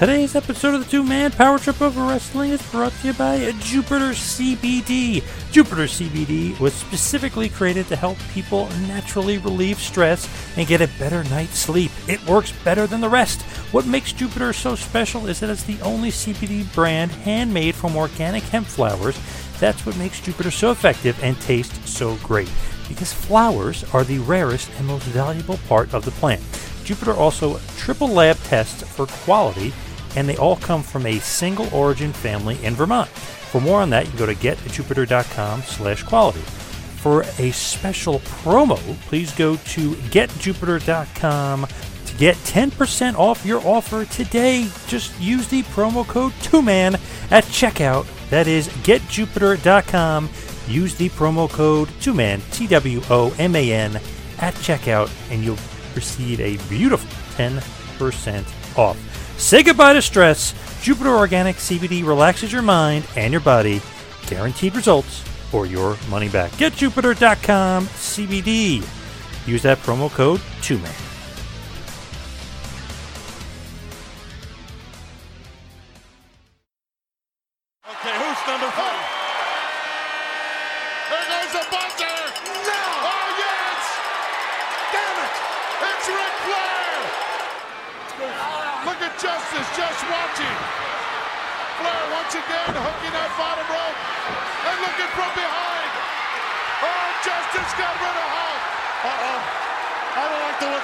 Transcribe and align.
Today's 0.00 0.34
episode 0.34 0.72
of 0.72 0.82
the 0.82 0.90
Two 0.90 1.04
Man 1.04 1.30
Power 1.30 1.58
Trip 1.58 1.78
of 1.82 1.98
Wrestling 1.98 2.52
is 2.52 2.70
brought 2.70 2.90
to 2.90 3.08
you 3.08 3.12
by 3.12 3.52
Jupiter 3.60 4.12
CBD. 4.12 5.22
Jupiter 5.52 5.82
CBD 5.82 6.58
was 6.58 6.72
specifically 6.72 7.50
created 7.50 7.86
to 7.88 7.96
help 7.96 8.16
people 8.32 8.70
naturally 8.88 9.36
relieve 9.36 9.78
stress 9.78 10.26
and 10.56 10.66
get 10.66 10.80
a 10.80 10.88
better 10.98 11.22
night's 11.24 11.58
sleep. 11.58 11.90
It 12.08 12.26
works 12.26 12.50
better 12.64 12.86
than 12.86 13.02
the 13.02 13.10
rest. 13.10 13.42
What 13.72 13.84
makes 13.84 14.14
Jupiter 14.14 14.54
so 14.54 14.74
special 14.74 15.26
is 15.26 15.38
that 15.40 15.50
it's 15.50 15.64
the 15.64 15.78
only 15.82 16.08
CBD 16.08 16.74
brand 16.74 17.10
handmade 17.10 17.74
from 17.74 17.94
organic 17.94 18.44
hemp 18.44 18.68
flowers. 18.68 19.20
That's 19.58 19.84
what 19.84 19.98
makes 19.98 20.22
Jupiter 20.22 20.50
so 20.50 20.70
effective 20.70 21.22
and 21.22 21.38
taste 21.42 21.86
so 21.86 22.16
great. 22.22 22.50
Because 22.88 23.12
flowers 23.12 23.84
are 23.92 24.04
the 24.04 24.20
rarest 24.20 24.70
and 24.78 24.86
most 24.86 25.04
valuable 25.04 25.58
part 25.68 25.92
of 25.92 26.06
the 26.06 26.10
plant. 26.12 26.40
Jupiter 26.84 27.12
also 27.12 27.60
triple 27.76 28.08
lab 28.08 28.38
tests 28.38 28.82
for 28.82 29.06
quality 29.06 29.74
and 30.16 30.28
they 30.28 30.36
all 30.36 30.56
come 30.56 30.82
from 30.82 31.06
a 31.06 31.18
single 31.18 31.72
origin 31.74 32.12
family 32.12 32.62
in 32.64 32.74
Vermont. 32.74 33.08
For 33.08 33.60
more 33.60 33.80
on 33.80 33.90
that, 33.90 34.10
you 34.10 34.18
go 34.18 34.26
to 34.26 34.34
getjupiter.com 34.34 35.62
slash 35.62 36.02
quality. 36.02 36.40
For 36.40 37.22
a 37.38 37.50
special 37.50 38.20
promo, 38.20 38.76
please 39.02 39.32
go 39.34 39.56
to 39.56 39.92
getjupiter.com 39.92 41.66
to 42.06 42.16
get 42.16 42.36
10% 42.36 43.14
off 43.16 43.44
your 43.46 43.60
offer 43.66 44.04
today. 44.04 44.68
Just 44.86 45.18
use 45.18 45.48
the 45.48 45.62
promo 45.64 46.06
code 46.06 46.32
2MAN 46.42 46.94
at 47.30 47.44
checkout. 47.44 48.06
That 48.30 48.46
is 48.46 48.68
getjupiter.com. 48.68 50.28
Use 50.68 50.94
the 50.94 51.08
promo 51.08 51.50
code 51.50 51.88
2MAN, 52.00 52.40
T 52.52 52.66
W 52.68 53.02
O 53.10 53.34
M 53.38 53.56
A 53.56 53.72
N, 53.72 53.96
at 54.38 54.54
checkout, 54.54 55.10
and 55.32 55.42
you'll 55.42 55.58
receive 55.96 56.38
a 56.40 56.56
beautiful 56.68 57.08
10% 57.36 58.78
off. 58.78 59.09
Say 59.40 59.62
goodbye 59.62 59.94
to 59.94 60.02
stress. 60.02 60.54
Jupiter 60.82 61.16
Organic 61.16 61.56
CBD 61.56 62.06
relaxes 62.06 62.52
your 62.52 62.60
mind 62.60 63.06
and 63.16 63.32
your 63.32 63.40
body. 63.40 63.80
Guaranteed 64.26 64.76
results 64.76 65.24
or 65.50 65.64
your 65.64 65.96
money 66.10 66.28
back. 66.28 66.50
GetJupiter.com 66.52 67.86
CBD. 67.86 68.86
Use 69.46 69.62
that 69.62 69.78
promo 69.78 70.10
code 70.10 70.40
2MAN. 70.60 71.09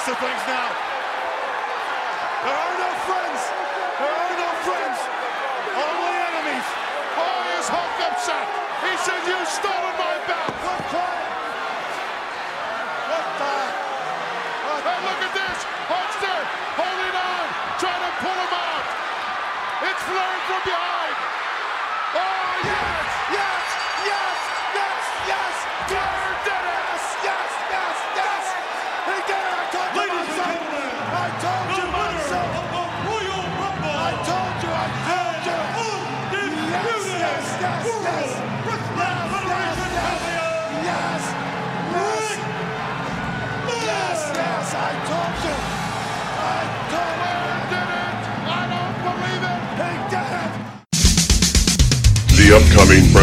Of 0.09 0.19
things 0.19 0.47
now. 0.47 0.86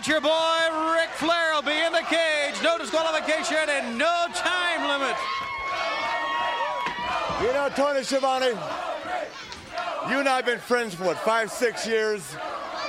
Nature 0.00 0.22
Boy, 0.22 0.94
Ric 0.94 1.10
Flair, 1.10 1.52
will 1.52 1.60
be 1.60 1.78
in 1.78 1.92
the 1.92 2.00
cage. 2.08 2.54
No 2.62 2.78
disqualification 2.78 3.68
and 3.68 3.98
no 3.98 4.28
time 4.32 4.88
limit. 4.88 5.14
You 7.42 7.52
know, 7.52 7.68
Tony 7.76 8.02
Schiavone, 8.02 8.46
you 10.08 10.18
and 10.20 10.26
I 10.26 10.36
have 10.36 10.46
been 10.46 10.58
friends 10.58 10.94
for 10.94 11.04
what, 11.04 11.18
five, 11.18 11.50
six 11.50 11.86
years? 11.86 12.34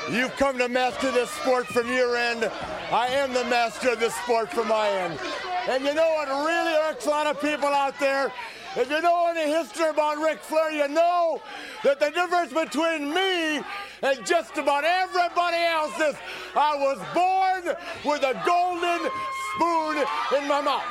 You've 0.09 0.33
come 0.37 0.57
to 0.59 0.69
master 0.69 1.11
this 1.11 1.29
sport 1.31 1.67
from 1.67 1.89
your 1.89 2.15
end. 2.15 2.49
I 2.93 3.07
am 3.07 3.33
the 3.33 3.43
master 3.43 3.89
of 3.89 3.99
this 3.99 4.15
sport 4.15 4.49
from 4.49 4.69
my 4.69 4.87
end. 4.87 5.19
And 5.67 5.83
you 5.83 5.93
know 5.93 6.13
what 6.15 6.29
really 6.29 6.75
irks 6.89 7.07
a 7.07 7.09
lot 7.09 7.27
of 7.27 7.41
people 7.41 7.67
out 7.67 7.99
there? 7.99 8.31
If 8.73 8.89
you 8.89 9.01
know 9.01 9.27
any 9.27 9.51
history 9.51 9.89
about 9.89 10.17
Ric 10.17 10.39
Flair, 10.39 10.71
you 10.71 10.87
know 10.87 11.41
that 11.83 11.99
the 11.99 12.09
difference 12.09 12.53
between 12.53 13.13
me 13.13 13.61
and 14.01 14.25
just 14.25 14.57
about 14.57 14.85
everybody 14.85 15.57
else 15.57 15.99
is 15.99 16.15
I 16.55 16.77
was 16.77 16.97
born 17.13 17.75
with 18.05 18.23
a 18.23 18.33
golden 18.45 19.11
spoon 19.51 19.97
in 20.41 20.47
my 20.47 20.61
mouth. 20.61 20.83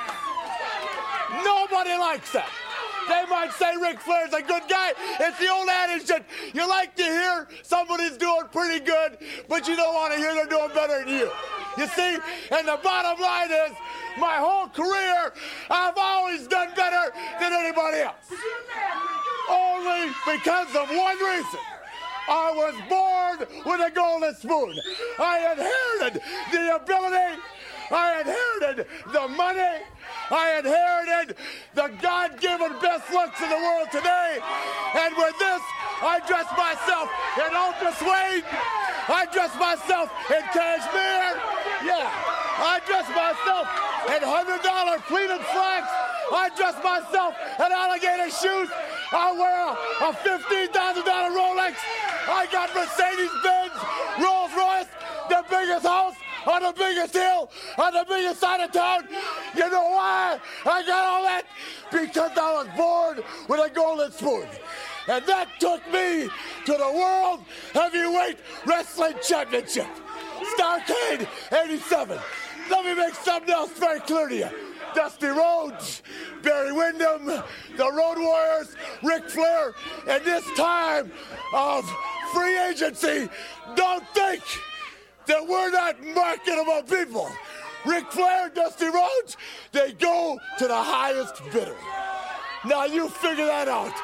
Nobody 1.42 1.96
likes 1.96 2.32
that. 2.32 2.50
They 3.10 3.26
might 3.26 3.52
say 3.54 3.76
Ric 3.76 3.98
Flair's 3.98 4.32
a 4.32 4.40
good 4.40 4.62
guy. 4.68 4.92
It's 5.18 5.38
the 5.40 5.48
old 5.50 5.68
adage 5.68 6.06
that 6.06 6.24
you 6.54 6.68
like 6.68 6.94
to 6.94 7.02
hear 7.02 7.48
somebody's 7.64 8.16
doing 8.16 8.44
pretty 8.52 8.84
good, 8.84 9.18
but 9.48 9.66
you 9.66 9.74
don't 9.74 9.92
want 9.92 10.12
to 10.12 10.18
hear 10.18 10.32
they're 10.32 10.46
doing 10.46 10.70
better 10.72 11.04
than 11.04 11.08
you. 11.08 11.28
You 11.76 11.88
see? 11.88 12.18
And 12.52 12.68
the 12.68 12.78
bottom 12.84 13.20
line 13.20 13.50
is, 13.50 13.72
my 14.16 14.36
whole 14.36 14.68
career, 14.68 15.32
I've 15.68 15.98
always 15.98 16.46
done 16.46 16.68
better 16.76 17.12
than 17.40 17.52
anybody 17.52 17.98
else. 17.98 18.30
Only 19.50 20.14
because 20.24 20.68
of 20.76 20.88
one 20.96 21.18
reason. 21.18 21.60
I 22.28 22.52
was 22.54 22.74
born 22.88 23.64
with 23.66 23.80
a 23.80 23.90
golden 23.90 24.34
spoon. 24.36 24.78
I 25.18 25.50
inherited 25.50 26.22
the 26.52 26.76
ability, 26.76 27.40
I 27.90 28.20
inherited 28.20 28.86
the 29.12 29.28
money, 29.28 29.82
I 30.30 30.62
inherited 30.62 31.36
the 31.74 31.90
God 32.00 32.38
given 32.38 32.70
best 32.78 33.10
looks 33.10 33.42
in 33.42 33.50
the 33.50 33.58
world 33.58 33.90
today. 33.90 34.38
And 34.94 35.10
with 35.18 35.34
this, 35.42 35.62
I 36.02 36.22
dress 36.22 36.46
myself 36.54 37.10
in 37.34 37.50
ultra 37.50 37.90
suede. 37.98 38.46
I 39.10 39.26
dress 39.34 39.50
myself 39.58 40.06
in 40.30 40.42
cashmere. 40.54 41.34
Yeah. 41.82 42.06
I 42.62 42.78
dress 42.86 43.10
myself 43.10 43.66
in 44.06 44.22
$100 44.22 44.62
pleated 45.10 45.42
slacks. 45.50 45.90
I 46.30 46.46
dress 46.54 46.78
myself 46.78 47.34
in 47.58 47.72
alligator 47.74 48.30
shoes. 48.30 48.70
I 49.10 49.34
wear 49.34 49.58
a, 49.66 49.74
a 50.06 50.10
$15,000 50.14 50.70
Rolex. 51.34 51.74
I 52.30 52.46
got 52.54 52.70
Mercedes 52.70 53.34
Benz, 53.42 53.74
Rolls 54.22 54.54
Royce, 54.54 54.90
the 55.26 55.42
biggest 55.50 55.86
house 55.86 56.19
on 56.46 56.62
the 56.62 56.72
biggest 56.76 57.14
hill, 57.14 57.50
on 57.78 57.92
the 57.92 58.04
biggest 58.08 58.40
side 58.40 58.60
of 58.60 58.72
town. 58.72 59.08
You 59.54 59.70
know 59.70 59.90
why 59.90 60.38
I 60.66 60.86
got 60.86 61.04
all 61.04 61.22
that? 61.24 61.44
Because 61.90 62.32
I 62.36 62.64
was 62.64 62.68
born 62.76 63.20
with 63.48 63.60
a 63.60 63.74
golden 63.74 64.12
spoon. 64.12 64.46
And 65.08 65.24
that 65.26 65.48
took 65.58 65.84
me 65.92 66.28
to 66.66 66.72
the 66.72 66.92
World 66.94 67.40
Heavyweight 67.72 68.38
Wrestling 68.66 69.16
Championship. 69.26 69.86
Starrcade 70.56 71.26
87. 71.52 72.18
Let 72.70 72.84
me 72.84 72.94
make 72.94 73.14
something 73.14 73.52
else 73.52 73.72
very 73.72 74.00
clear 74.00 74.28
to 74.28 74.36
you. 74.36 74.48
Dusty 74.94 75.26
Rhodes, 75.26 76.02
Barry 76.42 76.72
Windham, 76.72 77.26
the 77.26 77.92
Road 77.92 78.18
Warriors, 78.18 78.74
Ric 79.02 79.28
Flair, 79.28 79.72
and 80.08 80.24
this 80.24 80.44
time 80.56 81.12
of 81.54 81.88
free 82.32 82.58
agency, 82.58 83.28
don't 83.76 84.06
think 84.08 84.42
that 85.30 85.46
we're 85.46 85.70
not 85.70 86.04
marketable 86.04 86.82
people. 86.82 87.30
Ric 87.86 88.10
Flair, 88.10 88.50
Dusty 88.50 88.86
Rhodes, 88.86 89.36
they 89.70 89.92
go 89.92 90.38
to 90.58 90.66
the 90.66 90.74
highest 90.74 91.40
bidder. 91.52 91.76
Now 92.64 92.84
you 92.84 93.08
figure 93.08 93.46
that 93.46 93.68
out, 93.68 93.94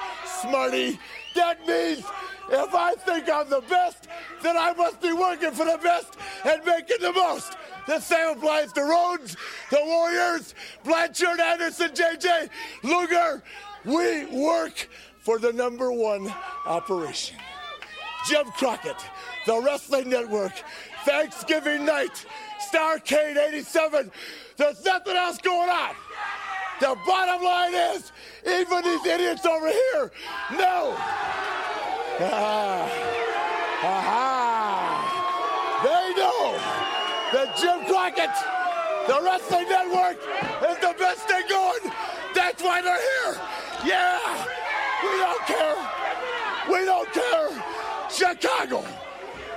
smarty. 0.40 0.98
That 1.34 1.66
means 1.66 2.04
if 2.48 2.74
I 2.74 2.94
think 2.94 3.28
I'm 3.28 3.50
the 3.50 3.60
best, 3.62 4.06
then 4.40 4.56
I 4.56 4.72
must 4.74 5.02
be 5.02 5.12
working 5.12 5.50
for 5.50 5.64
the 5.64 5.78
best 5.82 6.16
and 6.44 6.64
making 6.64 6.98
the 7.00 7.12
most. 7.12 7.56
The 7.88 7.98
same 7.98 8.36
applies 8.36 8.72
to 8.74 8.82
Rhodes, 8.82 9.36
the 9.70 9.80
Warriors, 9.84 10.54
Blanchard, 10.84 11.40
Anderson, 11.40 11.90
JJ, 11.90 12.48
Luger. 12.84 13.42
We 13.84 14.26
work 14.26 14.88
for 15.18 15.38
the 15.40 15.52
number 15.52 15.90
one 15.92 16.32
operation. 16.66 17.36
Jim 18.26 18.46
Crockett, 18.52 18.96
the 19.46 19.60
Wrestling 19.60 20.10
Network, 20.10 20.52
Thanksgiving 21.06 21.84
night, 21.84 22.26
Starrcade 22.58 23.36
87. 23.36 24.10
There's 24.56 24.84
nothing 24.84 25.14
else 25.14 25.38
going 25.38 25.70
on. 25.70 25.94
The 26.80 26.96
bottom 27.06 27.44
line 27.44 27.74
is, 27.74 28.10
even 28.44 28.82
these 28.82 29.06
idiots 29.06 29.46
over 29.46 29.68
here 29.68 30.10
know. 30.50 30.96
Ah, 32.18 32.90
aha. 33.84 34.66
They 35.84 36.20
know 36.20 36.58
that 37.32 37.56
Jim 37.56 37.86
Crockett, 37.86 38.34
the 39.06 39.22
Wrestling 39.22 39.68
Network, 39.68 40.16
is 40.68 40.76
the 40.78 40.94
best 40.98 41.28
thing 41.28 41.44
going. 41.48 41.92
That's 42.34 42.60
why 42.60 42.82
they're 42.82 42.98
here. 42.98 43.40
Yeah, 43.84 44.18
we 45.04 45.18
don't 45.18 45.46
care. 45.46 45.76
We 46.68 46.84
don't 46.84 47.12
care. 47.12 47.64
Chicago, 48.10 48.84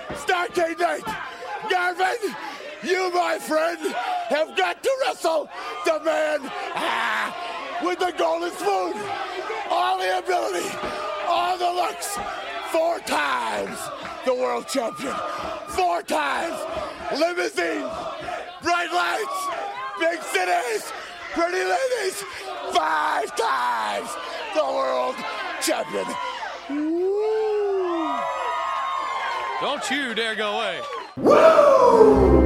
Starrcade 0.10 0.80
night. 0.80 1.29
Garvin, 1.70 2.36
you, 2.84 3.12
my 3.14 3.38
friend, 3.38 3.80
have 4.30 4.56
got 4.56 4.82
to 4.82 4.90
wrestle 5.02 5.50
the 5.86 6.00
man 6.04 6.40
ah, 6.76 7.82
with 7.84 8.00
the 8.00 8.14
golden 8.18 8.52
spoon. 8.52 8.94
All 9.70 9.98
the 10.00 10.18
ability, 10.18 10.70
all 11.28 11.58
the 11.58 11.72
looks. 11.72 12.18
Four 12.72 13.00
times 13.00 13.78
the 14.26 14.34
world 14.34 14.68
champion. 14.68 15.14
Four 15.70 16.02
times. 16.04 16.56
Limousines, 17.18 17.90
bright 18.62 18.92
lights, 18.94 19.48
big 20.00 20.22
cities, 20.22 20.92
pretty 21.34 21.58
ladies. 21.58 22.24
Five 22.72 23.36
times 23.36 24.10
the 24.56 24.64
world 24.64 25.16
champion. 25.62 26.06
Woo. 26.70 28.20
Don't 29.62 29.90
you 29.90 30.14
dare 30.14 30.36
go 30.36 30.58
away. 30.58 30.99
Woo! 31.22 32.39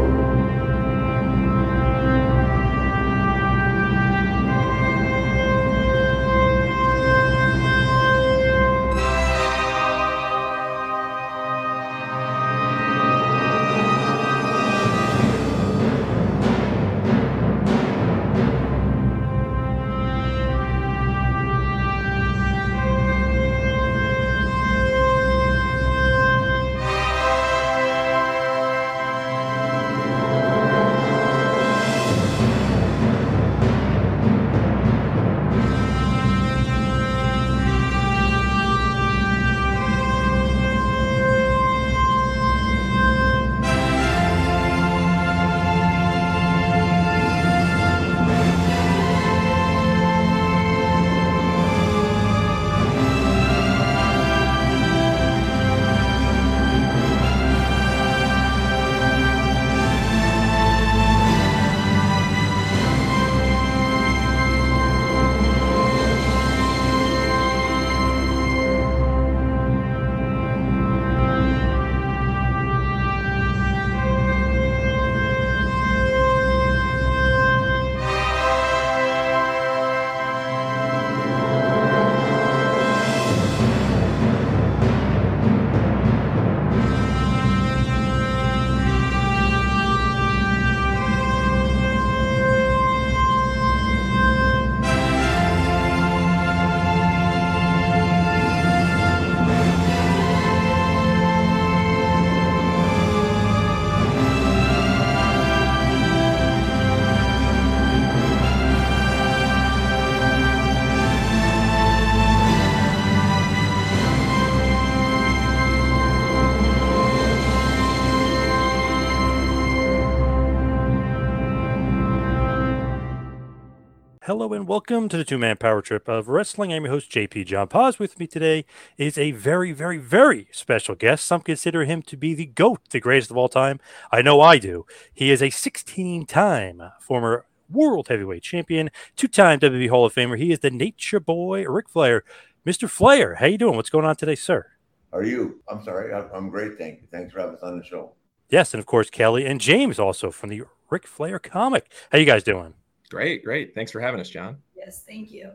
Hello 124.34 124.52
and 124.52 124.68
welcome 124.68 125.10
to 125.10 125.16
the 125.16 125.24
two 125.24 125.38
man 125.38 125.58
power 125.58 125.80
trip 125.80 126.08
of 126.08 126.28
wrestling. 126.28 126.74
I'm 126.74 126.86
your 126.86 126.94
host, 126.94 127.12
JP 127.12 127.46
John 127.46 127.68
Paz. 127.68 128.00
With 128.00 128.18
me 128.18 128.26
today 128.26 128.66
is 128.98 129.16
a 129.16 129.30
very, 129.30 129.74
very, 129.74 130.00
very 130.00 130.48
special 130.52 130.96
guest. 130.96 131.24
Some 131.24 131.42
consider 131.42 131.86
him 131.86 132.02
to 132.02 132.18
be 132.18 132.34
the 132.34 132.48
GOAT, 132.48 132.80
the 132.90 133.00
greatest 133.00 133.30
of 133.30 133.38
all 133.38 133.48
time. 133.48 133.80
I 134.12 134.24
know 134.24 134.42
I 134.42 134.58
do. 134.58 134.88
He 135.14 135.30
is 135.30 135.44
a 135.44 135.52
16 135.52 136.26
time 136.26 136.82
former 137.00 137.46
world 137.70 138.08
heavyweight 138.08 138.42
champion, 138.42 138.90
two 139.16 139.28
time 139.28 139.60
WWE 139.60 139.90
Hall 139.92 140.04
of 140.04 140.16
Famer. 140.16 140.40
He 140.40 140.52
is 140.52 140.62
the 140.62 140.72
nature 140.72 141.20
boy, 141.20 141.64
Ric 141.66 141.88
Flair. 141.88 142.24
Mr. 142.66 142.90
Flair, 142.90 143.36
how 143.36 143.46
you 143.46 143.60
doing? 143.60 143.76
What's 143.76 143.92
going 143.92 144.06
on 144.06 144.16
today, 144.16 144.34
sir? 144.34 144.66
Are 145.12 145.24
you? 145.24 145.62
I'm 145.70 145.84
sorry. 145.84 146.12
I'm 146.12 146.50
great. 146.50 146.80
Thank 146.80 147.02
you. 147.02 147.08
Thanks 147.12 147.34
for 147.34 147.40
having 147.40 147.58
us 147.58 147.62
on 147.62 147.78
the 147.78 147.86
show. 147.86 148.14
Yes, 148.50 148.74
and 148.74 148.80
of 148.80 148.88
course, 148.88 149.12
Kelly 149.12 149.46
and 149.46 149.62
James 149.62 150.00
also 150.00 150.32
from 150.32 150.50
the 150.50 150.64
Ric 150.90 151.06
Flair 151.06 151.38
comic. 151.38 151.92
How 152.12 152.18
you 152.18 152.26
guys 152.26 152.44
doing? 152.44 152.74
Great, 153.14 153.44
great. 153.44 153.76
Thanks 153.76 153.92
for 153.92 154.00
having 154.00 154.20
us, 154.20 154.28
John. 154.28 154.58
Yes, 154.76 155.04
thank 155.08 155.32
you. 155.32 155.52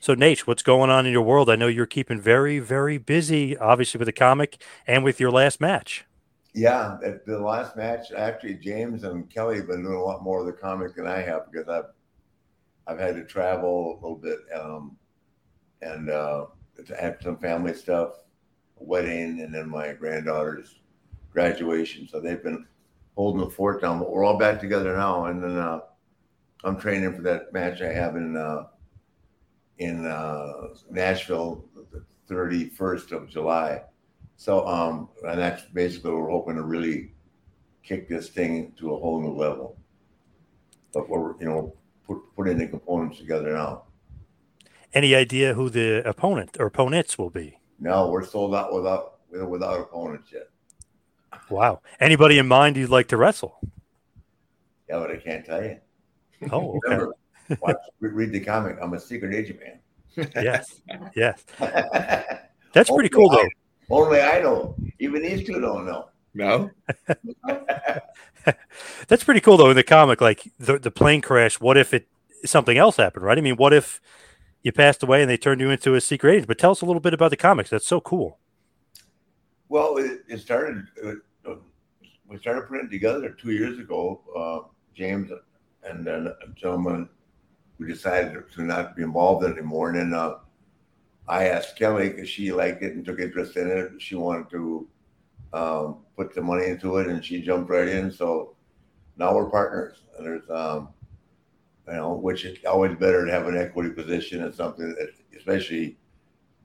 So, 0.00 0.14
Naitch, 0.14 0.40
what's 0.40 0.62
going 0.62 0.90
on 0.90 1.06
in 1.06 1.12
your 1.12 1.22
world? 1.22 1.48
I 1.48 1.56
know 1.56 1.66
you're 1.66 1.86
keeping 1.86 2.20
very, 2.20 2.58
very 2.58 2.98
busy, 2.98 3.56
obviously, 3.56 3.98
with 3.98 4.04
the 4.04 4.12
comic 4.12 4.62
and 4.86 5.02
with 5.02 5.18
your 5.18 5.30
last 5.30 5.62
match. 5.62 6.04
Yeah, 6.52 6.98
the 7.26 7.38
last 7.38 7.74
match, 7.74 8.12
actually, 8.12 8.54
James 8.56 9.04
and 9.04 9.30
Kelly 9.30 9.56
have 9.56 9.68
been 9.68 9.82
doing 9.82 9.94
a 9.94 10.02
lot 10.02 10.22
more 10.22 10.40
of 10.40 10.46
the 10.46 10.52
comic 10.52 10.94
than 10.94 11.06
I 11.06 11.22
have 11.22 11.50
because 11.50 11.68
I've 11.68 11.90
I've 12.86 12.98
had 12.98 13.14
to 13.14 13.24
travel 13.24 13.92
a 13.92 13.96
little 14.02 14.16
bit 14.16 14.38
um, 14.54 14.94
and 15.80 16.10
uh, 16.10 16.46
have 17.00 17.16
some 17.22 17.38
family 17.38 17.72
stuff, 17.72 18.10
a 18.78 18.84
wedding, 18.84 19.40
and 19.40 19.54
then 19.54 19.70
my 19.70 19.94
granddaughter's 19.94 20.80
graduation. 21.32 22.06
So 22.06 22.20
they've 22.20 22.42
been 22.42 22.66
holding 23.16 23.40
the 23.40 23.48
fort 23.48 23.80
down, 23.80 24.00
but 24.00 24.10
we're 24.10 24.24
all 24.24 24.36
back 24.36 24.60
together 24.60 24.94
now. 24.94 25.26
And 25.26 25.42
then 25.42 25.56
uh, 25.56 25.80
I'm 26.64 26.78
training 26.78 27.14
for 27.14 27.22
that 27.22 27.52
match 27.52 27.80
I 27.80 27.92
have 27.92 28.16
in 28.16 28.36
uh, 28.36 28.64
in 29.78 30.06
uh, 30.06 30.68
Nashville, 30.90 31.64
the 31.92 32.04
31st 32.32 33.12
of 33.12 33.28
July. 33.28 33.82
So, 34.36 34.66
um, 34.66 35.08
and 35.24 35.40
that's 35.40 35.62
basically 35.72 36.12
we're 36.12 36.30
hoping 36.30 36.56
to 36.56 36.62
really 36.62 37.12
kick 37.82 38.08
this 38.08 38.28
thing 38.28 38.72
to 38.78 38.94
a 38.94 38.98
whole 38.98 39.20
new 39.20 39.32
level. 39.32 39.78
But 40.92 41.08
we're 41.08 41.38
you 41.38 41.46
know 41.46 41.74
put 42.06 42.18
putting 42.36 42.58
the 42.58 42.66
components 42.66 43.18
together 43.18 43.54
now. 43.54 43.84
Any 44.92 45.14
idea 45.14 45.54
who 45.54 45.70
the 45.70 46.06
opponent 46.08 46.56
or 46.58 46.66
opponents 46.66 47.16
will 47.16 47.30
be? 47.30 47.58
No, 47.78 48.08
we're 48.10 48.24
sold 48.24 48.54
out 48.54 48.74
without 48.74 49.18
without 49.30 49.80
opponents 49.80 50.30
yet. 50.32 50.48
Wow. 51.48 51.80
Anybody 51.98 52.38
in 52.38 52.46
mind 52.46 52.76
you'd 52.76 52.90
like 52.90 53.08
to 53.08 53.16
wrestle? 53.16 53.60
Yeah, 54.88 54.98
but 54.98 55.10
I 55.10 55.16
can't 55.16 55.44
tell 55.44 55.62
you. 55.62 55.78
Oh, 56.50 56.76
okay. 56.76 56.78
Remember, 56.84 57.14
watch, 57.60 57.76
read 58.00 58.32
the 58.32 58.40
comic. 58.40 58.78
I'm 58.80 58.94
a 58.94 59.00
secret 59.00 59.34
agent 59.34 59.60
man. 59.60 59.80
yes, 60.34 60.80
yes. 61.14 61.44
That's 62.72 62.90
pretty 62.90 63.08
cool, 63.08 63.30
though. 63.30 63.48
Only 63.90 64.20
I 64.20 64.40
know. 64.40 64.76
Even 64.98 65.22
these 65.22 65.46
two 65.46 65.60
don't 65.60 65.86
know. 65.86 66.08
No. 66.32 66.70
That's 69.08 69.24
pretty 69.24 69.40
cool, 69.40 69.56
though. 69.56 69.70
In 69.70 69.76
the 69.76 69.82
comic, 69.82 70.20
like 70.20 70.48
the 70.58 70.78
the 70.78 70.90
plane 70.90 71.20
crash. 71.20 71.60
What 71.60 71.76
if 71.76 71.92
it 71.92 72.08
something 72.44 72.78
else 72.78 72.96
happened? 72.96 73.24
Right? 73.24 73.36
I 73.36 73.40
mean, 73.40 73.56
what 73.56 73.72
if 73.72 74.00
you 74.62 74.72
passed 74.72 75.02
away 75.02 75.22
and 75.22 75.30
they 75.30 75.36
turned 75.36 75.60
you 75.60 75.70
into 75.70 75.94
a 75.94 76.00
secret 76.00 76.32
agent? 76.32 76.46
But 76.46 76.58
tell 76.58 76.70
us 76.70 76.82
a 76.82 76.86
little 76.86 77.00
bit 77.00 77.14
about 77.14 77.30
the 77.30 77.36
comics. 77.36 77.70
That's 77.70 77.86
so 77.86 78.00
cool. 78.00 78.38
Well, 79.68 79.96
it, 79.98 80.20
it 80.28 80.38
started. 80.38 80.86
Uh, 81.04 81.14
we 82.26 82.38
started 82.38 82.68
putting 82.68 82.86
it 82.86 82.90
together 82.90 83.30
two 83.30 83.50
years 83.50 83.78
ago. 83.78 84.20
Uh, 84.36 84.68
James 84.94 85.30
and 85.82 86.06
then 86.06 86.26
a 86.26 86.48
gentleman 86.54 87.08
who 87.78 87.86
decided 87.86 88.42
to 88.52 88.62
not 88.62 88.94
be 88.96 89.02
involved 89.02 89.44
anymore. 89.44 89.90
And 89.90 89.98
then 89.98 90.14
uh, 90.14 90.34
I 91.28 91.48
asked 91.48 91.76
Kelly 91.76 92.10
because 92.10 92.28
she 92.28 92.52
liked 92.52 92.82
it 92.82 92.94
and 92.94 93.04
took 93.04 93.20
interest 93.20 93.56
in 93.56 93.70
it. 93.70 93.92
She 93.98 94.14
wanted 94.14 94.50
to 94.50 94.88
um, 95.52 95.98
put 96.16 96.34
the 96.34 96.42
money 96.42 96.66
into 96.66 96.98
it, 96.98 97.06
and 97.06 97.24
she 97.24 97.40
jumped 97.40 97.70
right 97.70 97.88
in. 97.88 98.10
So 98.10 98.56
now 99.16 99.34
we're 99.34 99.50
partners. 99.50 100.02
And 100.16 100.26
there's, 100.26 100.48
um, 100.50 100.88
you 101.86 101.94
know, 101.94 102.14
which 102.14 102.44
is 102.44 102.58
always 102.64 102.96
better 102.98 103.24
to 103.24 103.32
have 103.32 103.46
an 103.46 103.56
equity 103.56 103.90
position 103.90 104.44
and 104.44 104.54
something 104.54 104.94
that, 104.94 105.10
especially 105.36 105.96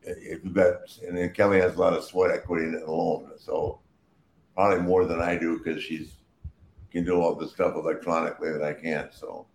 if 0.02 0.44
you've 0.44 0.54
got, 0.54 0.76
and 1.08 1.18
then 1.18 1.32
Kelly 1.32 1.60
has 1.60 1.76
a 1.76 1.80
lot 1.80 1.94
of 1.94 2.04
sweat 2.04 2.32
equity 2.32 2.66
in 2.66 2.76
it 2.76 2.88
alone. 2.88 3.32
So 3.38 3.80
probably 4.54 4.82
more 4.82 5.06
than 5.06 5.22
I 5.22 5.38
do 5.38 5.58
because 5.58 5.82
she's 5.82 6.12
can 6.96 7.04
do 7.04 7.20
all 7.20 7.36
this 7.36 7.52
stuff 7.52 7.76
electronically 7.76 8.52
that 8.54 8.64
I 8.64 8.74
can't. 8.74 9.14
So, 9.14 9.46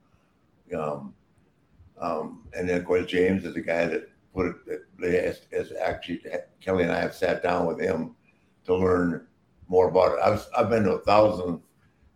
um, 0.76 1.14
um, 1.99 2.44
and 2.52 2.68
then 2.68 2.78
of 2.78 2.85
course 2.85 3.06
James 3.06 3.44
is 3.44 3.54
the 3.54 3.62
guy 3.62 3.87
that 3.87 4.11
put 4.35 4.47
it. 4.47 4.82
That 4.99 5.38
has, 5.52 5.73
actually 5.80 6.23
Kelly 6.61 6.82
and 6.82 6.92
I 6.92 7.00
have 7.00 7.14
sat 7.14 7.42
down 7.42 7.66
with 7.66 7.80
him 7.80 8.14
to 8.66 8.76
learn 8.76 9.26
more 9.68 9.88
about 9.88 10.18
it. 10.18 10.20
I've 10.23 10.47
I've 10.56 10.68
been 10.68 10.85
to 10.85 10.92
a 10.92 11.04
thousand 11.04 11.61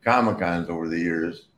comic 0.04 0.38
cons 0.38 0.68
over 0.68 0.88
the 0.88 1.00
years, 1.00 1.48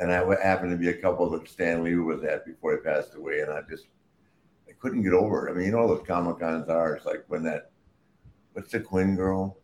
and 0.00 0.10
I 0.10 0.24
happened 0.42 0.70
to 0.70 0.78
be 0.78 0.88
a 0.88 1.00
couple 1.00 1.28
that 1.30 1.48
Stan 1.48 1.84
Lee 1.84 1.96
was 1.96 2.24
at 2.24 2.46
before 2.46 2.72
he 2.72 2.78
passed 2.78 3.14
away, 3.14 3.40
and 3.40 3.52
I 3.52 3.60
just 3.68 3.88
I 4.66 4.72
couldn't 4.80 5.02
get 5.02 5.12
over 5.12 5.46
it. 5.46 5.52
I 5.52 5.54
mean, 5.54 5.66
you 5.66 5.72
know 5.72 5.86
what 5.86 6.06
comic 6.06 6.38
cons 6.38 6.70
are? 6.70 6.94
It's 6.94 7.04
like 7.04 7.24
when 7.28 7.42
that 7.42 7.72
what's 8.54 8.72
the 8.72 8.80
Quinn 8.80 9.16
girl? 9.16 9.58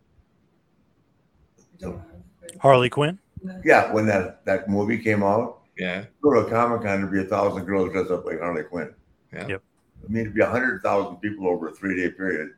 Harley 2.60 2.90
Quinn. 2.90 3.18
Yeah, 3.64 3.92
when 3.92 4.06
that 4.06 4.44
that 4.44 4.68
movie 4.68 4.98
came 4.98 5.22
out. 5.22 5.60
Yeah. 5.78 6.04
Go 6.20 6.32
to 6.34 6.40
a 6.40 6.50
Comic 6.50 6.82
Con, 6.82 7.00
there'd 7.00 7.12
be 7.12 7.20
a 7.20 7.24
thousand 7.24 7.64
girls 7.64 7.90
dressed 7.92 8.10
up 8.10 8.24
like 8.24 8.40
Harley 8.40 8.62
Quinn. 8.62 8.94
Yeah. 9.32 9.48
Yep. 9.48 9.62
I 10.04 10.12
mean, 10.12 10.22
it'd 10.22 10.34
be 10.34 10.42
a 10.42 10.48
hundred 10.48 10.82
thousand 10.82 11.16
people 11.16 11.48
over 11.48 11.68
a 11.68 11.72
three 11.72 11.96
day 12.00 12.10
period, 12.10 12.50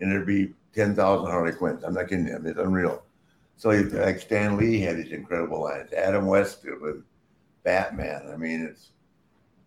and 0.00 0.10
there'd 0.10 0.26
be 0.26 0.54
ten 0.74 0.94
thousand 0.94 1.30
Harley 1.30 1.52
Quinns. 1.52 1.84
I'm 1.84 1.94
not 1.94 2.08
kidding 2.08 2.26
you. 2.26 2.40
It's 2.44 2.58
unreal. 2.58 3.02
So 3.56 3.70
like 3.70 4.20
Stan 4.20 4.56
Lee 4.56 4.80
had 4.80 4.96
these 4.98 5.12
incredible 5.12 5.62
lines. 5.62 5.92
Adam 5.92 6.26
West 6.26 6.64
with 6.64 7.02
Batman. 7.64 8.30
I 8.32 8.36
mean, 8.36 8.62
it's 8.62 8.90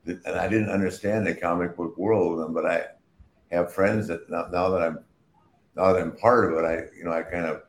and 0.06 0.39
I 0.39 0.48
didn't 0.48 0.70
understand 0.70 1.25
the 1.25 1.36
comic 1.36 1.75
book 1.75 1.98
world 1.98 2.32
with 2.32 2.46
them, 2.46 2.53
but 2.53 2.65
I 2.65 2.86
have 3.51 3.74
friends 3.74 4.08
that 4.08 4.29
now, 4.29 4.48
now 4.51 4.70
that 4.70 4.82
I'm 4.82 5.00
now 5.75 5.94
that 5.94 6.01
I'm 6.01 6.15
part 6.15 6.51
of 6.51 6.60
it, 6.60 6.65
I 6.65 6.98
you 6.98 7.03
know 7.03 7.12
I 7.12 7.24
kind 7.24 7.46
of 7.46 7.63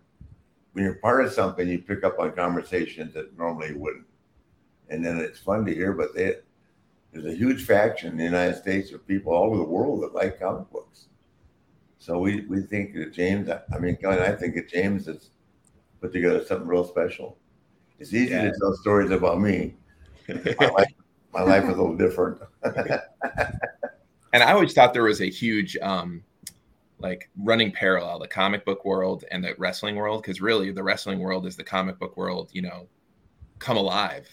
when 0.73 0.85
you're 0.85 0.95
part 0.95 1.25
of 1.25 1.33
something, 1.33 1.69
you 1.69 1.79
pick 1.79 2.05
up 2.05 2.19
on 2.19 2.33
conversations 2.33 3.15
that 3.15 3.37
normally 3.37 3.75
wouldn't. 3.75 4.07
And 4.89 5.05
then 5.05 5.19
it's 5.19 5.39
fun 5.39 5.65
to 5.67 5.75
hear, 5.75 5.93
but 5.93 6.15
they, 6.15 6.37
there's 7.13 7.27
a 7.27 7.35
huge 7.35 7.65
faction 7.65 8.13
in 8.13 8.17
the 8.19 8.25
United 8.25 8.57
States 8.57 8.93
of 8.93 9.07
people 9.07 9.33
all 9.33 9.47
over 9.47 9.57
the 9.57 9.65
world 9.65 10.03
that 10.03 10.15
like 10.15 10.39
comic 10.39 10.71
books. 10.71 11.07
So 11.99 12.19
we, 12.19 12.43
we 12.47 12.63
think 12.63 12.95
that 12.95 13.13
James, 13.13 13.49
I 13.51 13.79
mean, 13.79 13.99
I 14.05 14.33
think 14.33 14.55
that 14.55 14.69
James 14.69 15.07
has 15.07 15.31
put 16.01 16.13
together 16.13 16.45
something 16.45 16.67
real 16.67 16.85
special. 16.85 17.37
It's 17.99 18.15
easy 18.15 18.31
yeah. 18.31 18.45
to 18.45 18.59
tell 18.59 18.75
stories 18.75 19.11
about 19.11 19.41
me. 19.41 19.75
my, 20.29 20.67
life, 20.69 20.93
my 21.33 21.43
life 21.43 21.65
is 21.65 21.77
a 21.77 21.83
little 21.83 21.97
different. 21.97 22.41
and 24.33 24.43
I 24.43 24.53
always 24.53 24.73
thought 24.73 24.95
there 24.95 25.03
was 25.03 25.21
a 25.21 25.29
huge 25.29 25.77
um, 25.83 26.23
like 27.01 27.31
running 27.39 27.73
parallel 27.73 28.19
the 28.19 28.29
comic 28.29 28.65
book 28.65 28.85
world 28.85 29.25
and 29.31 29.43
the 29.43 29.55
wrestling 29.59 29.97
world 29.97 30.23
because 30.23 30.41
really 30.41 30.71
the 30.71 30.83
wrestling 30.83 31.19
world 31.19 31.47
is 31.47 31.57
the 31.57 31.65
comic 31.65 31.99
book 31.99 32.17
world 32.17 32.51
you 32.53 32.63
know 32.63 32.87
come 33.59 33.77
alive. 33.77 34.29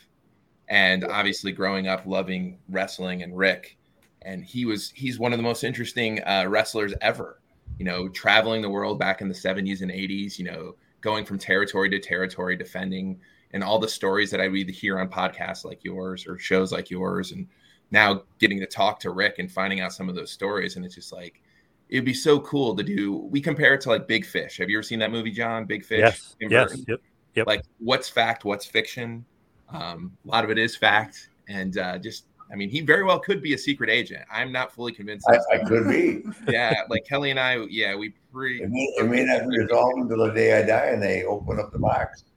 And 0.70 1.06
obviously 1.06 1.54
growing 1.54 1.88
up 1.88 2.06
loving 2.06 2.60
wrestling 2.70 3.24
and 3.24 3.38
rick 3.38 3.78
and 4.22 4.44
he 4.44 4.66
was 4.66 4.92
he's 4.92 5.18
one 5.18 5.32
of 5.32 5.40
the 5.40 5.44
most 5.44 5.64
interesting 5.64 6.22
uh, 6.26 6.46
wrestlers 6.48 6.94
ever 7.02 7.40
you 7.80 7.86
know 7.86 8.10
traveling 8.10 8.62
the 8.62 8.70
world 8.70 9.00
back 9.00 9.22
in 9.22 9.30
the 9.30 9.34
70s 9.34 9.82
and 9.82 9.92
80s 9.92 10.38
you 10.38 10.44
know 10.44 10.76
going 11.00 11.24
from 11.24 11.38
territory 11.38 11.90
to 11.90 12.00
territory 12.00 12.58
defending 12.58 13.18
and 13.54 13.64
all 13.64 13.80
the 13.80 13.88
stories 13.88 14.30
that 14.32 14.42
i 14.42 14.46
read 14.46 14.70
here 14.70 15.00
on 15.00 15.08
podcasts 15.08 15.64
like 15.64 15.86
yours 15.86 16.28
or 16.28 16.38
shows 16.38 16.74
like 16.74 16.90
yours 16.90 17.32
and 17.32 17.48
now 17.92 18.24
getting 18.40 18.60
to 18.60 18.66
talk 18.66 19.00
to 19.00 19.12
rick 19.12 19.40
and 19.40 19.52
finding 19.52 19.80
out 19.80 19.94
some 19.94 20.10
of 20.10 20.16
those 20.16 20.32
stories. 20.32 20.76
And 20.76 20.86
it's 20.86 20.96
just 20.96 21.14
like 21.14 21.42
it'd 21.90 22.06
be 22.06 22.14
so 22.14 22.40
cool 22.40 22.76
to 22.76 22.84
do. 22.84 23.16
We 23.16 23.42
compare 23.42 23.74
it 23.74 23.82
to 23.82 23.90
like 23.90 24.08
Big 24.08 24.26
Fish. 24.26 24.58
Have 24.58 24.70
you 24.70 24.78
ever 24.78 24.84
seen 24.84 25.00
that 25.00 25.12
movie, 25.12 25.32
John? 25.32 25.66
Big 25.66 25.86
Fish. 25.86 26.00
Yes. 26.00 26.36
Yes. 26.40 26.78
Yep. 26.88 27.02
Yep. 27.36 27.48
Like 27.48 27.64
what's 27.80 28.10
fact, 28.10 28.46
what's 28.46 28.66
fiction. 28.66 29.26
Um, 29.70 30.18
a 30.26 30.28
lot 30.28 30.44
of 30.44 30.50
it 30.50 30.58
is 30.58 30.76
fact, 30.76 31.30
and 31.48 31.78
uh, 31.78 31.98
just 31.98 32.26
I 32.52 32.56
mean, 32.56 32.70
he 32.70 32.82
very 32.82 33.04
well 33.04 33.20
could 33.20 33.42
be 33.42 33.54
a 33.54 33.58
secret 33.58 33.90
agent. 33.90 34.24
I'm 34.32 34.52
not 34.52 34.72
fully 34.72 34.94
convinced. 34.94 35.28
I, 35.30 35.56
I 35.56 35.64
could 35.66 35.88
be. 35.88 36.24
yeah, 36.48 36.74
like 36.90 37.06
Kelly 37.06 37.32
and 37.32 37.40
I. 37.40 37.58
Yeah, 37.70 37.96
we 37.96 38.14
pre. 38.32 38.62
It 38.62 38.70
may, 38.70 38.94
it 38.98 39.06
may 39.08 39.24
not 39.26 39.50
be 39.50 39.60
resolved 39.60 40.00
until 40.00 40.26
the 40.26 40.34
day 40.34 40.58
I 40.58 40.64
die, 40.66 40.88
and 40.88 41.02
they 41.02 41.24
open 41.24 41.60
up 41.60 41.72
the 41.72 41.80
box. 41.80 42.24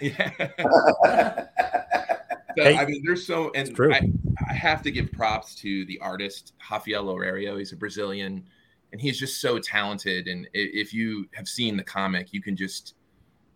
Yeah. 0.00 0.48
so, 2.56 2.64
hey, 2.64 2.76
I 2.76 2.86
mean, 2.86 3.02
there's 3.04 3.26
so, 3.26 3.50
and 3.54 3.76
I, 3.92 4.00
I 4.48 4.54
have 4.54 4.82
to 4.82 4.90
give 4.90 5.12
props 5.12 5.54
to 5.56 5.84
the 5.86 5.98
artist 6.00 6.54
Rafael 6.70 7.04
Loureiro. 7.04 7.58
He's 7.58 7.72
a 7.72 7.76
Brazilian, 7.76 8.44
and 8.92 9.00
he's 9.00 9.18
just 9.18 9.40
so 9.40 9.58
talented. 9.58 10.28
And 10.28 10.48
if 10.54 10.94
you 10.94 11.28
have 11.34 11.48
seen 11.48 11.76
the 11.76 11.84
comic, 11.84 12.32
you 12.32 12.40
can 12.40 12.56
just, 12.56 12.94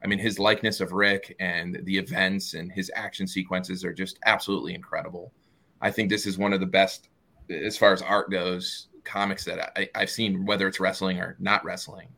I 0.05 0.07
mean, 0.07 0.19
his 0.19 0.39
likeness 0.39 0.81
of 0.81 0.93
Rick 0.93 1.35
and 1.41 1.81
the 1.85 1.97
events 1.97 2.55
and 2.55 2.71
his 2.71 2.91
action 2.95 3.27
sequences 3.27 3.85
are 3.85 3.93
just 3.95 4.19
absolutely 4.27 4.75
incredible. 4.75 5.33
I 5.81 5.91
think 5.91 6.11
this 6.11 6.27
is 6.27 6.39
one 6.39 6.53
of 6.53 6.61
the 6.61 6.67
best 6.67 7.09
as 7.51 7.77
far 7.77 7.93
as 7.93 8.03
art 8.03 8.31
goes 8.31 8.89
comics 9.05 9.45
that 9.45 9.73
I, 9.77 9.89
I've 9.95 10.11
seen, 10.11 10.45
whether 10.45 10.69
it's 10.69 10.81
wrestling 10.81 11.19
or 11.19 11.37
not 11.39 11.65
wrestling. 11.65 12.09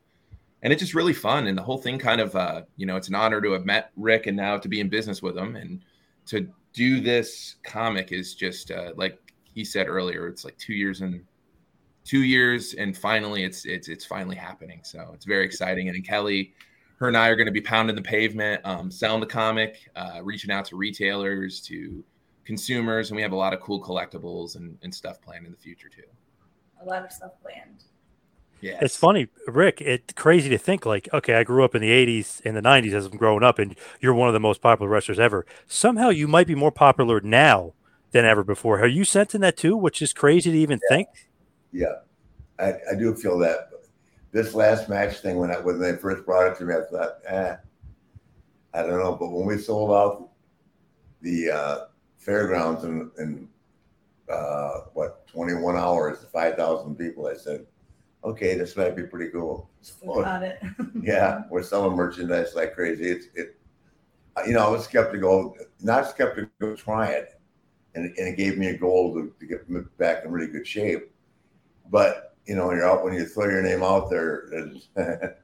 And 0.63 0.73
it's 0.73 0.81
just 0.81 0.95
really 0.95 1.13
fun. 1.13 1.47
And 1.47 1.57
the 1.57 1.63
whole 1.63 1.79
thing 1.79 1.99
kind 1.99 2.21
of, 2.21 2.35
uh, 2.35 2.63
you 2.77 2.87
know, 2.87 2.97
it's 2.97 3.09
an 3.09 3.15
honor 3.15 3.41
to 3.41 3.53
have 3.53 3.67
met 3.67 3.91
Rick 3.97 4.27
and 4.27 4.37
now 4.37 4.59
to 4.59 4.69
be 4.69 4.81
in 4.81 4.89
business 4.89 5.23
with 5.23 5.37
him. 5.37 5.57
And 5.57 5.83
to 6.27 6.49
do 6.75 7.01
this 7.01 7.57
comic 7.65 8.13
is 8.13 8.35
just 8.35 8.71
uh, 8.71 8.93
like 8.97 9.19
he 9.45 9.65
said 9.65 9.89
earlier, 9.89 10.29
it's 10.29 10.45
like 10.45 10.59
two 10.59 10.75
years 10.75 11.01
and 11.01 11.25
two 12.05 12.23
years 12.23 12.75
and 12.75 12.97
finally 12.97 13.45
it's 13.45 13.65
it's 13.65 13.89
it's 13.89 14.05
finally 14.05 14.37
happening. 14.37 14.81
So 14.85 15.11
it's 15.15 15.25
very 15.25 15.45
exciting. 15.45 15.89
And 15.89 16.07
Kelly, 16.07 16.53
her 16.99 17.09
and 17.09 17.17
I 17.17 17.29
are 17.29 17.37
going 17.37 17.47
to 17.47 17.53
be 17.53 17.61
pounding 17.61 17.97
the 17.97 18.03
pavement, 18.03 18.61
um, 18.65 18.91
selling 18.91 19.21
the 19.21 19.27
comic, 19.27 19.89
uh, 19.97 20.21
reaching 20.23 20.51
out 20.51 20.67
to 20.67 20.77
retailers, 20.77 21.61
to 21.63 22.05
consumers, 22.45 23.11
and 23.11 23.17
we 23.17 23.23
have 23.23 23.33
a 23.33 23.37
lot 23.37 23.55
of 23.55 23.61
cool 23.61 23.81
collectibles 23.81 24.57
and, 24.57 24.77
and 24.83 24.95
stuff 24.95 25.21
planned 25.23 25.47
in 25.47 25.53
the 25.53 25.59
future 25.59 25.89
too. 25.89 26.03
A 26.83 26.85
lot 26.85 27.05
of 27.05 27.11
stuff 27.11 27.33
planned. 27.41 27.85
Yeah, 28.65 28.79
It's 28.81 28.97
funny, 28.97 29.29
Rick. 29.47 29.83
It's 29.83 30.15
crazy 30.15 30.49
to 30.49 30.57
think 30.57 30.87
like, 30.87 31.07
okay, 31.13 31.35
I 31.35 31.45
grew 31.45 31.65
up 31.65 31.75
in 31.75 31.83
the 31.83 31.91
'80s 31.91 32.41
and 32.47 32.57
the 32.57 32.63
'90s 32.63 32.95
as 32.95 33.05
I'm 33.05 33.19
growing 33.19 33.43
up, 33.43 33.59
and 33.59 33.77
you're 34.01 34.15
one 34.15 34.27
of 34.27 34.33
the 34.33 34.41
most 34.41 34.63
popular 34.63 34.91
wrestlers 34.91 35.19
ever. 35.21 35.45
Somehow, 35.67 36.09
you 36.09 36.27
might 36.27 36.47
be 36.47 36.55
more 36.55 36.73
popular 36.73 37.21
now 37.21 37.75
than 38.13 38.25
ever 38.25 38.43
before. 38.43 38.81
Are 38.81 38.87
you 38.87 39.05
sensing 39.05 39.43
that 39.43 39.59
too? 39.59 39.77
Which 39.77 40.01
is 40.01 40.15
crazy 40.15 40.51
to 40.51 40.57
even 40.57 40.81
think. 40.89 41.09
Yeah, 41.73 41.97
I, 42.59 42.73
I 42.91 42.95
do 42.99 43.15
feel 43.15 43.37
that. 43.41 43.69
This 44.33 44.55
last 44.55 44.89
match 44.89 45.19
thing, 45.19 45.37
when 45.37 45.51
I 45.51 45.61
when 45.61 45.79
they 45.79 45.97
first 45.97 46.25
brought 46.25 46.51
it 46.51 46.57
to 46.57 46.65
me, 46.65 46.75
I 46.75 46.91
thought, 46.91 47.19
eh, 47.27 47.57
I 48.73 48.81
don't 48.83 48.99
know. 48.99 49.15
But 49.15 49.29
when 49.29 49.45
we 49.45 49.59
sold 49.59 49.91
out 49.91 50.31
the 51.21 51.51
uh, 51.51 51.79
fairgrounds 52.17 52.85
in, 52.85 53.11
in 53.19 53.47
uh, 54.31 54.85
what 54.95 55.27
21 55.27 55.77
hours, 55.77 56.25
5,000 56.33 56.97
people, 56.97 57.27
I 57.27 57.35
said, 57.35 57.67
okay, 58.25 58.57
this 58.57 58.77
might 58.77 58.97
be 58.97 59.03
pretty 59.05 59.31
cool. 59.31 59.71
We 60.03 60.23
got 60.23 60.43
it. 60.43 60.63
yeah, 61.03 61.43
we're 61.51 61.63
selling 61.63 61.97
merchandise 61.97 62.55
like 62.55 62.75
crazy. 62.75 63.05
It's 63.05 63.27
it, 63.35 63.59
you 64.47 64.53
know, 64.53 64.67
I 64.67 64.71
was 64.71 64.85
skeptical, 64.85 65.57
not 65.81 66.09
skeptical, 66.09 66.77
try 66.77 67.09
it, 67.09 67.41
and, 67.95 68.07
and 68.07 68.29
it 68.29 68.37
gave 68.37 68.59
me 68.59 68.69
a 68.69 68.77
goal 68.77 69.15
to, 69.15 69.33
to 69.39 69.47
get 69.47 69.69
me 69.69 69.83
back 69.99 70.25
in 70.25 70.33
really 70.33 70.51
good 70.51 70.67
shape. 70.67 71.11
But 71.91 72.37
you 72.47 72.57
know, 72.57 72.67
when 72.67 72.77
you're 72.77 72.89
out, 72.89 73.05
when 73.05 73.15
you 73.15 73.27
throw 73.27 73.45
your 73.45 73.63
name 73.63 73.83
out 73.83 74.11
there, 74.11 74.49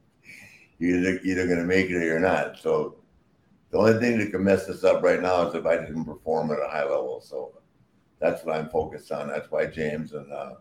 you're 0.78 0.98
either, 0.98 1.20
either 1.22 1.46
going 1.46 1.58
to 1.58 1.64
make 1.64 1.90
it 1.90 1.96
or 1.96 2.04
you're 2.04 2.18
not. 2.18 2.58
So 2.58 2.96
the 3.70 3.78
only 3.78 3.98
thing 3.98 4.18
that 4.18 4.30
can 4.30 4.42
mess 4.42 4.66
this 4.66 4.84
up 4.84 5.02
right 5.02 5.20
now 5.20 5.46
is 5.46 5.54
if 5.54 5.66
I 5.66 5.76
didn't 5.76 6.04
perform 6.04 6.50
at 6.50 6.58
a 6.58 6.68
high 6.68 6.82
level. 6.82 7.20
So 7.20 7.52
that's 8.18 8.44
what 8.44 8.56
I'm 8.56 8.68
focused 8.68 9.12
on. 9.12 9.28
That's 9.28 9.50
why 9.50 9.66
James 9.66 10.12
and 10.12 10.30
uh, 10.32 10.54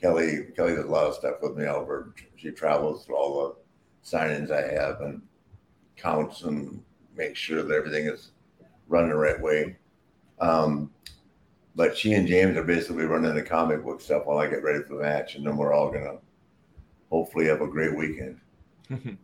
Kelly 0.00 0.46
Kelly 0.54 0.74
does 0.74 0.84
a 0.84 0.88
lot 0.88 1.06
of 1.06 1.14
stuff 1.14 1.36
with 1.42 1.56
me 1.56 1.64
over. 1.66 2.14
She 2.36 2.50
travels 2.50 3.04
through 3.04 3.16
all 3.16 3.48
the 3.48 4.08
signings 4.08 4.50
I 4.50 4.72
have 4.72 5.00
and 5.00 5.22
counts 5.96 6.42
and 6.42 6.82
makes 7.16 7.38
sure 7.38 7.62
that 7.62 7.74
everything 7.74 8.06
is 8.06 8.32
run 8.88 9.08
the 9.08 9.16
right 9.16 9.40
way. 9.40 9.76
Um, 10.38 10.90
but 11.74 11.96
she 11.96 12.14
and 12.14 12.26
James 12.26 12.56
are 12.56 12.64
basically 12.64 13.04
running 13.04 13.34
the 13.34 13.42
comic 13.42 13.84
book 13.84 14.00
stuff 14.00 14.26
while 14.26 14.38
I 14.38 14.48
get 14.48 14.62
ready 14.62 14.82
for 14.82 14.94
the 14.94 15.02
match, 15.02 15.34
and 15.34 15.46
then 15.46 15.56
we're 15.56 15.72
all 15.72 15.90
gonna 15.90 16.18
hopefully 17.10 17.46
have 17.46 17.60
a 17.60 17.66
great 17.66 17.94
weekend. 17.94 18.40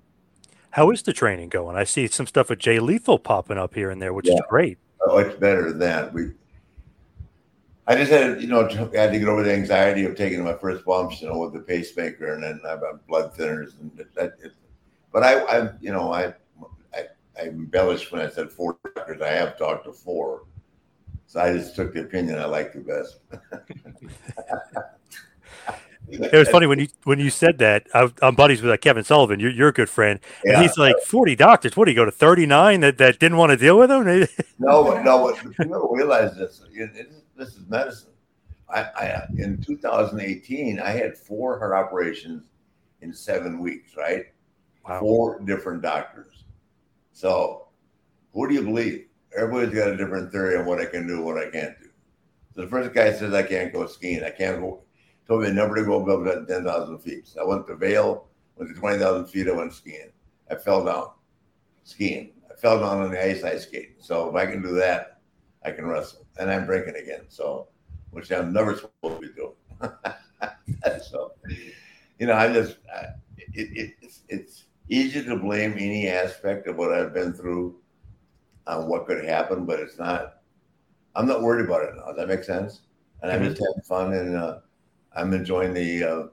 How 0.71 0.91
is 0.91 1.03
the 1.03 1.13
training 1.13 1.51
going? 1.51 1.77
I 1.77 1.85
see 1.85 2.07
some 2.07 2.27
stuff 2.27 2.49
with 2.49 2.59
Jay 2.59 2.79
Lethal 2.79 3.19
popping 3.19 3.59
up 3.59 3.75
here 3.75 3.91
and 3.91 4.01
there, 4.01 4.15
which 4.15 4.29
is 4.29 4.41
great. 4.49 4.79
Oh, 5.07 5.19
it's 5.19 5.39
better 5.39 5.69
than 5.69 5.79
that. 5.81 6.15
We, 6.15 6.31
I 7.87 7.97
just 7.97 8.13
had, 8.13 8.41
you 8.41 8.47
know, 8.47 8.69
I 8.69 8.97
had 8.97 9.13
to 9.13 9.19
get 9.19 9.27
over 9.29 9.43
the 9.43 9.53
anxiety 9.53 10.05
of 10.05 10.15
taking 10.15 10.45
my 10.45 10.55
first 10.55 10.85
bumps, 10.85 11.21
you 11.21 11.29
know, 11.29 11.39
with 11.39 11.53
the 11.53 11.59
pacemaker, 11.61 12.35
and 12.35 12.43
then 12.43 12.61
I've 12.69 12.81
got 12.81 13.05
blood 13.09 13.35
thinners, 13.35 13.79
and 13.81 13.91
that. 14.15 14.35
it, 14.43 14.53
but 15.13 15.25
I, 15.25 15.41
I, 15.41 15.71
you 15.81 15.93
know, 15.93 16.13
I, 16.13 16.33
I, 16.95 17.07
I 17.37 17.43
embellished 17.43 18.13
when 18.13 18.21
I 18.23 18.29
said 18.29 18.53
four 18.53 18.79
doctors. 18.95 19.21
I 19.21 19.31
have 19.31 19.59
talked 19.59 19.85
to 19.87 19.93
four, 19.93 20.45
so 21.27 21.41
I 21.41 21.53
just 21.53 21.75
took 21.75 21.93
the 21.93 22.03
opinion 22.03 22.39
I 22.39 22.45
liked 22.45 22.75
the 22.75 22.81
best. 22.81 23.19
It 26.09 26.33
was 26.37 26.49
funny 26.51 26.67
when 26.67 26.79
you 26.79 26.89
when 27.05 27.19
you 27.19 27.31
said 27.31 27.59
that. 27.59 27.87
I, 27.95 28.13
I'm 28.23 28.35
buddies 28.35 28.61
with 28.63 28.71
uh, 28.71 28.77
Kevin 28.77 29.03
Sullivan. 29.03 29.41
You're, 29.41 29.51
you're 29.51 29.69
a 29.69 29.73
good 29.73 29.89
friend, 29.89 30.21
and 30.45 30.53
Yeah. 30.53 30.63
he's 30.63 30.77
like 30.77 30.97
40 31.07 31.37
doctors. 31.37 31.77
What 31.77 31.87
do 31.87 31.91
you 31.91 31.97
go 31.97 32.05
to 32.05 32.11
39 32.11 32.81
that, 32.81 32.99
that 32.99 33.19
didn't 33.19 33.39
want 33.39 33.51
to 33.51 33.57
deal 33.57 33.79
with 33.79 33.91
him? 33.91 34.03
No, 34.59 35.03
no, 35.03 35.33
people 35.59 35.89
realize 35.93 36.37
this. 36.37 36.63
It- 36.73 37.11
this 37.37 37.57
is 37.57 37.67
medicine. 37.69 38.11
I, 38.69 38.81
I 38.97 39.27
in 39.39 39.61
2018, 39.63 40.81
I 40.81 40.91
had 40.91 41.17
four 41.17 41.59
heart 41.59 41.73
operations 41.75 42.45
in 43.01 43.13
seven 43.13 43.59
weeks. 43.61 43.97
Right, 43.97 44.27
Wow. 44.89 45.01
four 45.01 45.41
different 45.41 45.83
doctors. 45.83 46.45
So, 47.13 47.69
who 48.33 48.49
do 48.49 48.55
you 48.55 48.63
believe? 48.63 49.07
Everybody's 49.37 49.75
got 49.75 49.89
a 49.91 49.97
different 49.97 50.33
theory 50.33 50.57
on 50.57 50.67
what 50.67 50.81
I 50.81 50.87
can 50.87 51.07
do, 51.07 51.23
what 51.23 51.39
I 51.39 51.51
can't 51.51 51.79
do. 51.81 51.89
So 52.55 52.63
the 52.63 52.67
first 52.67 52.93
guy 52.93 53.13
says 53.13 53.33
I 53.33 53.43
can't 53.43 53.73
go 53.73 53.87
skiing. 53.87 54.23
I 54.23 54.31
can't 54.31 54.61
go. 54.61 54.83
Told 55.27 55.43
me 55.43 55.51
never 55.53 55.75
to 55.77 55.85
go 55.85 56.03
above 56.03 56.47
10,000 56.49 56.99
feet. 56.99 57.27
So 57.27 57.43
I 57.43 57.47
went 57.47 57.67
to 57.69 57.77
Vail, 57.77 58.29
went 58.57 58.75
to 58.75 58.79
20,000 58.79 59.27
feet. 59.27 59.49
I 59.49 59.53
went 59.53 59.73
skiing. 59.73 60.11
I 60.51 60.57
fell 60.57 60.85
down 60.85 61.13
skiing. 61.85 62.33
I 62.51 62.57
fell 62.57 62.81
down 62.81 63.01
on 63.01 63.11
the 63.11 63.25
ice, 63.25 63.43
ice 63.43 63.63
skating. 63.63 63.95
So 64.01 64.29
if 64.29 64.35
I 64.35 64.45
can 64.45 64.61
do 64.61 64.73
that, 64.75 65.21
I 65.65 65.71
can 65.71 65.87
wrestle. 65.87 66.22
And 66.39 66.51
I'm 66.51 66.67
drinking 66.67 66.97
again. 66.97 67.23
So, 67.29 67.69
which 68.11 68.31
I'm 68.31 68.53
never 68.53 68.77
supposed 68.77 69.21
to 69.21 69.29
be 69.29 69.35
doing. 69.35 69.53
so, 71.11 71.33
you 72.19 72.27
know, 72.27 72.35
I 72.35 72.53
just, 72.53 72.77
I, 72.95 73.07
it, 73.37 73.77
it, 73.77 73.95
it's, 74.01 74.21
it's 74.29 74.65
easy 74.89 75.25
to 75.25 75.37
blame 75.37 75.73
any 75.73 76.09
aspect 76.09 76.67
of 76.67 76.77
what 76.77 76.93
I've 76.93 77.15
been 77.15 77.33
through 77.33 77.77
on 78.67 78.89
what 78.89 79.07
could 79.07 79.25
happen, 79.25 79.65
but 79.65 79.81
it's 79.81 79.99
not, 79.99 80.39
I'm 81.15 81.27
not 81.27 81.43
worried 81.43 81.65
about 81.65 81.83
it 81.83 81.95
now. 81.97 82.07
Does 82.07 82.17
that 82.17 82.29
make 82.29 82.45
sense? 82.45 82.83
And 83.23 83.31
I'm 83.31 83.43
just 83.43 83.61
having 83.61 83.83
fun 83.83 84.13
and 84.15 84.37
uh, 84.37 84.59
I'm 85.15 85.33
enjoying 85.33 85.75
the, 85.75 86.05
uh, 86.05 86.27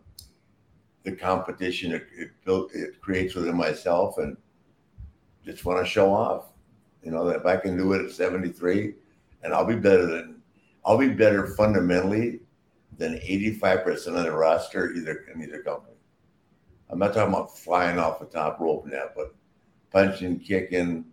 the 1.04 1.14
competition 1.14 1.92
it, 1.92 2.08
it 2.16 2.32
built, 2.46 2.74
it 2.74 3.00
creates 3.02 3.36
within 3.36 3.56
myself 3.56 4.18
and 4.18 4.38
just 5.46 5.66
want 5.66 5.84
to 5.84 5.90
show 5.90 6.14
off. 6.14 6.46
You 7.04 7.12
know, 7.12 7.26
that 7.26 7.38
if 7.38 7.46
I 7.46 7.56
can 7.58 7.78
do 7.78 7.94
it 7.94 8.04
at 8.04 8.12
73 8.12 8.94
and 9.44 9.54
I'll 9.54 9.66
be 9.66 9.76
better 9.76 10.06
than, 10.06 10.42
I'll 10.86 10.98
be 10.98 11.10
better 11.10 11.48
fundamentally 11.48 12.40
than 12.98 13.16
85% 13.16 14.18
of 14.18 14.24
the 14.24 14.32
roster 14.32 14.94
either 14.94 15.26
in 15.34 15.42
either 15.42 15.64
company. 15.64 15.96
I'm 16.90 17.00
not 17.00 17.14
talking 17.14 17.34
about 17.34 17.58
flying 17.58 18.00
off 18.00 18.20
the 18.20 18.26
top 18.26 18.60
rope 18.60 18.86
now, 18.86 19.06
but 19.16 19.36
punching, 19.92 20.40
kicking, 20.40 21.06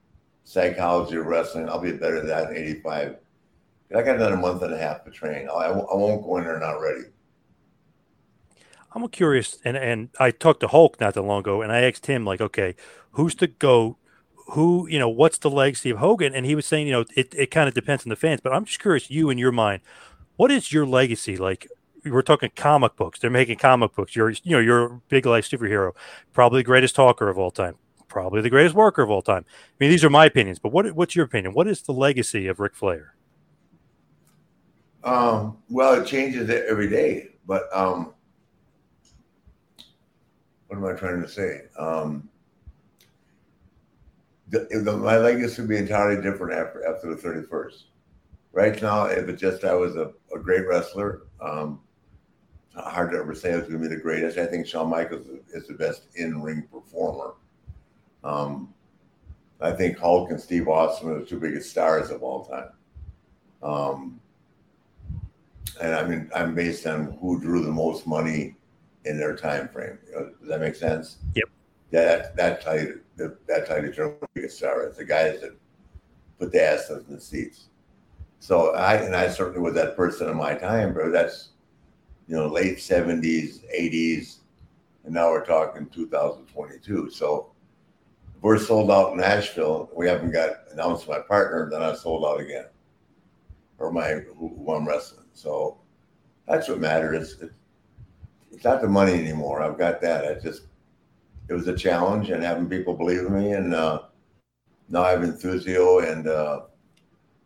psychology 0.45 1.17
wrestling, 1.17 1.69
I'll 1.69 1.81
be 1.81 1.93
better 1.93 2.21
than 2.21 2.29
that 2.29 2.51
in 2.51 2.57
85. 2.57 3.17
I 3.95 4.03
got 4.03 4.17
another 4.17 4.37
month 4.37 4.63
and 4.63 4.73
a 4.73 4.79
half 4.79 5.05
to 5.05 5.11
train. 5.11 5.49
I, 5.49 5.67
I 5.67 5.95
won't 5.95 6.25
go 6.25 6.39
in 6.39 6.45
there 6.45 6.59
not 6.59 6.81
ready. 6.81 7.05
I'm 8.93 9.07
curious, 9.09 9.59
and 9.63 9.77
and 9.77 10.09
I 10.19 10.31
talked 10.31 10.61
to 10.61 10.69
Hulk 10.69 10.99
not 11.01 11.15
that 11.15 11.23
long 11.23 11.41
ago, 11.41 11.61
and 11.61 11.71
I 11.71 11.83
asked 11.83 12.07
him 12.07 12.25
like, 12.25 12.41
okay, 12.41 12.75
who's 13.13 13.35
the 13.35 13.47
goat? 13.47 13.97
Who 14.51 14.87
you 14.89 14.99
know? 14.99 15.09
What's 15.09 15.39
the 15.39 15.51
legacy 15.51 15.91
of 15.91 15.99
Hogan? 15.99 16.35
And 16.35 16.47
he 16.47 16.55
was 16.55 16.67
saying, 16.67 16.87
you 16.87 16.93
know, 16.93 17.05
it, 17.17 17.35
it 17.35 17.51
kind 17.51 17.69
of 17.69 17.75
depends 17.75 18.05
on 18.05 18.11
the 18.11 18.17
fans, 18.17 18.41
but 18.41 18.53
I'm 18.53 18.65
just 18.65 18.79
curious, 18.79 19.11
you 19.11 19.31
in 19.31 19.39
your 19.39 19.53
mind, 19.53 19.83
what 20.37 20.51
is 20.51 20.73
your 20.73 20.87
legacy? 20.87 21.37
Like, 21.37 21.67
we're 22.05 22.23
talking 22.23 22.51
comic 22.55 22.97
books. 22.97 23.19
They're 23.19 23.31
making 23.31 23.59
comic 23.59 23.95
books. 23.95 24.15
You're 24.15 24.31
you 24.31 24.53
know 24.53 24.59
you're 24.59 24.85
a 24.85 25.01
big 25.09 25.27
life 25.27 25.49
superhero, 25.49 25.93
probably 26.33 26.61
the 26.61 26.65
greatest 26.65 26.95
talker 26.95 27.29
of 27.29 27.39
all 27.39 27.51
time, 27.51 27.77
probably 28.09 28.41
the 28.41 28.51
greatest 28.51 28.75
worker 28.75 29.03
of 29.03 29.11
all 29.11 29.23
time. 29.23 29.45
I 29.49 29.75
mean, 29.81 29.91
these 29.91 30.05
are 30.05 30.11
my 30.11 30.27
opinions, 30.27 30.59
but 30.59 30.73
what 30.73 30.91
what's 30.93 31.17
your 31.17 31.25
opinion? 31.25 31.55
What 31.55 31.67
is 31.67 31.83
the 31.83 31.93
legacy 31.93 32.47
of 32.47 32.61
Ric 32.61 32.75
Flair? 32.75 33.15
Um, 35.05 35.59
well, 35.69 36.01
it 36.01 36.07
changes 36.07 36.51
every 36.51 36.91
day, 36.91 37.29
but 37.47 37.65
um, 37.73 38.13
what 40.67 40.77
am 40.77 40.85
I 40.85 40.93
trying 40.99 41.23
to 41.23 41.29
say? 41.29 41.63
Um, 41.79 42.29
the, 44.49 44.67
the, 44.85 44.97
my 44.97 45.19
legacy 45.19 45.63
would 45.63 45.69
be 45.69 45.77
entirely 45.77 46.23
different 46.23 46.53
after 46.53 46.87
after 46.87 47.11
the 47.11 47.17
thirty 47.17 47.47
first. 47.47 47.87
Right 48.53 48.81
now, 48.81 49.05
if 49.05 49.29
it 49.29 49.37
just 49.37 49.65
I 49.65 49.75
was 49.75 49.97
a, 49.97 50.13
a 50.35 50.39
great 50.39 50.67
wrestler, 50.67 51.23
um, 51.41 51.81
hard 52.75 53.11
to 53.13 53.19
ever 53.19 53.35
say 53.35 53.53
I 53.53 53.57
was 53.57 53.69
going 53.69 53.83
to 53.83 53.89
be 53.89 53.95
the 53.95 54.01
greatest. 54.01 54.39
I 54.39 54.47
think 54.47 54.67
Shawn 54.67 54.89
Michaels 54.89 55.27
is 55.53 55.67
the 55.67 55.75
best 55.75 56.09
in 56.17 56.43
ring 56.43 56.67
performer. 56.73 57.35
Um, 58.25 58.73
I 59.61 59.73
think 59.73 59.99
Hulk 59.99 60.31
and 60.31 60.41
Steve 60.41 60.69
Austin 60.69 61.11
are 61.11 61.19
the 61.21 61.27
two 61.27 61.41
biggest 61.41 61.71
stars 61.71 62.11
of 62.11 62.23
all 62.23 62.45
time. 62.45 62.71
Um, 63.63 64.21
and 65.81 65.95
I 65.95 66.07
mean, 66.07 66.31
I'm 66.35 66.55
based 66.55 66.87
on 66.87 67.17
who 67.21 67.41
drew 67.41 67.63
the 67.63 67.71
most 67.71 68.07
money 68.07 68.55
in 69.05 69.19
their 69.19 69.37
time 69.37 69.69
frame. 69.69 69.99
You 70.09 70.15
know, 70.15 70.31
does 70.41 70.49
that 70.49 70.61
make 70.61 70.75
sense? 70.75 71.19
Yep. 71.35 71.45
That 71.91 72.37
that's 72.37 72.65
how 72.65 72.73
you 72.73 73.01
that, 73.17 73.47
that's 73.47 73.69
how 73.69 73.77
you 73.77 73.83
determine 73.83 74.17
who 74.35 74.43
the 74.43 74.49
star 74.49 74.87
is. 74.89 74.97
The 74.97 75.05
guys 75.05 75.41
that 75.41 75.57
put 76.39 76.53
the 76.53 76.63
asses 76.63 77.07
in 77.09 77.15
the 77.15 77.21
seats. 77.21 77.69
So 78.39 78.75
I 78.75 78.95
and 78.97 79.17
I 79.17 79.29
certainly 79.29 79.61
was 79.61 79.75
that 79.75 79.97
person 79.97 80.29
in 80.29 80.37
my 80.37 80.55
time, 80.55 80.93
bro. 80.93 81.11
That's 81.11 81.51
you 82.29 82.37
know 82.37 82.47
late 82.47 82.81
seventies, 82.81 83.63
eighties, 83.73 84.41
and 85.05 85.15
now 85.15 85.31
we're 85.31 85.45
talking 85.45 85.87
2022. 85.87 87.11
So 87.11 87.53
we're 88.43 88.59
sold 88.59 88.91
out 88.91 89.13
in 89.13 89.19
Nashville. 89.19 89.91
We 89.97 90.07
haven't 90.07 90.33
got 90.33 90.51
announced 90.71 91.09
my 91.09 91.21
partner, 91.21 91.69
then 91.71 91.83
I 91.83 91.95
sold 91.95 92.25
out 92.25 92.41
again, 92.41 92.67
or 93.79 93.91
my 93.91 94.21
who, 94.39 94.49
who 94.49 94.73
I'm 94.73 94.87
wrestling. 94.87 95.27
So 95.33 95.79
that's 96.47 96.69
what 96.69 96.79
matters. 96.79 97.43
It's 98.53 98.65
not 98.65 98.81
the 98.81 98.89
money 98.89 99.15
anymore. 99.15 99.63
I've 99.63 99.79
got 99.79 100.01
that. 100.03 100.25
I 100.25 100.39
just 100.39 100.63
it 101.49 101.55
was 101.55 101.69
a 101.69 101.77
challenge 101.77 102.31
and 102.31 102.43
having 102.43 102.69
people 102.69 102.95
believe 102.95 103.21
in 103.21 103.35
me, 103.35 103.53
and 103.53 103.75
uh, 103.75 104.03
now 104.89 105.03
I 105.03 105.11
have 105.11 105.21
Enthusio 105.21 106.11
and 106.11 106.27
uh, 106.27 106.61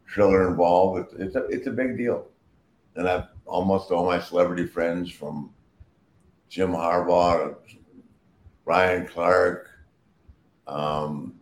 Triller 0.06 0.48
involved. 0.48 1.00
It's, 1.00 1.14
it's 1.14 1.36
a 1.36 1.44
it's 1.46 1.66
a 1.66 1.70
big 1.72 1.96
deal, 1.96 2.26
and 2.96 3.08
I've 3.08 3.28
almost 3.46 3.90
all 3.90 4.06
my 4.06 4.20
celebrity 4.20 4.66
friends 4.66 5.10
from 5.10 5.50
Jim 6.48 6.72
Harbaugh, 6.72 7.56
Ryan 8.64 9.06
Clark. 9.06 9.68
Um, 10.66 11.34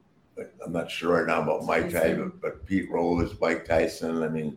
I'm 0.65 0.73
not 0.73 0.91
sure 0.91 1.19
right 1.19 1.27
now 1.27 1.43
about 1.43 1.65
Mike 1.65 1.91
Tyson, 1.91 2.33
but, 2.41 2.41
but 2.41 2.67
Pete 2.67 2.91
Rose, 2.91 3.35
Mike 3.41 3.65
Tyson. 3.67 4.23
I 4.23 4.29
mean, 4.29 4.57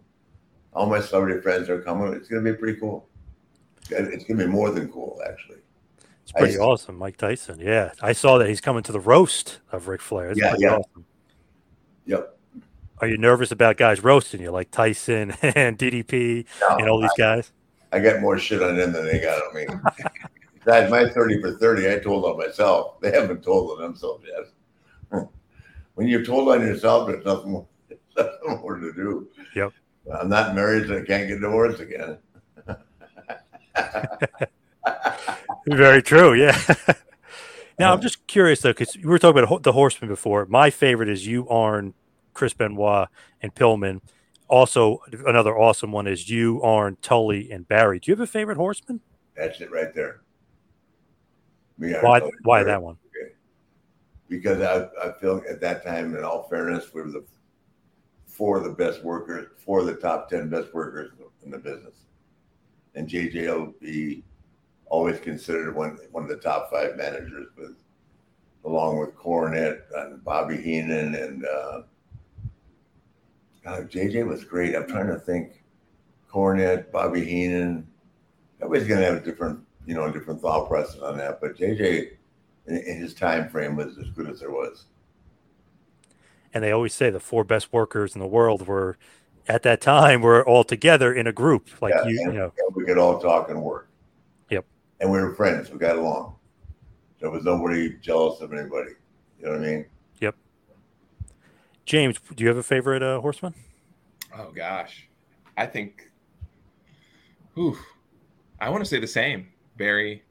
all 0.73 0.85
my 0.85 1.01
celebrity 1.01 1.41
friends 1.41 1.69
are 1.69 1.81
coming. 1.81 2.13
It's 2.13 2.29
going 2.29 2.43
to 2.43 2.51
be 2.51 2.57
pretty 2.57 2.79
cool. 2.79 3.07
It's 3.89 4.23
going 4.23 4.39
to 4.39 4.45
be 4.45 4.51
more 4.51 4.69
than 4.69 4.89
cool, 4.89 5.19
actually. 5.27 5.57
It's 6.23 6.31
pretty 6.31 6.57
I, 6.57 6.61
awesome, 6.61 6.97
Mike 6.97 7.17
Tyson. 7.17 7.59
Yeah, 7.59 7.91
I 8.01 8.13
saw 8.13 8.37
that 8.37 8.47
he's 8.47 8.61
coming 8.61 8.83
to 8.83 8.91
the 8.91 8.99
roast 8.99 9.59
of 9.71 9.87
Ric 9.87 10.01
Flair. 10.01 10.33
Yeah, 10.35 10.55
yeah. 10.57 10.75
Awesome. 10.75 11.05
Yep. 12.05 12.37
Are 12.99 13.07
you 13.07 13.17
nervous 13.17 13.51
about 13.51 13.77
guys 13.77 14.03
roasting 14.03 14.41
you 14.41 14.51
like 14.51 14.69
Tyson 14.69 15.31
and 15.41 15.77
DDP 15.77 16.45
no, 16.61 16.77
and 16.77 16.89
all 16.89 17.01
these 17.01 17.09
guys? 17.17 17.51
I, 17.91 17.97
I 17.97 17.99
got 17.99 18.21
more 18.21 18.37
shit 18.37 18.61
on 18.61 18.77
them 18.77 18.93
than 18.93 19.05
they 19.05 19.19
got 19.19 19.41
on 19.41 19.55
me. 19.55 19.65
Guys, 20.63 20.91
my 20.91 21.09
30 21.09 21.41
for 21.41 21.57
30, 21.57 21.91
I 21.91 21.99
told 21.99 22.23
on 22.25 22.37
myself. 22.37 23.01
They 23.01 23.11
haven't 23.11 23.43
told 23.43 23.71
on 23.71 23.81
themselves 23.81 24.23
yet. 24.27 25.21
when 25.95 26.07
you're 26.07 26.23
told 26.23 26.49
on 26.49 26.61
yourself, 26.61 27.07
there's 27.07 27.25
nothing 27.25 27.51
more, 27.51 27.67
nothing 28.17 28.59
more 28.61 28.75
to 28.75 28.93
do. 28.93 29.27
Yep. 29.55 29.73
I'm 30.13 30.29
not 30.29 30.53
married, 30.53 30.87
so 30.87 30.99
I 30.99 31.01
can't 31.01 31.27
get 31.27 31.41
divorced 31.41 31.79
again. 31.79 32.17
Very 35.67 36.01
true. 36.01 36.33
Yeah. 36.33 36.57
now 37.79 37.93
I'm 37.93 37.99
uh, 37.99 38.01
just 38.01 38.25
curious 38.27 38.61
though, 38.61 38.71
because 38.71 38.95
we 38.97 39.05
were 39.05 39.19
talking 39.19 39.43
about 39.43 39.63
the 39.63 39.71
Horsemen 39.71 40.09
before. 40.09 40.45
My 40.45 40.69
favorite 40.69 41.09
is 41.09 41.25
you, 41.25 41.47
Arn, 41.49 41.93
Chris 42.33 42.53
Benoit, 42.53 43.07
and 43.41 43.53
Pillman. 43.53 44.01
Also, 44.47 44.99
another 45.25 45.57
awesome 45.57 45.91
one 45.91 46.07
is 46.07 46.29
you, 46.29 46.61
Arn, 46.61 46.97
Tully, 47.01 47.51
and 47.51 47.67
Barry. 47.67 47.99
Do 47.99 48.11
you 48.11 48.15
have 48.15 48.21
a 48.21 48.27
favorite 48.27 48.57
Horseman? 48.57 48.99
That's 49.35 49.61
it 49.61 49.71
right 49.71 49.93
there. 49.93 50.21
Me, 51.77 51.93
why? 52.01 52.21
Why 52.43 52.63
that 52.63 52.81
one? 52.81 52.97
Okay. 53.07 53.33
Because 54.27 54.61
I, 54.61 55.07
I 55.07 55.13
feel 55.19 55.41
at 55.49 55.61
that 55.61 55.85
time, 55.85 56.15
in 56.15 56.23
all 56.23 56.43
fairness, 56.43 56.93
we 56.93 57.01
were 57.01 57.11
the 57.11 57.23
four 58.27 58.57
of 58.57 58.63
the 58.63 58.71
best 58.71 59.03
workers, 59.03 59.47
four 59.57 59.79
of 59.79 59.85
the 59.85 59.95
top 59.95 60.29
ten 60.29 60.49
best 60.49 60.73
workers 60.73 61.11
in 61.43 61.51
the 61.51 61.57
business, 61.57 61.95
and 62.95 63.07
JJ 63.07 63.47
will 63.47 63.73
be 63.79 64.23
always 64.91 65.19
considered 65.19 65.73
one 65.73 65.97
one 66.11 66.23
of 66.23 66.29
the 66.29 66.35
top 66.35 66.69
five 66.69 66.97
managers, 66.97 67.47
with 67.57 67.75
along 68.65 68.99
with 68.99 69.15
Cornette 69.15 69.81
and 69.95 70.23
Bobby 70.23 70.57
Heenan 70.57 71.15
and 71.15 71.45
uh, 71.45 71.81
God, 73.63 73.89
JJ 73.89 74.27
was 74.27 74.43
great. 74.43 74.75
I'm 74.75 74.87
trying 74.87 75.07
to 75.07 75.17
think. 75.17 75.63
Cornette, 76.31 76.91
Bobby 76.91 77.25
Heenan. 77.25 77.87
Everybody's 78.61 78.87
gonna 78.87 79.05
have 79.05 79.15
a 79.15 79.19
different, 79.19 79.59
you 79.85 79.95
know, 79.95 80.11
different 80.11 80.41
thought 80.41 80.67
process 80.67 81.01
on 81.01 81.17
that. 81.17 81.41
But 81.41 81.57
JJ, 81.57 82.11
in, 82.67 82.77
in 82.77 82.97
his 82.97 83.13
time 83.13 83.49
frame, 83.49 83.75
was 83.75 83.97
as 83.97 84.09
good 84.09 84.29
as 84.29 84.39
there 84.41 84.51
was. 84.51 84.85
And 86.53 86.63
they 86.63 86.71
always 86.71 86.93
say 86.93 87.09
the 87.09 87.19
four 87.19 87.43
best 87.43 87.71
workers 87.71 88.13
in 88.13 88.19
the 88.19 88.27
world 88.27 88.67
were 88.67 88.97
at 89.47 89.63
that 89.63 89.81
time 89.81 90.21
were 90.21 90.45
all 90.45 90.63
together 90.63 91.13
in 91.13 91.27
a 91.27 91.33
group, 91.33 91.81
like 91.81 91.93
yeah, 91.93 92.07
you, 92.07 92.19
you 92.19 92.31
know. 92.33 92.53
we 92.75 92.85
could 92.85 92.97
all 92.97 93.19
talk 93.19 93.49
and 93.49 93.61
work 93.61 93.90
and 95.01 95.11
we 95.11 95.19
were 95.19 95.33
friends. 95.33 95.69
We 95.69 95.79
got 95.79 95.97
along. 95.97 96.35
There 97.19 97.29
was 97.29 97.43
nobody 97.43 97.95
jealous 98.01 98.39
of 98.39 98.53
anybody. 98.53 98.91
You 99.39 99.45
know 99.45 99.51
what 99.51 99.61
I 99.61 99.65
mean? 99.65 99.85
Yep. 100.21 100.35
James, 101.85 102.19
do 102.35 102.43
you 102.43 102.47
have 102.47 102.57
a 102.57 102.63
favorite 102.63 103.03
uh, 103.03 103.19
horseman? 103.19 103.53
Oh 104.37 104.51
gosh, 104.51 105.09
I 105.57 105.65
think. 105.65 106.09
Whew, 107.55 107.77
I 108.61 108.69
want 108.69 108.83
to 108.83 108.89
say 108.89 108.99
the 108.99 109.07
same. 109.07 109.47
Barry, 109.77 110.23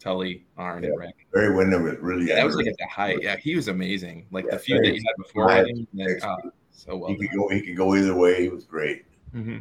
Tully, 0.00 0.44
Arn, 0.56 0.82
yeah. 0.82 0.88
and 0.88 0.98
Rick. 0.98 1.14
Barry 1.32 1.54
Windham 1.54 1.84
was 1.84 1.96
really. 2.00 2.26
Yeah, 2.26 2.36
that 2.36 2.46
was 2.46 2.56
like 2.56 2.66
at 2.66 2.78
the 2.78 2.86
height. 2.86 3.22
Yeah, 3.22 3.36
he 3.36 3.54
was 3.54 3.68
amazing. 3.68 4.26
Like 4.32 4.46
yeah, 4.46 4.52
the 4.52 4.58
feud 4.58 4.84
that 4.84 4.94
you 4.94 5.02
had 5.06 5.22
before 5.22 5.50
him. 5.52 5.86
uh, 6.22 6.36
so 6.70 6.96
well. 6.96 7.10
He 7.10 7.16
could 7.16 7.36
go. 7.36 7.48
He 7.48 7.60
could 7.60 7.76
go 7.76 7.94
either 7.94 8.16
way. 8.16 8.42
He 8.42 8.48
was 8.48 8.64
great. 8.64 9.04
Mm-hmm 9.34 9.58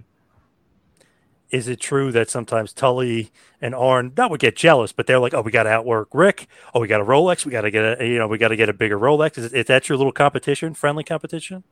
is 1.49 1.67
it 1.67 1.79
true 1.79 2.12
that 2.12 2.29
sometimes 2.29 2.73
Tully 2.73 3.31
and 3.62 3.73
Arn 3.73 4.12
that 4.15 4.29
would 4.29 4.39
get 4.39 4.55
jealous, 4.55 4.91
but 4.91 5.07
they're 5.07 5.19
like, 5.19 5.33
"Oh, 5.33 5.41
we 5.41 5.51
got 5.51 5.63
to 5.63 5.69
outwork 5.69 6.10
Rick. 6.13 6.47
Oh, 6.73 6.79
we 6.79 6.88
got 6.88 7.01
a 7.01 7.05
Rolex. 7.05 7.45
We 7.45 7.51
got 7.51 7.62
to 7.62 7.71
get 7.71 8.01
a 8.01 8.05
you 8.05 8.17
know 8.17 8.27
we 8.27 8.38
got 8.38 8.49
to 8.49 8.55
get 8.55 8.69
a 8.69 8.73
bigger 8.73 8.99
Rolex." 8.99 9.38
Is, 9.38 9.53
is 9.53 9.65
that 9.67 9.89
your 9.89 9.97
little 9.97 10.12
competition, 10.12 10.73
friendly 10.73 11.03
competition? 11.03 11.63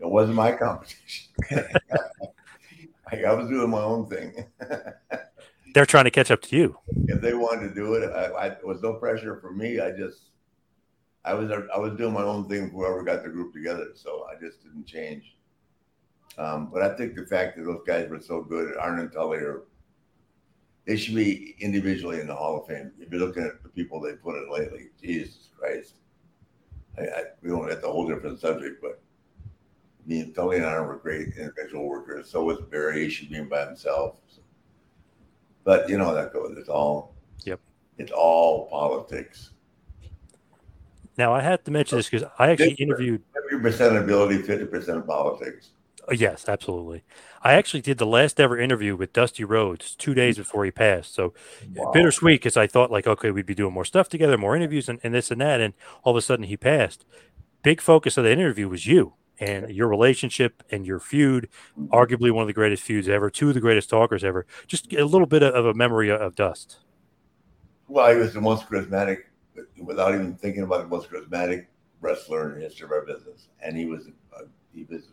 It 0.00 0.08
wasn't 0.08 0.36
my 0.36 0.52
competition. 0.52 1.30
I 3.12 3.32
was 3.34 3.48
doing 3.48 3.70
my 3.70 3.82
own 3.82 4.06
thing. 4.06 4.46
they're 5.74 5.86
trying 5.86 6.04
to 6.04 6.10
catch 6.10 6.30
up 6.30 6.40
to 6.42 6.56
you. 6.56 6.78
If 7.08 7.20
they 7.20 7.34
wanted 7.34 7.68
to 7.68 7.74
do 7.74 7.94
it, 7.94 8.10
I, 8.10 8.24
I, 8.26 8.46
it 8.46 8.66
was 8.66 8.82
no 8.82 8.94
pressure 8.94 9.38
for 9.40 9.52
me. 9.52 9.80
I 9.80 9.90
just, 9.90 10.30
I 11.24 11.34
was, 11.34 11.50
I 11.50 11.78
was 11.78 11.96
doing 11.98 12.14
my 12.14 12.22
own 12.22 12.48
thing. 12.48 12.70
Whoever 12.70 13.02
got 13.02 13.22
the 13.22 13.28
group 13.28 13.52
together, 13.52 13.88
so 13.94 14.26
I 14.30 14.40
just 14.40 14.62
didn't 14.62 14.86
change. 14.86 15.36
Um, 16.38 16.70
but 16.72 16.82
I 16.82 16.96
think 16.96 17.14
the 17.14 17.26
fact 17.26 17.56
that 17.56 17.64
those 17.64 17.82
guys 17.86 18.08
were 18.08 18.20
so 18.20 18.42
good, 18.42 18.76
Arn 18.76 18.98
and 19.00 19.12
Tully 19.12 19.38
are, 19.38 19.62
they 20.86 20.96
should 20.96 21.14
be 21.14 21.54
individually 21.60 22.20
in 22.20 22.26
the 22.26 22.34
Hall 22.34 22.60
of 22.60 22.66
Fame. 22.66 22.92
If 22.98 23.10
you're 23.10 23.20
looking 23.20 23.44
at 23.44 23.62
the 23.62 23.68
people 23.68 24.00
they 24.00 24.14
put 24.14 24.36
in 24.36 24.50
lately, 24.50 24.88
Jesus 25.02 25.48
Christ. 25.58 25.94
I, 26.98 27.02
I, 27.02 27.22
we 27.42 27.50
don't 27.50 27.68
have 27.68 27.84
a 27.84 27.86
whole 27.86 28.08
different 28.08 28.40
subject, 28.40 28.82
but 28.82 29.00
me 30.06 30.20
and 30.20 30.34
Tully 30.34 30.56
and 30.56 30.66
Arn 30.66 30.88
were 30.88 30.96
great 30.96 31.28
individual 31.36 31.86
workers. 31.86 32.30
So 32.30 32.44
was 32.44 32.60
Barry. 32.70 33.04
He 33.04 33.10
should 33.10 33.30
be 33.30 33.40
by 33.40 33.66
himself. 33.66 34.20
So. 34.28 34.42
But 35.64 35.88
you 35.88 35.98
know 35.98 36.14
that 36.14 36.32
goes. 36.32 36.56
It's 36.58 36.68
all. 36.68 37.14
Yep. 37.44 37.60
It's 37.98 38.12
all 38.12 38.66
politics. 38.68 39.50
Now 41.18 41.32
I 41.32 41.40
had 41.40 41.64
to 41.66 41.70
mention 41.70 41.98
this 41.98 42.08
because 42.08 42.28
I 42.38 42.50
actually 42.50 42.72
interviewed. 42.72 43.22
Fifty 43.34 43.62
percent 43.62 43.96
ability, 43.96 44.42
fifty 44.42 44.66
percent 44.66 45.06
politics. 45.06 45.70
Uh, 46.08 46.14
yes, 46.14 46.48
absolutely. 46.48 47.04
I 47.42 47.54
actually 47.54 47.80
did 47.80 47.98
the 47.98 48.06
last 48.06 48.40
ever 48.40 48.58
interview 48.58 48.96
with 48.96 49.12
Dusty 49.12 49.44
Rhodes 49.44 49.94
two 49.94 50.14
days 50.14 50.36
before 50.36 50.64
he 50.64 50.70
passed. 50.70 51.14
So 51.14 51.34
wow. 51.74 51.92
bittersweet 51.92 52.40
because 52.40 52.56
I 52.56 52.66
thought 52.66 52.90
like, 52.90 53.06
okay, 53.06 53.30
we'd 53.30 53.46
be 53.46 53.54
doing 53.54 53.74
more 53.74 53.84
stuff 53.84 54.08
together, 54.08 54.36
more 54.38 54.56
interviews 54.56 54.88
and, 54.88 54.98
and 55.02 55.14
this 55.14 55.30
and 55.30 55.40
that. 55.40 55.60
And 55.60 55.74
all 56.02 56.12
of 56.12 56.16
a 56.16 56.22
sudden 56.22 56.46
he 56.46 56.56
passed. 56.56 57.04
Big 57.62 57.80
focus 57.80 58.16
of 58.16 58.24
the 58.24 58.32
interview 58.32 58.68
was 58.68 58.86
you 58.86 59.14
and 59.38 59.70
your 59.70 59.88
relationship 59.88 60.62
and 60.70 60.86
your 60.86 60.98
feud, 60.98 61.48
mm-hmm. 61.78 61.92
arguably 61.92 62.30
one 62.30 62.42
of 62.42 62.46
the 62.46 62.52
greatest 62.52 62.82
feuds 62.82 63.08
ever, 63.08 63.30
two 63.30 63.48
of 63.48 63.54
the 63.54 63.60
greatest 63.60 63.90
talkers 63.90 64.24
ever. 64.24 64.46
Just 64.66 64.92
a 64.92 65.04
little 65.04 65.26
bit 65.26 65.42
of 65.42 65.66
a 65.66 65.74
memory 65.74 66.10
of 66.10 66.34
Dust. 66.34 66.78
Well, 67.88 68.10
he 68.12 68.16
was 68.16 68.34
the 68.34 68.40
most 68.40 68.68
charismatic, 68.68 69.18
without 69.78 70.14
even 70.14 70.34
thinking 70.36 70.62
about 70.62 70.80
it, 70.80 70.84
the 70.84 70.96
most 70.96 71.10
charismatic 71.10 71.66
wrestler 72.00 72.52
in 72.52 72.58
the 72.58 72.64
history 72.64 72.86
of 72.86 72.92
our 72.92 73.04
business. 73.04 73.48
And 73.60 73.76
he 73.76 73.86
was 73.86 74.08
a, 74.38 74.44
he 74.74 74.84
was 74.84 75.08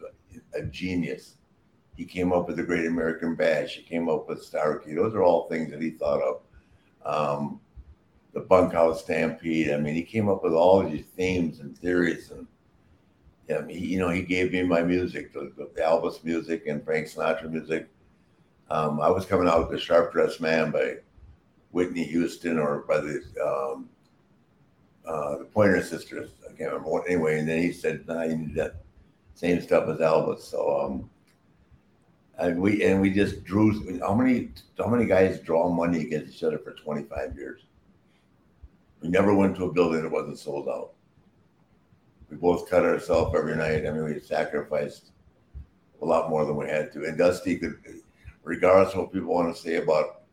a 0.54 0.64
genius. 0.64 1.36
He 1.96 2.06
came 2.06 2.32
up 2.32 2.48
with 2.48 2.58
the 2.58 2.64
Great 2.64 2.86
American 2.86 3.36
Bash. 3.36 3.76
He 3.76 3.82
came 3.82 4.08
up 4.08 4.30
with 4.30 4.50
Starrcade. 4.50 4.96
Those 4.96 5.14
are 5.14 5.24
all 5.24 5.50
things 5.50 5.72
that 5.72 5.82
he 5.82 5.92
thought 5.92 6.22
of. 6.22 6.42
Um, 7.06 7.60
the 8.34 8.40
bunkhouse 8.40 9.04
stampede. 9.04 9.72
I 9.72 9.78
mean, 9.78 9.96
he 9.96 10.04
came 10.04 10.30
up 10.30 10.44
with 10.44 10.54
all 10.54 10.84
these 10.84 11.06
themes 11.18 11.60
and 11.60 11.78
theories, 11.78 12.32
and 12.32 12.48
yeah, 13.50 13.68
he, 13.68 13.80
you 13.80 14.00
know, 14.00 14.10
he 14.10 14.22
gave 14.22 14.52
me 14.54 14.64
my 14.64 14.84
music, 14.84 15.34
the, 15.34 15.52
the 15.58 15.66
Elvis 15.82 16.24
music 16.24 16.68
and 16.68 16.84
Frank 16.84 17.08
Sinatra 17.08 17.50
music. 17.50 17.90
Um, 18.70 19.02
I 19.02 19.10
was 19.10 19.26
coming 19.26 19.48
out 19.48 19.60
with 19.60 19.72
the 19.72 19.80
Sharp 19.84 20.14
Dressed 20.14 20.40
Man 20.40 20.72
by 20.72 20.98
Whitney 21.72 22.04
Houston 22.04 22.60
or 22.60 22.86
by 22.88 23.00
the 23.00 23.24
um, 23.44 23.90
uh, 25.06 25.40
the 25.40 25.46
Pointer 25.46 25.82
Sisters. 25.82 26.30
I 26.48 26.54
can't 26.54 26.72
remember. 26.72 27.06
Anyway, 27.08 27.40
and 27.40 27.50
then 27.50 27.62
he 27.62 27.74
said, 27.74 28.08
"No, 28.08 28.14
nah, 28.16 28.24
you 28.24 28.38
need 28.38 28.56
that 28.56 28.76
same 29.40 29.62
stuff 29.62 29.88
as 29.88 30.00
Elvis. 30.00 30.42
So 30.42 30.82
um, 30.82 31.10
and 32.40 32.62
we 32.62 32.84
and 32.84 33.00
we 33.00 33.10
just 33.10 33.44
drew. 33.46 33.98
How 34.00 34.14
many 34.14 34.50
how 34.78 34.88
many 34.88 35.06
guys 35.06 35.40
draw 35.40 35.70
money 35.70 36.02
against 36.02 36.36
each 36.36 36.44
other 36.44 36.58
for 36.58 36.74
25 36.74 37.36
years? 37.38 37.62
We 39.02 39.08
never 39.08 39.34
went 39.34 39.56
to 39.56 39.66
a 39.66 39.72
building 39.72 40.04
that 40.04 40.12
wasn't 40.12 40.40
sold 40.40 40.68
out. 40.68 40.92
We 42.30 42.36
both 42.36 42.70
cut 42.70 42.84
ourselves 42.84 43.34
every 43.34 43.56
night. 43.56 43.88
I 43.88 43.92
mean, 43.92 44.04
we 44.04 44.20
sacrificed 44.20 45.12
a 46.02 46.06
lot 46.06 46.30
more 46.30 46.46
than 46.46 46.58
we 46.58 46.68
had 46.68 46.92
to. 46.94 47.06
And 47.06 47.18
Dusty 47.18 47.58
could, 47.58 47.78
regardless 48.44 48.94
of 48.94 49.00
what 49.00 49.14
people 49.14 49.34
want 49.34 49.56
to 49.56 49.62
say 49.62 49.78
about 49.78 50.24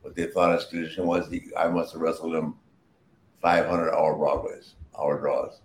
what 0.00 0.16
they 0.16 0.26
thought 0.26 0.58
his 0.58 0.68
condition 0.68 1.06
was, 1.06 1.30
he, 1.30 1.50
I 1.56 1.68
must 1.68 1.92
have 1.92 2.00
wrestled 2.00 2.34
him 2.34 2.54
500 3.42 3.92
hour 3.92 4.16
Broadways, 4.16 4.74
hour 4.98 5.20
draws. 5.20 5.60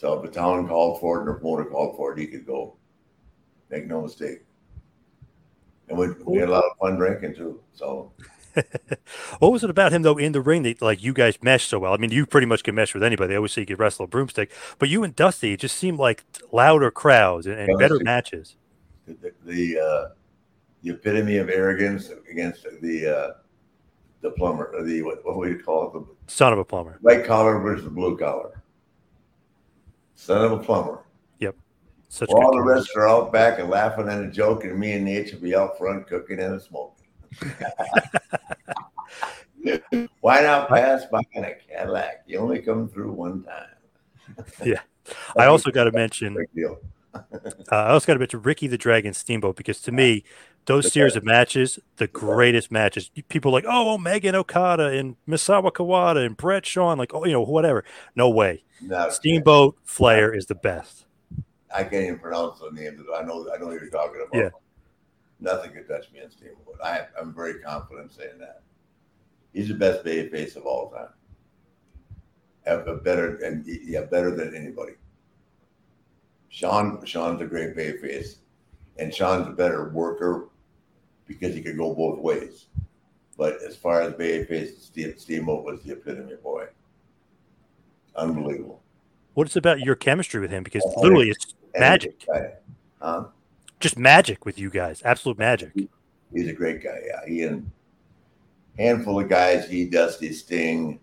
So 0.00 0.14
if 0.14 0.22
the 0.22 0.30
town 0.30 0.66
called 0.66 0.98
for 0.98 1.20
it 1.20 1.28
or 1.28 1.34
promoter 1.34 1.66
called 1.66 1.94
for 1.94 2.14
it, 2.14 2.18
he 2.18 2.26
could 2.26 2.46
go. 2.46 2.74
Make 3.68 3.86
no 3.86 4.00
mistake. 4.00 4.38
And 5.90 5.98
we, 5.98 6.08
we 6.24 6.38
had 6.38 6.48
a 6.48 6.52
lot 6.52 6.64
of 6.64 6.78
fun 6.80 6.96
drinking 6.96 7.34
too. 7.34 7.60
So 7.74 8.10
what 9.40 9.52
was 9.52 9.62
it 9.62 9.68
about 9.68 9.92
him 9.92 10.00
though 10.00 10.16
in 10.16 10.32
the 10.32 10.40
ring 10.40 10.62
that 10.62 10.80
like 10.80 11.04
you 11.04 11.12
guys 11.12 11.42
meshed 11.42 11.68
so 11.68 11.78
well? 11.78 11.92
I 11.92 11.98
mean, 11.98 12.12
you 12.12 12.24
pretty 12.24 12.46
much 12.46 12.64
can 12.64 12.74
mesh 12.74 12.94
with 12.94 13.02
anybody. 13.02 13.28
They 13.28 13.36
always 13.36 13.52
say 13.52 13.60
you 13.60 13.66
could 13.66 13.78
wrestle 13.78 14.06
a 14.06 14.08
broomstick, 14.08 14.50
but 14.78 14.88
you 14.88 15.04
and 15.04 15.14
Dusty 15.14 15.52
it 15.52 15.60
just 15.60 15.76
seemed 15.76 15.98
like 15.98 16.24
louder 16.50 16.90
crowds 16.90 17.46
and, 17.46 17.60
and 17.60 17.78
better 17.78 18.00
matches. 18.00 18.56
The 19.06 19.34
the, 19.44 19.78
uh, 19.78 20.08
the 20.82 20.92
epitome 20.92 21.36
of 21.36 21.50
arrogance 21.50 22.10
against 22.30 22.66
the 22.80 23.06
uh, 23.06 23.32
the 24.22 24.30
plumber, 24.30 24.82
the 24.82 25.02
what, 25.02 25.22
what 25.26 25.36
would 25.36 25.50
you 25.50 25.62
call 25.62 25.88
it? 25.88 25.92
The 25.92 26.06
Son 26.32 26.54
of 26.54 26.58
a 26.58 26.64
plumber. 26.64 26.96
white 27.02 27.26
collar 27.26 27.58
versus 27.58 27.86
blue 27.88 28.16
collar. 28.16 28.59
Son 30.20 30.44
of 30.44 30.52
a 30.52 30.58
plumber. 30.58 30.98
Yep. 31.38 31.56
Such 32.08 32.28
While 32.28 32.44
all 32.44 32.52
the 32.52 32.62
rest 32.62 32.94
are 32.94 33.08
out 33.08 33.32
back 33.32 33.58
and 33.58 33.70
laughing 33.70 34.06
and 34.06 34.26
a 34.26 34.30
joke, 34.30 34.64
and 34.64 34.78
me 34.78 34.92
and 34.92 35.08
Naitch 35.08 35.30
should 35.30 35.40
be 35.40 35.56
out 35.56 35.78
front 35.78 36.06
cooking 36.06 36.38
and 36.40 36.60
smoking. 36.60 37.06
Why 40.20 40.42
not 40.42 40.68
pass 40.68 41.06
by 41.10 41.22
in 41.32 41.44
a 41.44 41.54
Cadillac? 41.54 42.24
You 42.26 42.38
only 42.40 42.60
come 42.60 42.86
through 42.90 43.12
one 43.12 43.44
time. 43.44 44.44
Yeah. 44.62 44.80
I 45.38 45.46
also 45.46 45.70
got 45.70 45.84
to 45.84 45.92
mention 45.92 46.34
Big 46.34 46.52
deal. 46.54 46.78
Uh, 47.14 47.20
I 47.72 47.88
also 47.88 48.06
got 48.06 48.12
to 48.12 48.18
mention 48.18 48.42
Ricky 48.42 48.66
the 48.66 48.76
Dragon 48.76 49.14
Steamboat 49.14 49.56
because 49.56 49.80
to 49.82 49.92
me, 49.92 50.24
those 50.66 50.92
series 50.92 51.16
of 51.16 51.24
matches, 51.24 51.78
the 51.96 52.06
greatest 52.06 52.70
matches. 52.70 53.10
People 53.28 53.52
like, 53.52 53.64
oh, 53.66 53.94
Omega 53.94 54.34
Okada 54.36 54.86
and 54.86 55.16
Misawa 55.28 55.72
Kawada 55.72 56.24
and 56.24 56.36
Brett 56.36 56.66
Shawn, 56.66 56.98
like, 56.98 57.14
oh, 57.14 57.24
you 57.24 57.32
know, 57.32 57.42
whatever. 57.42 57.84
No 58.14 58.28
way. 58.30 58.62
No, 58.80 59.10
Steamboat 59.10 59.76
Flair 59.84 60.32
is 60.34 60.46
the 60.46 60.54
best. 60.54 61.06
I 61.74 61.84
can't 61.84 62.04
even 62.04 62.18
pronounce 62.18 62.60
the 62.60 62.70
names. 62.72 63.00
I 63.14 63.22
know. 63.22 63.48
I 63.52 63.58
know 63.58 63.66
what 63.66 63.80
you're 63.80 63.90
talking 63.90 64.24
about. 64.26 64.38
Yeah. 64.38 64.50
Nothing 65.38 65.72
could 65.72 65.88
touch 65.88 66.10
me 66.12 66.20
in 66.20 66.30
Steamboat. 66.30 66.78
I, 66.82 67.06
I'm 67.18 67.34
very 67.34 67.60
confident 67.60 68.12
saying 68.12 68.38
that. 68.38 68.62
He's 69.52 69.68
the 69.68 69.74
best 69.74 70.04
baby 70.04 70.28
face 70.28 70.56
of 70.56 70.64
all 70.64 70.90
time. 70.90 71.08
A 72.66 72.94
better 72.94 73.36
and 73.36 73.64
yeah, 73.66 74.02
better 74.02 74.34
than 74.34 74.54
anybody. 74.54 74.92
Shawn 76.50 77.04
Shawn's 77.04 77.40
a 77.40 77.46
great 77.46 77.74
baby 77.74 77.98
face, 77.98 78.36
and 79.00 79.12
Shawn's 79.12 79.48
a 79.48 79.52
better 79.52 79.88
worker 79.88 80.48
because 81.26 81.54
he 81.54 81.62
could 81.62 81.76
go 81.76 81.94
both 81.94 82.18
ways. 82.18 82.66
But 83.36 83.62
as 83.66 83.74
far 83.74 84.02
as 84.02 84.12
baby 84.12 84.44
face, 84.44 84.82
Steve, 84.82 85.14
Steamboat 85.16 85.64
was 85.64 85.82
the 85.82 85.92
epitome 85.92 86.34
boy. 86.42 86.66
Unbelievable. 88.14 88.82
What 89.34 89.48
is 89.48 89.56
about 89.56 89.80
your 89.80 89.94
chemistry 89.94 90.40
with 90.40 90.50
him? 90.50 90.62
Because 90.62 90.82
Oh, 90.84 91.00
literally, 91.00 91.30
it's 91.30 91.54
magic. 91.78 92.26
Huh? 93.00 93.24
Just 93.78 93.96
magic 93.96 94.44
with 94.44 94.58
you 94.58 94.68
guys. 94.68 95.00
Absolute 95.04 95.38
magic. 95.38 95.72
He's 96.32 96.48
a 96.48 96.52
great 96.52 96.82
guy. 96.82 96.98
Yeah, 97.06 97.26
he 97.26 97.42
and 97.44 97.70
handful 98.78 99.18
of 99.18 99.28
guys. 99.28 99.68
He, 99.68 99.86
Dusty, 99.86 100.32
Sting. 100.32 101.00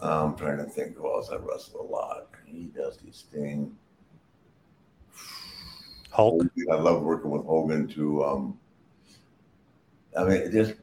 I'm 0.00 0.36
trying 0.36 0.58
to 0.58 0.64
think 0.64 0.96
who 0.96 1.06
else 1.12 1.30
I 1.30 1.36
wrestled 1.36 1.88
a 1.88 1.92
lot. 1.92 2.28
He, 2.46 2.66
Dusty, 2.66 3.10
Sting. 3.10 3.76
Hulk. 6.12 6.44
I 6.70 6.74
love 6.74 7.02
working 7.02 7.30
with 7.30 7.44
Hogan 7.44 7.88
too. 7.88 8.22
Um, 8.24 8.58
I 10.16 10.24
mean, 10.24 10.52
just 10.52 10.74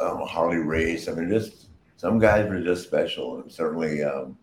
um, 0.00 0.20
Harley 0.26 0.58
Race. 0.58 1.08
I 1.08 1.12
mean, 1.12 1.28
just 1.28 1.66
some 1.96 2.18
guys 2.18 2.48
were 2.48 2.60
just 2.60 2.84
special, 2.84 3.40
and 3.40 3.50
certainly 3.50 4.04
um, 4.04 4.38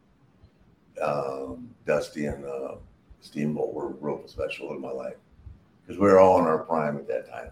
um, 1.01 1.69
Dusty 1.85 2.25
and 2.25 2.45
uh, 2.45 2.75
Steamboat 3.21 3.73
were 3.73 3.89
real 3.89 4.27
special 4.27 4.73
in 4.73 4.81
my 4.81 4.91
life 4.91 5.15
because 5.81 5.99
we 5.99 6.05
were 6.05 6.19
all 6.19 6.39
in 6.39 6.45
our 6.45 6.59
prime 6.59 6.97
at 6.97 7.07
that 7.07 7.29
time. 7.29 7.51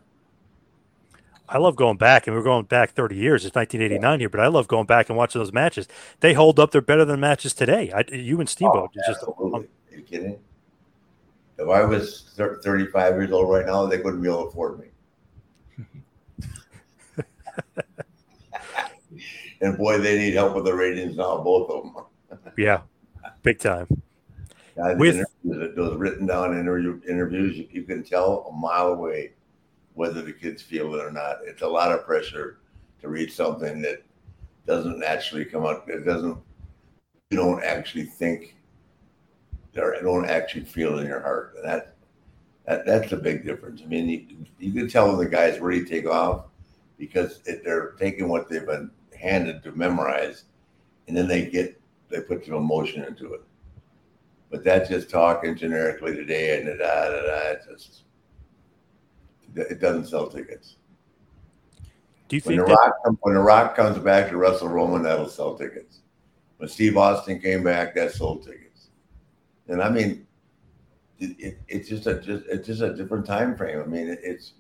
I 1.48 1.58
love 1.58 1.76
going 1.76 1.98
back, 1.98 2.28
and 2.28 2.36
we're 2.36 2.44
going 2.44 2.66
back 2.66 2.92
30 2.92 3.16
years. 3.16 3.46
It's 3.46 3.56
1989 3.56 4.20
here, 4.20 4.30
but 4.30 4.40
I 4.40 4.48
love 4.48 4.68
going 4.68 4.86
back 4.86 5.10
and 5.10 5.18
watching 5.18 5.40
those 5.40 5.54
matches. 5.54 5.88
They 6.20 6.34
hold 6.34 6.60
up. 6.60 6.72
They're 6.72 6.82
better 6.82 7.06
than 7.06 7.20
matches 7.20 7.54
today. 7.54 7.92
I, 7.92 8.04
you 8.14 8.40
and 8.40 8.50
Steamboat. 8.50 8.92
it's 8.94 9.08
just. 9.08 9.24
Are 9.24 9.64
you 9.92 10.02
kidding? 10.02 10.40
If 11.64 11.70
I 11.70 11.86
was 11.86 12.32
thir- 12.36 12.60
35 12.62 13.16
years 13.16 13.32
old 13.32 13.50
right 13.50 13.66
now, 13.66 13.86
they 13.86 14.00
wouldn't 14.00 14.22
be 14.22 14.28
able 14.28 14.44
to 14.44 14.50
afford 14.50 14.80
me. 14.80 14.88
and 19.62 19.78
boy, 19.78 19.98
they 20.00 20.18
need 20.18 20.34
help 20.34 20.56
with 20.56 20.66
the 20.66 20.74
ratings 20.74 21.16
now, 21.16 21.38
both 21.42 21.70
of 21.70 21.84
them. 21.84 22.04
yeah, 22.58 22.82
big 23.44 23.60
time. 23.60 23.88
With- 24.76 25.26
those 25.44 25.98
written 25.98 26.26
down 26.26 26.58
interview, 26.58 27.00
interviews, 27.08 27.58
you, 27.58 27.68
you 27.72 27.84
can 27.84 28.04
tell 28.04 28.48
a 28.50 28.52
mile 28.52 28.88
away 28.88 29.34
whether 29.94 30.22
the 30.22 30.34
kids 30.34 30.62
feel 30.62 30.94
it 30.96 31.04
or 31.04 31.12
not. 31.12 31.38
It's 31.44 31.62
a 31.62 31.68
lot 31.68 31.92
of 31.92 32.06
pressure 32.06 32.60
to 33.02 33.08
read 33.08 33.32
something 33.32 33.82
that 33.84 34.04
doesn't 34.66 35.04
actually 35.04 35.46
come 35.46 35.66
out. 35.66 35.86
It 35.88 36.04
doesn't. 36.06 36.38
You 37.30 37.38
don't 37.38 37.64
actually 37.64 38.06
think 38.06 38.56
or 39.78 40.02
don't 40.02 40.30
actually 40.30 40.66
feel 40.66 41.00
in 41.00 41.08
your 41.08 41.22
heart. 41.22 41.56
And 41.58 41.66
that 41.66 41.96
that 42.66 42.86
that's 42.86 43.12
a 43.12 43.18
big 43.18 43.46
difference. 43.46 43.82
I 43.84 43.88
mean, 43.88 44.08
you, 44.10 44.46
you 44.60 44.74
can 44.74 44.90
tell 44.90 45.08
when 45.10 45.18
the 45.18 45.28
guys 45.28 45.60
really 45.60 45.86
take 45.86 46.08
off 46.08 46.46
because 46.98 47.42
it, 47.46 47.64
they're 47.64 47.92
taking 47.92 48.30
what 48.30 48.50
they've 48.50 48.66
been 48.66 48.92
handed 49.18 49.64
to 49.64 49.72
memorize, 49.72 50.46
and 51.08 51.16
then 51.16 51.28
they 51.28 51.46
get 51.46 51.80
they 52.10 52.22
put 52.22 52.46
some 52.46 52.56
emotion 52.56 53.04
into 53.04 53.34
it. 53.34 53.42
But 54.50 54.64
that's 54.64 54.90
just 54.90 55.10
talking 55.10 55.56
generically 55.56 56.16
today 56.16 56.62
and 56.62 56.68
da 56.80 57.10
da 57.10 57.22
da. 57.22 57.40
It 57.52 57.62
just 57.70 58.04
it 59.56 59.80
doesn't 59.80 60.08
sell 60.08 60.28
tickets. 60.28 60.78
Do 62.30 62.38
you 62.38 62.42
When 62.44 62.56
think 62.56 62.68
the 62.68 62.74
that, 62.74 62.94
Rock 63.04 63.18
when 63.22 63.36
the 63.36 63.42
Rock 63.42 63.76
comes 63.76 63.98
back 64.00 64.30
to 64.30 64.38
Russell 64.38 64.70
Roman, 64.70 65.04
that'll 65.04 65.30
sell 65.30 65.56
tickets. 65.56 66.00
When 66.58 66.70
Steve 66.70 66.98
Austin 66.98 67.40
came 67.40 67.64
back, 67.64 67.94
that 67.96 68.14
sold 68.14 68.44
tickets. 68.44 68.63
And 69.68 69.82
I 69.82 69.90
mean, 69.90 70.28
it, 71.20 71.36
it, 71.40 71.60
it's 71.68 71.90
just 71.90 72.08
a 72.08 72.20
just 72.20 72.46
it's 72.48 72.68
just 72.68 72.82
a 72.82 72.94
different 72.94 73.26
time 73.26 73.56
frame. 73.56 73.82
I 73.82 73.86
mean, 73.86 74.10
it, 74.10 74.20
it's 74.24 74.54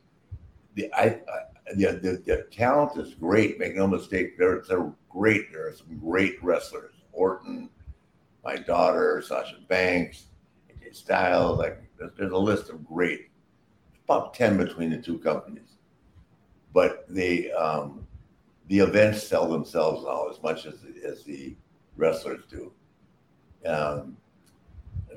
the 0.75 0.91
I, 0.93 1.05
I 1.05 1.73
the, 1.75 1.99
the 2.01 2.21
the 2.25 2.47
talent 2.51 2.97
is 2.97 3.13
great. 3.15 3.59
Make 3.59 3.75
no 3.75 3.87
mistake, 3.87 4.37
they're 4.37 4.63
they're 4.67 4.91
great. 5.09 5.51
There 5.51 5.67
are 5.67 5.73
some 5.73 5.97
great 5.97 6.43
wrestlers. 6.43 6.93
Orton, 7.11 7.69
my 8.43 8.55
daughter, 8.55 9.21
Sasha 9.25 9.57
Banks, 9.67 10.25
AJ 10.69 10.95
Styles. 10.95 11.59
Like 11.59 11.79
there's, 11.97 12.11
there's 12.17 12.31
a 12.31 12.37
list 12.37 12.69
of 12.69 12.85
great. 12.85 13.29
About 14.05 14.33
ten 14.33 14.57
between 14.57 14.89
the 14.89 14.97
two 14.97 15.19
companies 15.19 15.73
but 16.73 17.05
the 17.07 17.51
um, 17.53 18.05
the 18.67 18.79
events 18.79 19.23
sell 19.23 19.47
themselves 19.47 20.03
now 20.03 20.27
as 20.27 20.41
much 20.41 20.65
as 20.65 20.79
as 21.05 21.23
the 21.23 21.55
wrestlers 21.95 22.43
do. 22.49 22.71
Um, 23.65 24.17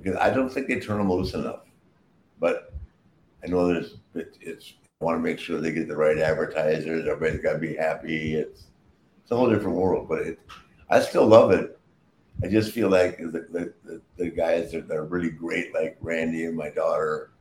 because 0.06 0.20
I 0.20 0.30
don't 0.30 0.48
think 0.48 0.68
they 0.68 0.78
turn 0.78 0.98
them 0.98 1.10
loose 1.10 1.34
enough, 1.34 1.62
but 2.38 2.72
I 3.42 3.48
know 3.48 3.66
there's 3.66 3.96
it, 4.14 4.36
it's 4.40 4.74
want 5.00 5.18
to 5.18 5.22
make 5.22 5.40
sure 5.40 5.60
they 5.60 5.72
get 5.72 5.88
the 5.88 5.96
right 5.96 6.16
advertisers. 6.16 7.08
Everybody's 7.08 7.42
got 7.42 7.54
to 7.54 7.58
be 7.58 7.74
happy. 7.74 8.34
It's 8.34 8.66
it's 9.20 9.32
a 9.32 9.36
whole 9.36 9.50
different 9.50 9.76
world, 9.76 10.08
but 10.08 10.20
it 10.20 10.38
I 10.88 11.00
still 11.00 11.26
love 11.26 11.50
it. 11.50 11.76
I 12.44 12.46
just 12.46 12.70
feel 12.70 12.88
like 12.88 13.18
the 13.18 13.48
the, 13.50 13.74
the, 13.84 14.00
the 14.16 14.30
guys 14.30 14.70
that 14.70 14.88
are 14.92 15.06
really 15.06 15.30
great, 15.30 15.74
like 15.74 15.96
Randy 16.00 16.44
and 16.44 16.56
my 16.56 16.70
daughter, 16.70 17.32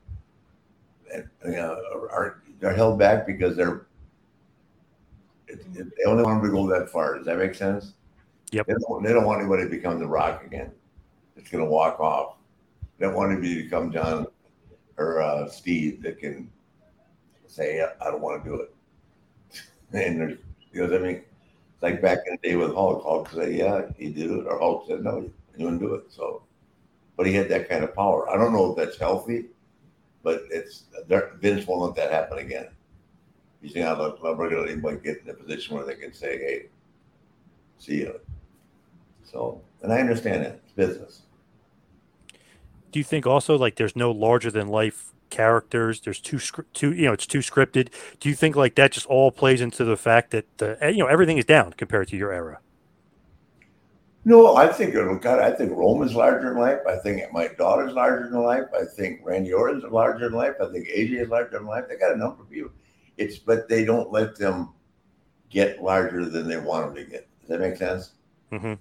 and 1.13 1.30
you 1.45 1.51
know, 1.51 1.80
are, 1.93 2.10
are 2.10 2.41
they're 2.60 2.73
held 2.73 2.97
back 2.97 3.28
because 3.28 3.56
they're 3.56 3.86
it, 5.47 5.60
it, 5.75 5.93
they 5.97 6.06
only 6.06 6.23
want 6.23 6.41
them 6.41 6.51
to 6.51 6.58
go 6.58 6.67
that 6.67 6.89
far. 6.89 7.15
Does 7.15 7.28
that 7.28 7.38
make 7.38 7.54
sense? 7.54 7.93
Yep. 8.54 8.65
They 8.65 8.73
don't, 8.73 9.04
they 9.04 9.13
don't 9.13 9.25
want 9.25 9.41
anybody 9.41 9.65
to 9.65 9.69
become 9.69 9.99
the 9.99 10.08
Rock 10.08 10.43
again. 10.43 10.71
It's 11.36 11.51
going 11.51 11.63
to 11.63 11.69
walk 11.69 11.99
off. 11.99 12.35
They 12.97 13.05
don't 13.05 13.15
want 13.15 13.43
to 13.43 13.69
come, 13.69 13.91
John 13.91 14.27
or 14.97 15.21
uh, 15.21 15.47
Steve 15.47 16.01
that 16.03 16.19
can 16.19 16.49
say, 17.47 17.81
"I 17.81 18.05
don't 18.05 18.21
want 18.21 18.43
to 18.43 18.49
do 18.49 18.55
it." 18.62 18.73
And 19.93 20.19
there's, 20.19 20.38
you 20.73 20.81
know 20.81 20.91
what 20.91 21.01
I 21.01 21.03
mean? 21.03 21.15
It's 21.73 21.84
like 21.84 22.01
back 22.01 22.19
in 22.27 22.38
the 22.41 22.49
day 22.49 22.55
with 22.55 22.73
Hulk. 22.73 23.03
Hulk 23.03 23.29
said, 23.29 23.53
"Yeah, 23.53 23.84
he 23.97 24.12
did 24.12 24.31
it," 24.31 24.45
or 24.47 24.60
Hulk 24.60 24.86
said, 24.88 25.03
"No, 25.03 25.29
you 25.58 25.65
wouldn't 25.65 25.81
do 25.81 25.93
it." 25.95 26.05
So, 26.10 26.43
but 27.17 27.27
he 27.27 27.34
had 27.34 27.49
that 27.49 27.69
kind 27.69 27.84
of 27.84 27.95
power. 27.95 28.29
I 28.29 28.38
don't 28.38 28.53
know 28.53 28.71
if 28.71 28.77
that's 28.77 28.97
healthy, 28.97 29.45
but 30.23 30.43
it's 30.49 30.86
Vince 31.39 31.67
won't 31.67 31.81
let 31.81 31.95
that 31.95 32.12
happen 32.12 32.39
again. 32.39 32.67
He's 33.62 33.75
not 33.75 33.99
let 33.99 34.23
never 34.23 34.49
going 34.49 34.51
to 34.51 34.62
let 34.62 34.69
anybody 34.69 34.97
get 34.97 35.21
in 35.23 35.29
a 35.29 35.34
position 35.34 35.75
where 35.75 35.86
they 35.86 35.95
can 35.95 36.13
say, 36.13 36.38
"Hey, 36.38 36.65
see 37.77 37.97
you." 37.99 38.19
So, 39.23 39.62
and 39.81 39.91
I 39.93 39.99
understand 39.99 40.43
that 40.45 40.62
it's 40.63 40.71
business. 40.73 41.24
Do 42.95 42.99
you 42.99 43.03
think 43.03 43.27
also 43.27 43.58
like 43.58 43.75
there's 43.75 43.97
no 43.97 44.10
larger 44.10 44.49
than 44.49 44.69
life 44.69 45.12
characters. 45.29 45.99
There's 45.99 46.21
too 46.21 46.39
script, 46.39 46.73
too 46.73 46.93
you 46.93 47.08
know, 47.08 47.12
it's 47.12 47.27
too 47.27 47.39
scripted. 47.39 47.89
Do 48.21 48.29
you 48.29 48.36
think 48.36 48.55
like 48.55 48.75
that 48.75 48.93
just 48.93 49.05
all 49.08 49.34
plays 49.34 49.60
into 49.60 49.84
the 49.84 49.97
fact 49.97 50.31
that 50.31 50.45
the 50.60 50.77
you 50.93 50.99
know 50.99 51.08
everything 51.08 51.38
is 51.38 51.43
down 51.43 51.73
compared 51.73 52.08
to 52.08 52.15
your 52.15 52.31
era? 52.31 52.60
No, 54.23 54.55
I 54.55 54.69
think 54.69 54.95
it'll 54.95 55.17
God, 55.17 55.39
I 55.39 55.51
think 55.51 55.73
Roman's 55.73 56.15
larger 56.15 56.47
than 56.47 56.58
life. 56.58 56.79
I 56.88 56.95
think 56.95 57.21
my 57.34 57.49
daughter's 57.49 57.91
larger 57.91 58.29
than 58.29 58.41
life. 58.41 58.67
I 58.73 58.86
think 58.86 59.19
Randy 59.25 59.51
Orton's 59.51 59.84
larger 59.84 60.29
than 60.29 60.38
life. 60.38 60.55
I 60.62 60.71
think 60.71 60.88
AJ 60.88 61.23
is 61.23 61.27
larger 61.27 61.58
than 61.58 61.67
life. 61.67 61.84
They 61.89 61.97
got 61.97 62.13
a 62.13 62.17
number 62.17 62.43
of 62.43 62.49
people. 62.49 62.71
It's 63.17 63.38
but 63.38 63.67
they 63.67 63.84
don't 63.84 64.10
let 64.10 64.38
them 64.38 64.69
get 65.49 65.84
larger 65.84 66.29
than 66.29 66.47
they 66.47 66.55
want 66.55 66.95
them 66.95 67.03
to 67.03 67.12
get. 67.12 67.27
Does 67.41 67.49
that 67.49 67.60
make 67.60 67.75
sense? 67.75 68.12
Mm-hmm. 68.53 68.75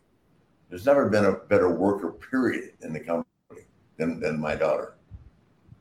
There's 0.68 0.86
never 0.86 1.08
been 1.08 1.24
a 1.24 1.32
better 1.32 1.74
worker, 1.74 2.12
period, 2.12 2.74
in 2.82 2.92
the 2.92 3.00
company 3.00 3.33
than, 3.96 4.20
than 4.20 4.40
my 4.40 4.54
daughter. 4.54 4.94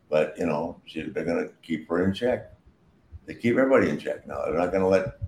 But 0.10 0.36
you 0.38 0.45
know, 0.45 0.80
she, 0.86 1.02
they're 1.02 1.26
going 1.26 1.43
to 1.43 1.54
keep 1.62 1.89
her 1.89 2.04
in 2.04 2.13
check. 2.13 2.52
They 3.26 3.34
keep 3.34 3.58
everybody 3.58 3.89
in 3.89 3.97
check 3.97 4.28
now. 4.28 4.45
They're 4.45 4.58
not 4.58 4.71
going 4.71 4.84
to 4.84 4.88
let 4.88 5.19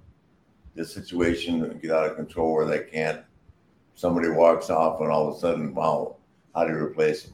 this 0.75 0.93
situation 0.93 1.79
get 1.81 1.91
out 1.91 2.09
of 2.09 2.15
control 2.15 2.53
where 2.53 2.65
they 2.65 2.83
can't. 2.83 3.21
Somebody 3.95 4.29
walks 4.29 4.69
off, 4.69 4.99
and 4.99 5.09
all 5.09 5.29
of 5.29 5.37
a 5.37 5.39
sudden, 5.39 5.73
wow, 5.73 6.17
how 6.53 6.65
do 6.65 6.73
you 6.73 6.79
replace 6.79 7.23
them? 7.23 7.33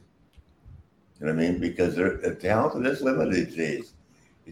You 1.19 1.27
know 1.27 1.33
what 1.33 1.43
I 1.43 1.49
mean? 1.49 1.59
Because 1.59 1.95
the 1.95 2.37
talent 2.39 2.85
is 2.87 3.01
limited 3.01 3.47
these 3.47 3.55
days. 3.55 3.93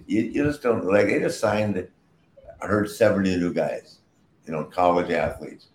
You, 0.05 0.21
you 0.21 0.43
just 0.43 0.61
don't 0.61 0.85
like. 0.85 1.07
They 1.07 1.19
just 1.19 1.39
signed. 1.39 1.87
I 2.61 2.65
heard 2.67 2.89
seventy 2.89 3.35
new 3.37 3.53
guys. 3.53 3.99
You 4.45 4.53
know, 4.53 4.65
college 4.65 5.11
athletes. 5.11 5.67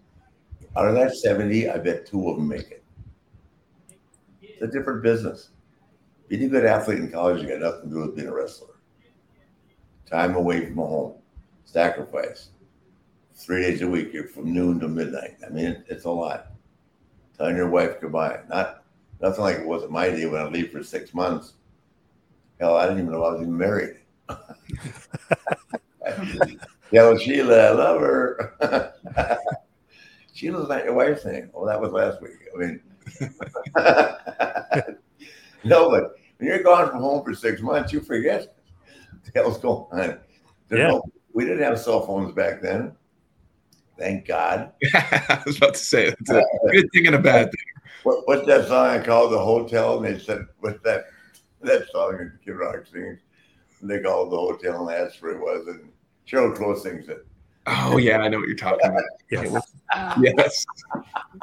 Out 0.77 0.89
of 0.89 0.95
that 0.95 1.15
seventy, 1.17 1.69
I 1.69 1.79
bet 1.79 2.07
two 2.07 2.29
of 2.29 2.37
them 2.37 2.49
make 2.49 2.71
it. 2.71 2.84
It's 4.55 4.63
a 4.63 4.67
different 4.69 5.03
business. 5.03 5.51
Being 6.29 6.45
a 6.45 6.49
good 6.49 6.65
athlete 6.65 6.99
in 6.99 7.11
college, 7.11 7.43
you 7.43 7.49
got 7.49 7.61
nothing 7.61 7.89
to 7.89 7.95
do 7.95 8.01
with 8.03 8.17
being 8.17 8.29
a 8.29 8.35
wrestler. 8.35 8.69
Time 10.07 10.37
away 10.37 10.65
from 10.67 10.77
home, 10.77 11.15
sacrifice. 11.65 12.51
Three 13.35 13.63
days 13.63 13.83
a 13.83 13.89
week, 13.89 14.13
you're 14.13 14.29
from 14.29 14.53
noon 14.53 14.79
to 14.81 14.89
midnight. 14.89 15.37
I 15.45 15.51
mean, 15.51 15.67
it, 15.67 15.85
it's 15.89 16.05
a 16.05 16.11
lot. 16.11 16.53
Telling 17.37 17.57
your 17.57 17.69
wife 17.69 18.01
goodbye. 18.01 18.41
Not 18.49 18.85
nothing 19.21 19.43
like 19.43 19.57
it 19.57 19.67
was 19.67 19.83
in 19.83 19.91
my 19.91 20.09
day 20.09 20.27
when 20.27 20.41
I 20.41 20.47
leave 20.47 20.71
for 20.71 20.85
six 20.85 21.13
months. 21.15 21.55
Hell, 22.61 22.77
I 22.77 22.85
didn't 22.85 23.01
even 23.01 23.13
know 23.13 23.25
I 23.25 23.33
was 23.33 23.43
even 23.43 23.59
married. 23.59 23.97
Tell 26.93 27.19
Sheila, 27.19 27.59
I 27.59 27.71
love 27.71 28.01
her. 28.01 28.55
Sheila's 30.33 30.69
not 30.69 30.85
your 30.85 30.95
wife's 30.95 31.25
name. 31.25 31.51
Oh, 31.53 31.67
that 31.67 31.81
was 31.81 31.91
last 31.93 32.23
week. 32.23 32.39
I 32.55 32.59
mean, 32.59 32.81
no, 35.65 35.91
but 35.91 36.15
when 36.39 36.49
you're 36.49 36.63
gone 36.63 36.91
from 36.91 37.01
home 37.01 37.25
for 37.25 37.35
six 37.35 37.61
months, 37.61 37.93
you 37.93 38.01
forget 38.01 38.57
what 39.13 39.25
the 39.25 39.31
hell's 39.41 39.59
going 39.59 39.87
on. 39.93 40.19
There's 40.69 40.81
Yeah. 40.81 40.89
no- 40.89 41.05
we 41.33 41.45
didn't 41.45 41.63
have 41.65 41.81
cell 41.81 42.07
phones 42.07 42.33
back 42.33 42.63
then. 42.63 42.95
Thank 43.99 44.27
God. 44.27 44.73
I 44.95 45.43
was 45.47 45.57
about 45.57 45.75
to 45.75 45.81
say 45.81 46.07
it's 46.07 46.31
a 46.31 46.43
good 46.71 46.91
thing 46.93 47.07
and 47.07 47.17
a 47.17 47.19
bad 47.19 47.47
thing. 47.47 47.65
What, 48.05 48.27
what's 48.27 48.47
that 48.47 48.69
song 48.69 48.87
I 48.87 49.03
called 49.05 49.33
the 49.33 49.39
hotel? 49.39 49.97
And 49.97 50.07
they 50.07 50.19
said, 50.23 50.47
what's 50.61 50.83
that 50.85 51.07
that 51.63 51.89
song 51.91 52.19
in 52.21 52.33
Kid 52.45 52.53
Rock 52.53 52.87
sings? 52.87 53.19
And 53.81 53.91
they 53.91 54.01
called 54.01 54.31
the 54.31 54.37
hotel 54.37 54.89
and 54.89 54.97
asked 54.97 55.23
where 55.23 55.33
it 55.33 55.41
was. 55.41 55.67
And 55.69 55.91
Sheryl 56.29 56.55
Crow 56.55 56.77
sings 56.77 57.09
it. 57.09 57.27
Oh 57.67 57.97
yeah, 57.97 58.19
I 58.19 58.29
know 58.29 58.39
what 58.39 58.47
you're 58.49 58.57
talking 58.57 58.87
about. 58.91 59.03
Yes. 59.31 59.64
Um, 59.95 60.25
Yes. 60.25 60.67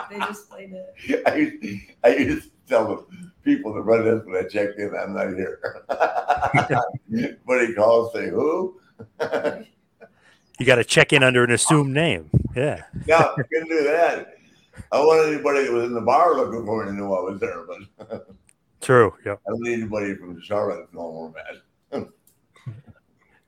They 0.09 0.19
just 0.19 0.49
played 0.49 0.73
it. 0.73 1.23
I 1.27 1.35
used, 1.35 1.81
I 2.03 2.15
used 2.15 2.43
to 2.43 2.51
tell 2.67 2.87
the 2.87 3.31
people 3.43 3.73
to 3.73 3.81
run 3.81 4.05
this 4.05 4.25
when 4.25 4.37
I 4.37 4.47
checked 4.47 4.79
in, 4.79 4.95
I'm 4.95 5.13
not 5.13 5.27
here. 5.35 5.83
but 5.87 7.67
he 7.67 7.73
calls, 7.73 8.13
say, 8.13 8.29
who? 8.29 8.79
You 10.59 10.65
got 10.65 10.75
to 10.75 10.83
check 10.83 11.13
in 11.13 11.23
under 11.23 11.43
an 11.43 11.51
assumed 11.51 11.93
name. 11.93 12.29
Yeah. 12.55 12.83
No, 13.07 13.17
I 13.17 13.43
couldn't 13.51 13.69
do 13.69 13.83
that. 13.83 14.35
I 14.91 14.97
don't 14.97 15.07
want 15.07 15.33
anybody 15.33 15.65
that 15.65 15.71
was 15.71 15.85
in 15.85 15.93
the 15.93 16.01
bar 16.01 16.35
looking 16.35 16.65
for 16.65 16.85
me 16.85 16.91
to 16.91 16.97
know 16.97 17.13
I 17.13 17.31
was 17.31 17.39
there, 17.39 17.65
but 17.65 18.27
True. 18.81 19.13
Yep. 19.25 19.41
I 19.47 19.49
don't 19.51 19.61
need 19.61 19.73
anybody 19.73 20.15
from 20.15 20.41
Charlotte 20.41 20.89
to 20.89 20.95
know 20.95 21.33
where 21.89 22.03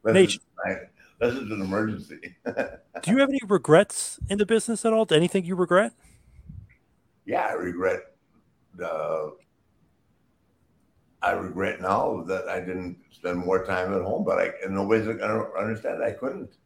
I'm 0.06 0.13
Nate. 0.13 0.39
Is, 1.21 1.34
this 1.34 1.43
is 1.43 1.52
an 1.52 1.62
emergency. 1.62 2.36
Do 2.45 3.12
you 3.12 3.17
have 3.19 3.30
any 3.30 3.39
regrets 3.47 4.19
in 4.30 4.38
the 4.38 4.45
business 4.45 4.86
at 4.86 4.93
all? 4.93 5.08
Anything 5.12 5.45
you 5.45 5.56
regret? 5.56 5.93
yeah, 7.26 7.47
I 7.49 7.54
regret. 7.54 8.02
Uh, 8.84 9.30
I 11.21 11.32
regret 11.32 11.82
now 11.82 12.23
that 12.28 12.49
I 12.49 12.60
didn't 12.60 12.97
spend 13.12 13.38
more 13.38 13.63
time 13.65 13.93
at 13.93 14.02
home, 14.02 14.23
but 14.26 14.39
I 14.39 14.52
and 14.63 14.76
nobody's 14.76 15.08
gonna 15.08 15.45
understand. 15.58 16.04
I 16.04 16.12
couldn't. 16.12 16.58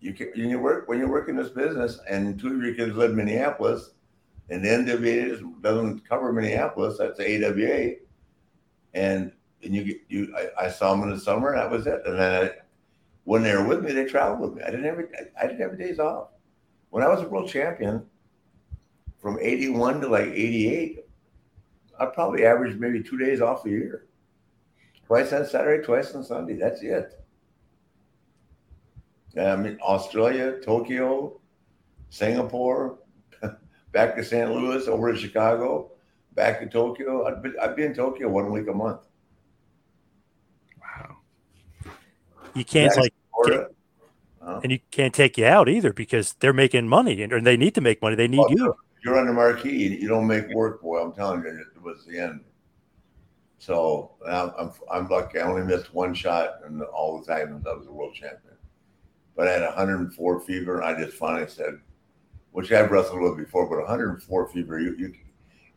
You 0.00 0.12
can 0.12 0.30
when 0.36 0.50
you 0.50 0.58
work 0.58 0.88
when 0.88 0.98
you 0.98 1.08
work 1.08 1.28
in 1.28 1.36
this 1.36 1.50
business, 1.50 1.98
and 2.08 2.38
two 2.38 2.54
of 2.54 2.62
your 2.62 2.74
kids 2.74 2.94
live 2.94 3.10
in 3.10 3.16
Minneapolis, 3.16 3.90
and 4.50 4.62
the 4.62 4.68
NWA 4.68 5.62
doesn't 5.62 6.08
cover 6.08 6.32
Minneapolis. 6.32 6.98
That's 6.98 7.18
AWA, 7.18 7.94
and 8.94 9.32
and 9.62 9.74
you 9.74 9.84
get 9.84 10.00
you. 10.08 10.34
I, 10.36 10.66
I 10.66 10.70
saw 10.70 10.92
them 10.94 11.04
in 11.04 11.10
the 11.10 11.20
summer, 11.20 11.52
and 11.52 11.58
that 11.58 11.70
was 11.70 11.86
it. 11.86 12.02
And 12.04 12.18
then 12.18 12.44
I, 12.44 12.50
when 13.28 13.42
they 13.42 13.54
were 13.54 13.62
with 13.62 13.84
me, 13.84 13.92
they 13.92 14.06
traveled 14.06 14.40
with 14.40 14.54
me. 14.54 14.62
I 14.62 14.70
didn't 14.70 14.86
have 14.86 15.04
I 15.38 15.46
didn't 15.46 15.60
have 15.60 15.78
days 15.78 15.98
off. 15.98 16.28
When 16.88 17.02
I 17.04 17.08
was 17.08 17.20
a 17.20 17.28
world 17.28 17.46
champion, 17.46 18.06
from 19.18 19.38
81 19.38 20.00
to 20.00 20.08
like 20.08 20.28
88, 20.28 21.00
I 22.00 22.06
probably 22.06 22.46
averaged 22.46 22.80
maybe 22.80 23.02
two 23.02 23.18
days 23.18 23.42
off 23.42 23.66
a 23.66 23.68
year. 23.68 24.06
Twice 25.06 25.34
on 25.34 25.44
Saturday, 25.44 25.84
twice 25.84 26.14
on 26.14 26.24
Sunday. 26.24 26.54
That's 26.54 26.80
it. 26.80 27.22
Um, 29.36 29.66
in 29.66 29.78
Australia, 29.82 30.58
Tokyo, 30.64 31.38
Singapore, 32.08 32.98
back 33.92 34.16
to 34.16 34.24
St. 34.24 34.50
Louis, 34.50 34.88
over 34.88 35.12
to 35.12 35.18
Chicago, 35.18 35.90
back 36.32 36.60
to 36.60 36.66
Tokyo. 36.66 37.26
I'd 37.26 37.42
be, 37.42 37.50
I'd 37.60 37.76
be 37.76 37.84
in 37.84 37.92
Tokyo 37.92 38.30
one 38.30 38.50
week 38.50 38.68
a 38.68 38.72
month. 38.72 39.02
Wow. 40.80 41.18
You 42.54 42.64
can't 42.64 42.94
Yeah. 42.96 43.02
like, 43.02 43.12
Uh, 43.52 44.60
and 44.62 44.72
you 44.72 44.78
can't 44.90 45.14
take 45.14 45.36
you 45.36 45.44
out 45.44 45.68
either 45.68 45.92
because 45.92 46.34
they're 46.40 46.52
making 46.52 46.88
money 46.88 47.22
and 47.22 47.46
they 47.46 47.56
need 47.56 47.74
to 47.74 47.80
make 47.80 48.00
money. 48.00 48.16
They 48.16 48.28
need 48.28 48.38
well, 48.38 48.50
you. 48.50 48.74
You're 49.04 49.24
the 49.24 49.32
marquee. 49.32 49.98
You 50.00 50.08
don't 50.08 50.26
make 50.26 50.48
work, 50.50 50.82
boy. 50.82 51.00
I'm 51.00 51.12
telling 51.12 51.42
you, 51.42 51.64
it 51.74 51.82
was 51.82 52.04
the 52.04 52.18
end. 52.18 52.40
So 53.58 54.12
I'm, 54.26 54.52
I'm, 54.58 54.72
I'm 54.90 55.08
lucky. 55.08 55.38
I 55.38 55.42
only 55.42 55.62
missed 55.62 55.92
one 55.92 56.14
shot 56.14 56.60
in 56.66 56.80
all 56.82 57.20
the 57.20 57.26
time 57.26 57.52
since 57.52 57.66
I 57.66 57.74
was 57.74 57.86
a 57.86 57.92
world 57.92 58.14
champion. 58.14 58.56
But 59.36 59.48
I 59.48 59.52
had 59.52 59.62
104 59.62 60.40
fever, 60.40 60.80
and 60.80 60.84
I 60.84 61.00
just 61.00 61.16
finally 61.16 61.48
said, 61.48 61.78
which 62.52 62.72
I've 62.72 62.90
wrestled 62.90 63.20
with 63.20 63.36
before, 63.36 63.68
but 63.68 63.78
104 63.78 64.48
fever, 64.48 64.80
you 64.80 64.94
you 64.96 65.14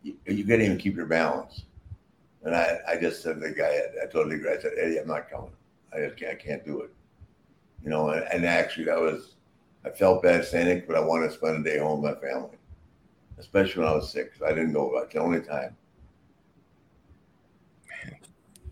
you, 0.02 0.16
you 0.26 0.44
can't 0.44 0.62
even 0.62 0.78
keep 0.78 0.96
your 0.96 1.06
balance. 1.06 1.62
And 2.42 2.56
I, 2.56 2.78
I 2.88 2.96
just 2.96 3.22
said 3.22 3.34
to 3.34 3.48
the 3.48 3.50
guy, 3.50 3.82
I 4.02 4.06
told 4.06 4.30
the 4.30 4.38
guy, 4.38 4.54
I 4.54 4.58
said, 4.58 4.72
Eddie, 4.76 4.98
I'm 4.98 5.06
not 5.06 5.30
coming. 5.30 5.52
I 5.94 6.00
just 6.00 6.16
can't, 6.16 6.32
I 6.32 6.34
can't 6.34 6.64
do 6.64 6.80
it. 6.80 6.90
You 7.84 7.90
know, 7.90 8.10
and, 8.10 8.24
and 8.32 8.46
actually, 8.46 8.84
that 8.84 9.00
was, 9.00 9.34
I 9.84 9.90
felt 9.90 10.22
bad 10.22 10.44
saying 10.44 10.68
it, 10.68 10.86
but 10.86 10.96
I 10.96 11.00
wanted 11.00 11.28
to 11.28 11.34
spend 11.34 11.66
a 11.66 11.70
day 11.70 11.78
home 11.78 12.02
with 12.02 12.14
my 12.14 12.20
family, 12.20 12.56
especially 13.38 13.82
when 13.82 13.92
I 13.92 13.94
was 13.94 14.10
sick. 14.10 14.32
I 14.44 14.50
didn't 14.50 14.72
go. 14.72 14.92
That's 14.94 15.12
the 15.12 15.20
only 15.20 15.40
time. 15.40 15.76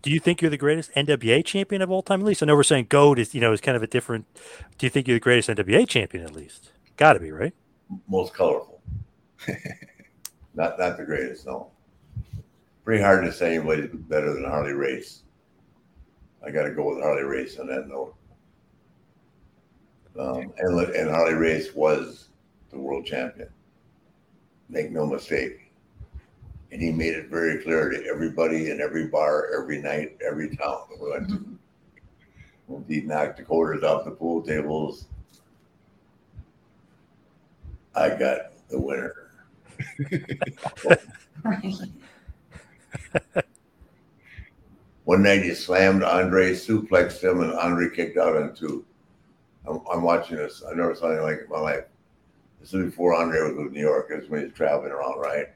Do 0.01 0.09
you 0.09 0.19
think 0.19 0.41
you're 0.41 0.49
the 0.49 0.57
greatest 0.57 0.91
NWA 0.93 1.45
champion 1.45 1.81
of 1.81 1.91
all 1.91 2.01
time? 2.01 2.21
At 2.21 2.25
least 2.25 2.41
I 2.41 2.47
know 2.47 2.55
we're 2.55 2.63
saying 2.63 2.87
GOAT 2.89 3.19
is, 3.19 3.35
you 3.35 3.41
know, 3.41 3.53
is 3.53 3.61
kind 3.61 3.77
of 3.77 3.83
a 3.83 3.87
different. 3.87 4.25
Do 4.77 4.85
you 4.85 4.89
think 4.89 5.07
you're 5.07 5.17
the 5.17 5.19
greatest 5.19 5.49
NWA 5.49 5.87
champion 5.87 6.23
at 6.23 6.33
least? 6.33 6.71
Got 6.97 7.13
to 7.13 7.19
be 7.19 7.31
right. 7.31 7.53
most 8.07 8.33
colorful. 8.33 8.81
not 10.55 10.79
not 10.79 10.97
the 10.97 11.05
greatest, 11.05 11.45
no. 11.45 11.69
Pretty 12.83 13.03
hard 13.03 13.23
to 13.25 13.31
say 13.31 13.55
anybody's 13.55 13.89
better 13.91 14.33
than 14.33 14.43
Harley 14.43 14.73
Race. 14.73 15.21
I 16.45 16.49
got 16.49 16.63
to 16.63 16.71
go 16.71 16.89
with 16.89 17.03
Harley 17.03 17.23
Race 17.23 17.59
on 17.59 17.67
that 17.67 17.87
note. 17.87 18.15
Um, 20.19 20.53
and 20.57 20.79
and 20.95 21.09
Harley 21.09 21.33
Race 21.33 21.73
was 21.73 22.29
the 22.69 22.77
world 22.77 23.05
champion. 23.05 23.49
Make 24.69 24.91
no 24.91 25.05
mistake. 25.05 25.71
And 26.71 26.81
he 26.81 26.91
made 26.91 27.13
it 27.15 27.29
very 27.29 27.61
clear 27.61 27.89
to 27.89 28.05
everybody 28.05 28.69
in 28.71 28.79
every 28.79 29.07
bar, 29.07 29.49
every 29.57 29.81
night, 29.81 30.17
every 30.25 30.55
town 30.55 30.83
that 30.89 31.01
we 31.01 31.11
went 31.11 31.29
to. 31.29 31.57
He 32.87 33.01
knocked 33.01 33.37
the 33.37 33.43
quarters 33.43 33.83
off 33.83 34.05
the 34.05 34.11
pool 34.11 34.41
tables. 34.41 35.07
I 37.93 38.09
got 38.09 38.53
the 38.69 38.79
winner. 38.79 39.31
One 45.03 45.23
night 45.23 45.43
he 45.43 45.53
slammed 45.53 46.03
Andre, 46.03 46.53
suplexed 46.53 47.21
him, 47.21 47.41
and 47.41 47.51
Andre 47.53 47.89
kicked 47.89 48.17
out 48.17 48.37
on 48.37 48.55
two. 48.55 48.85
I'm, 49.71 49.81
I'm 49.91 50.03
watching 50.03 50.37
this. 50.37 50.63
I 50.69 50.73
never 50.73 50.95
saw 50.95 51.07
anything 51.07 51.23
like 51.23 51.37
it 51.37 51.43
in 51.45 51.49
my 51.49 51.59
life. 51.59 51.85
This 52.59 52.73
is 52.73 52.85
before 52.85 53.15
Andre 53.15 53.41
was 53.41 53.57
with 53.57 53.73
New 53.73 53.81
York. 53.81 54.09
This 54.09 54.23
is 54.23 54.29
when 54.29 54.41
he 54.41 54.45
was 54.47 54.55
traveling 54.55 54.91
around, 54.91 55.19
right? 55.19 55.47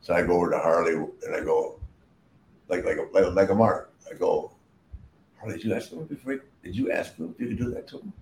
So 0.00 0.14
I 0.14 0.22
go 0.22 0.34
over 0.34 0.50
to 0.50 0.58
Harley 0.58 0.94
and 0.94 1.34
I 1.34 1.40
go, 1.40 1.78
like 2.68 2.84
like 2.84 2.96
a, 2.96 3.06
like, 3.12 3.32
like 3.34 3.50
a 3.50 3.54
mark. 3.54 3.92
I 4.10 4.14
go, 4.14 4.52
oh, 5.42 5.50
did 5.50 5.62
you 5.62 5.74
ask 5.74 5.92
him 5.92 6.04
before? 6.04 6.40
Did 6.64 6.76
you 6.76 6.90
ask 6.90 7.16
him 7.16 7.34
if 7.34 7.40
you 7.40 7.48
could 7.48 7.58
do 7.58 7.70
that 7.70 7.86
to 7.88 7.98
him? 7.98 8.12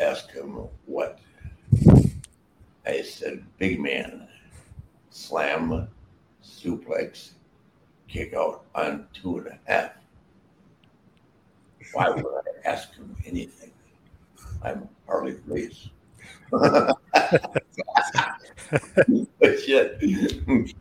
Ask 0.00 0.30
him 0.32 0.66
what? 0.86 1.18
I 2.86 3.02
said, 3.02 3.44
big 3.58 3.80
man, 3.80 4.28
slam, 5.10 5.88
suplex, 6.44 7.30
kick 8.06 8.32
out 8.34 8.64
on 8.74 9.08
two 9.12 9.38
and 9.38 9.48
a 9.48 9.58
half. 9.64 9.92
Why 11.92 12.10
would 12.10 12.24
I 12.24 12.68
ask 12.68 12.94
him 12.94 13.14
anything? 13.24 13.70
I'm 14.62 14.88
Harley 15.06 15.36
Race. 15.46 15.88
but 16.50 16.96
shit, 19.64 19.98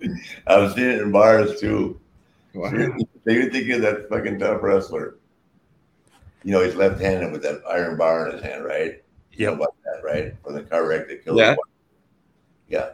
I 0.48 0.58
was 0.58 0.74
seeing 0.76 0.90
it 0.92 1.02
in 1.02 1.12
bars 1.12 1.60
too. 1.60 2.00
Wow. 2.54 2.72
So 2.72 3.32
you 3.32 3.50
think 3.50 3.70
of 3.70 3.82
that 3.82 4.08
fucking 4.10 4.40
tough 4.40 4.62
wrestler. 4.64 5.16
You 6.44 6.52
know, 6.52 6.62
he's 6.64 6.76
left-handed 6.76 7.32
with 7.32 7.42
that 7.44 7.62
iron 7.70 7.98
bar 7.98 8.28
in 8.28 8.36
his 8.36 8.44
hand, 8.44 8.64
right? 8.66 9.04
You 9.34 9.48
know 9.48 9.54
about 9.54 9.76
that, 9.84 10.04
right? 10.04 10.34
From 10.44 10.54
the 10.54 10.62
car 10.64 10.88
wreck 10.88 11.08
that 11.08 11.24
killed 11.26 11.40
Yeah. 11.40 11.52
him. 11.54 11.58
Yeah. 12.70 12.90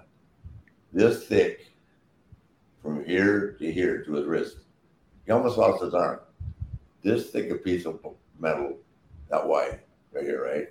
This 0.93 1.25
thick 1.27 1.71
from 2.81 3.03
here 3.05 3.51
to 3.59 3.71
here 3.71 4.03
to 4.03 4.13
his 4.13 4.25
wrist. 4.25 4.57
He 5.25 5.31
almost 5.31 5.57
lost 5.57 5.83
his 5.83 5.93
arm. 5.93 6.19
This 7.01 7.31
thick 7.31 7.49
a 7.49 7.55
piece 7.55 7.85
of 7.85 7.99
metal, 8.39 8.77
that 9.29 9.47
wide, 9.47 9.79
right 10.11 10.23
here, 10.23 10.43
right? 10.43 10.69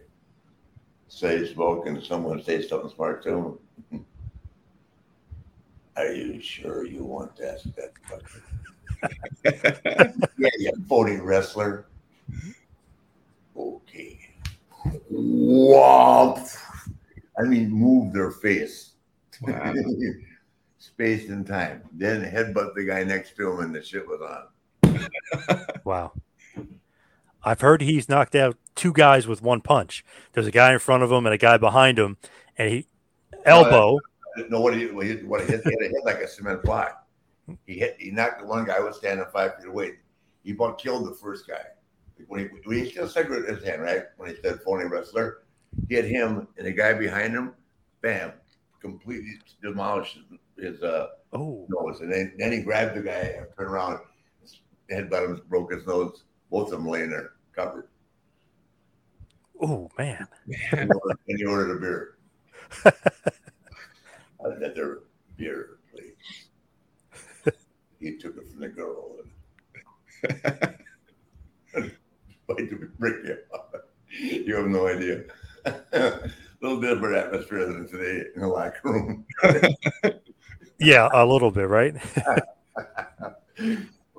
Say 1.08 1.52
smoke 1.52 1.86
and 1.86 2.02
someone 2.02 2.42
say 2.42 2.66
something 2.66 2.90
smart 2.90 3.22
to 3.24 3.58
him. 3.90 4.04
Are 5.96 6.12
you 6.12 6.40
sure 6.40 6.86
you 6.86 7.04
want 7.04 7.36
to 7.36 7.52
ask 7.52 7.64
that 7.74 7.92
question? 8.06 8.42
yeah, 10.38 10.50
you 10.58 10.72
phony 10.88 11.16
wrestler. 11.16 11.86
Okay. 13.56 14.20
Womp. 15.12 16.56
I 17.38 17.42
mean, 17.42 17.70
move 17.70 18.12
their 18.12 18.30
face. 18.30 18.92
Wow. 19.42 19.74
Space 20.78 21.28
and 21.28 21.46
time. 21.46 21.82
Then 21.92 22.22
headbutt 22.22 22.74
the 22.74 22.84
guy 22.84 23.04
next 23.04 23.36
to 23.36 23.50
him, 23.50 23.60
and 23.60 23.74
the 23.74 23.82
shit 23.82 24.06
was 24.06 24.20
on. 24.20 24.46
Wow. 25.84 26.12
I've 27.42 27.60
heard 27.62 27.80
he's 27.80 28.08
knocked 28.08 28.34
out 28.34 28.56
two 28.74 28.92
guys 28.92 29.26
with 29.26 29.42
one 29.42 29.62
punch. 29.62 30.04
There's 30.32 30.46
a 30.46 30.50
guy 30.50 30.72
in 30.72 30.78
front 30.78 31.02
of 31.02 31.10
him 31.10 31.24
and 31.24 31.34
a 31.34 31.38
guy 31.38 31.56
behind 31.56 31.98
him, 31.98 32.18
and 32.58 32.70
he 32.70 32.86
elbow. 33.46 33.98
Know 34.50 34.60
what 34.60 34.76
he 34.76 34.86
what 34.86 35.06
he, 35.06 35.14
what 35.16 35.40
he 35.40 35.46
hit. 35.46 35.62
He 35.64 35.70
hit 35.70 36.04
like 36.04 36.18
a 36.18 36.28
cement 36.28 36.62
block. 36.62 37.06
He 37.66 37.78
hit. 37.78 37.96
He 37.98 38.10
knocked 38.10 38.40
the 38.40 38.46
one 38.46 38.66
guy 38.66 38.74
who 38.74 38.84
was 38.84 38.98
standing 38.98 39.24
five 39.32 39.56
feet 39.56 39.68
away. 39.68 39.92
He 40.44 40.52
about 40.52 40.78
killed 40.78 41.08
the 41.08 41.14
first 41.14 41.48
guy. 41.48 41.62
When 42.28 42.40
he 42.40 42.46
when 42.64 42.84
he 42.84 42.90
still 42.90 43.08
stuck 43.08 43.30
with 43.30 43.48
his 43.48 43.64
hand 43.64 43.82
right 43.82 44.04
when 44.18 44.28
he 44.28 44.36
said 44.42 44.60
phony 44.60 44.84
wrestler, 44.84 45.38
he 45.88 45.94
hit 45.94 46.04
him 46.04 46.46
and 46.58 46.66
the 46.66 46.72
guy 46.72 46.92
behind 46.92 47.32
him, 47.32 47.54
bam, 48.02 48.32
completely 48.80 49.38
demolished 49.62 50.18
his, 50.56 50.74
his 50.74 50.82
uh, 50.82 51.08
Oh, 51.32 51.66
nose. 51.68 52.00
And 52.00 52.12
then, 52.12 52.32
then 52.38 52.52
he 52.52 52.60
grabbed 52.60 52.96
the 52.96 53.02
guy 53.02 53.34
and 53.38 53.46
turned 53.56 53.70
around, 53.70 54.00
headbutt 54.90 55.24
him, 55.24 55.42
broke 55.48 55.72
his 55.72 55.86
nose. 55.86 56.24
Both 56.50 56.72
of 56.72 56.78
them 56.80 56.88
laying 56.88 57.10
there 57.10 57.32
covered. 57.54 57.88
oh 59.62 59.90
man. 59.98 60.26
And 60.72 60.90
he 60.90 60.94
ordered- 60.94 61.18
and 61.28 61.38
he 61.38 61.44
ordered 61.44 61.76
a 61.76 61.80
beer. 61.80 62.16
Another 64.40 65.02
beer, 65.36 65.78
please. 65.92 66.14
he 68.00 68.16
took 68.16 68.36
it 68.36 68.48
from 68.50 68.60
the 68.60 68.68
girl 68.68 69.16
and 70.22 71.90
to 72.68 72.88
break 72.98 73.16
you 73.24 73.36
up. 73.54 73.88
You 74.18 74.56
have 74.56 74.66
no 74.66 74.88
idea. 74.88 75.24
a 75.66 76.30
little 76.62 76.80
different 76.80 77.16
atmosphere 77.16 77.66
than 77.66 77.86
today 77.88 78.24
in 78.34 78.40
the 78.42 78.48
locker 78.48 78.80
room. 78.84 79.24
Yeah, 80.78 81.08
a 81.12 81.24
little 81.26 81.50
bit, 81.50 81.68
right? 81.68 81.94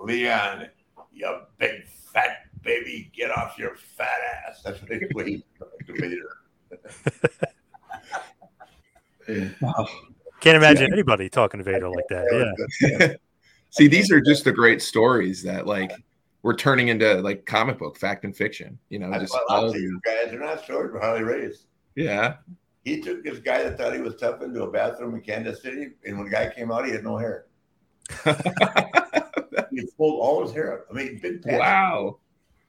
Leon, 0.03 0.67
you 1.11 1.39
big 1.57 1.85
fat 1.87 2.37
baby, 2.63 3.11
get 3.15 3.31
off 3.31 3.57
your 3.57 3.75
fat 3.75 4.07
ass. 4.47 4.61
That's 4.63 4.81
what 4.81 4.91
he 4.91 5.05
what 5.13 5.27
he 5.27 5.43
tried 5.57 5.87
to 5.87 5.93
Vader. 5.99 6.37
Can't 10.39 10.57
imagine 10.57 10.91
anybody 10.91 11.29
talking 11.29 11.59
to 11.59 11.63
Vader 11.63 11.89
like 11.89 12.07
that. 12.09 12.55
Yeah. 12.81 13.13
See, 13.69 13.87
these 13.87 14.11
are 14.11 14.19
just 14.19 14.43
the 14.43 14.51
great 14.51 14.81
stories 14.81 15.43
that 15.43 15.65
like 15.65 15.91
we're 16.43 16.55
turning 16.55 16.89
into 16.89 17.15
like 17.21 17.45
comic 17.45 17.77
book 17.77 17.97
fact 17.97 18.25
and 18.25 18.35
fiction. 18.35 18.77
You 18.89 18.99
know, 18.99 19.09
That's 19.11 19.31
just 19.31 19.37
all 19.49 19.65
of 19.65 19.67
of 19.67 19.73
these. 19.73 19.91
guys 20.03 20.33
are 20.33 20.39
not 20.39 20.65
short 20.65 20.91
for 20.91 20.99
Harley 20.99 21.23
Race. 21.23 21.65
Yeah. 21.95 22.35
He 22.83 22.99
took 22.99 23.23
this 23.23 23.39
guy 23.39 23.63
that 23.63 23.77
thought 23.77 23.93
he 23.93 24.01
was 24.01 24.15
tough 24.15 24.41
into 24.41 24.63
a 24.63 24.71
bathroom 24.71 25.13
in 25.13 25.21
Kansas 25.21 25.61
City, 25.61 25.91
and 26.03 26.17
when 26.17 26.25
the 26.25 26.31
guy 26.31 26.49
came 26.49 26.71
out, 26.71 26.85
he 26.85 26.91
had 26.91 27.03
no 27.03 27.15
hair. 27.15 27.45
he 29.71 29.87
pulled 29.97 30.19
all 30.19 30.43
his 30.43 30.53
hair 30.53 30.73
out. 30.73 30.85
I 30.89 30.93
mean, 30.93 31.19
big 31.21 31.41
patch. 31.41 31.59
Wow. 31.59 32.17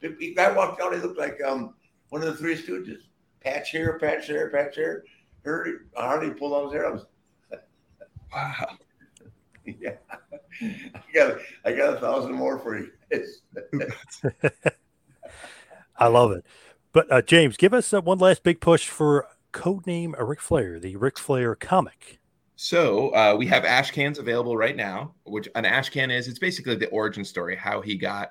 The 0.00 0.08
the 0.18 0.34
guy 0.34 0.52
walked 0.52 0.80
out, 0.80 0.94
he 0.94 1.00
looked 1.00 1.18
like 1.18 1.40
um 1.42 1.74
one 2.08 2.22
of 2.22 2.28
the 2.28 2.36
Three 2.36 2.56
Stooges. 2.56 3.02
Patch 3.40 3.70
here, 3.70 3.98
patch 3.98 4.28
there, 4.28 4.50
patch 4.50 4.76
there. 4.76 5.04
Harley, 5.44 5.72
Harley 5.96 6.30
pulled 6.30 6.52
all 6.52 6.64
his 6.64 6.74
hair 6.74 6.86
out. 6.86 7.08
Wow. 8.34 8.78
yeah. 9.66 9.96
I 10.62 11.02
got 11.14 11.38
I 11.66 11.72
got 11.72 11.96
a 11.96 12.00
thousand 12.00 12.32
more 12.32 12.58
for 12.58 12.78
you. 12.78 12.90
I 15.98 16.06
love 16.06 16.32
it. 16.32 16.46
But 16.92 17.12
uh, 17.12 17.20
James, 17.22 17.58
give 17.58 17.74
us 17.74 17.92
uh, 17.92 18.00
one 18.00 18.18
last 18.18 18.42
big 18.42 18.60
push 18.60 18.88
for 18.88 19.26
codename 19.52 20.14
Ric 20.18 20.40
Flair, 20.40 20.80
the 20.80 20.96
Ric 20.96 21.18
Flair 21.18 21.54
comic. 21.54 22.20
So 22.62 23.08
uh, 23.08 23.34
we 23.36 23.48
have 23.48 23.64
ash 23.64 23.90
cans 23.90 24.20
available 24.20 24.56
right 24.56 24.76
now. 24.76 25.16
Which 25.24 25.48
an 25.56 25.64
ash 25.64 25.90
can 25.90 26.12
is? 26.12 26.28
It's 26.28 26.38
basically 26.38 26.76
the 26.76 26.86
origin 26.90 27.24
story, 27.24 27.56
how 27.56 27.80
he 27.80 27.96
got 27.96 28.30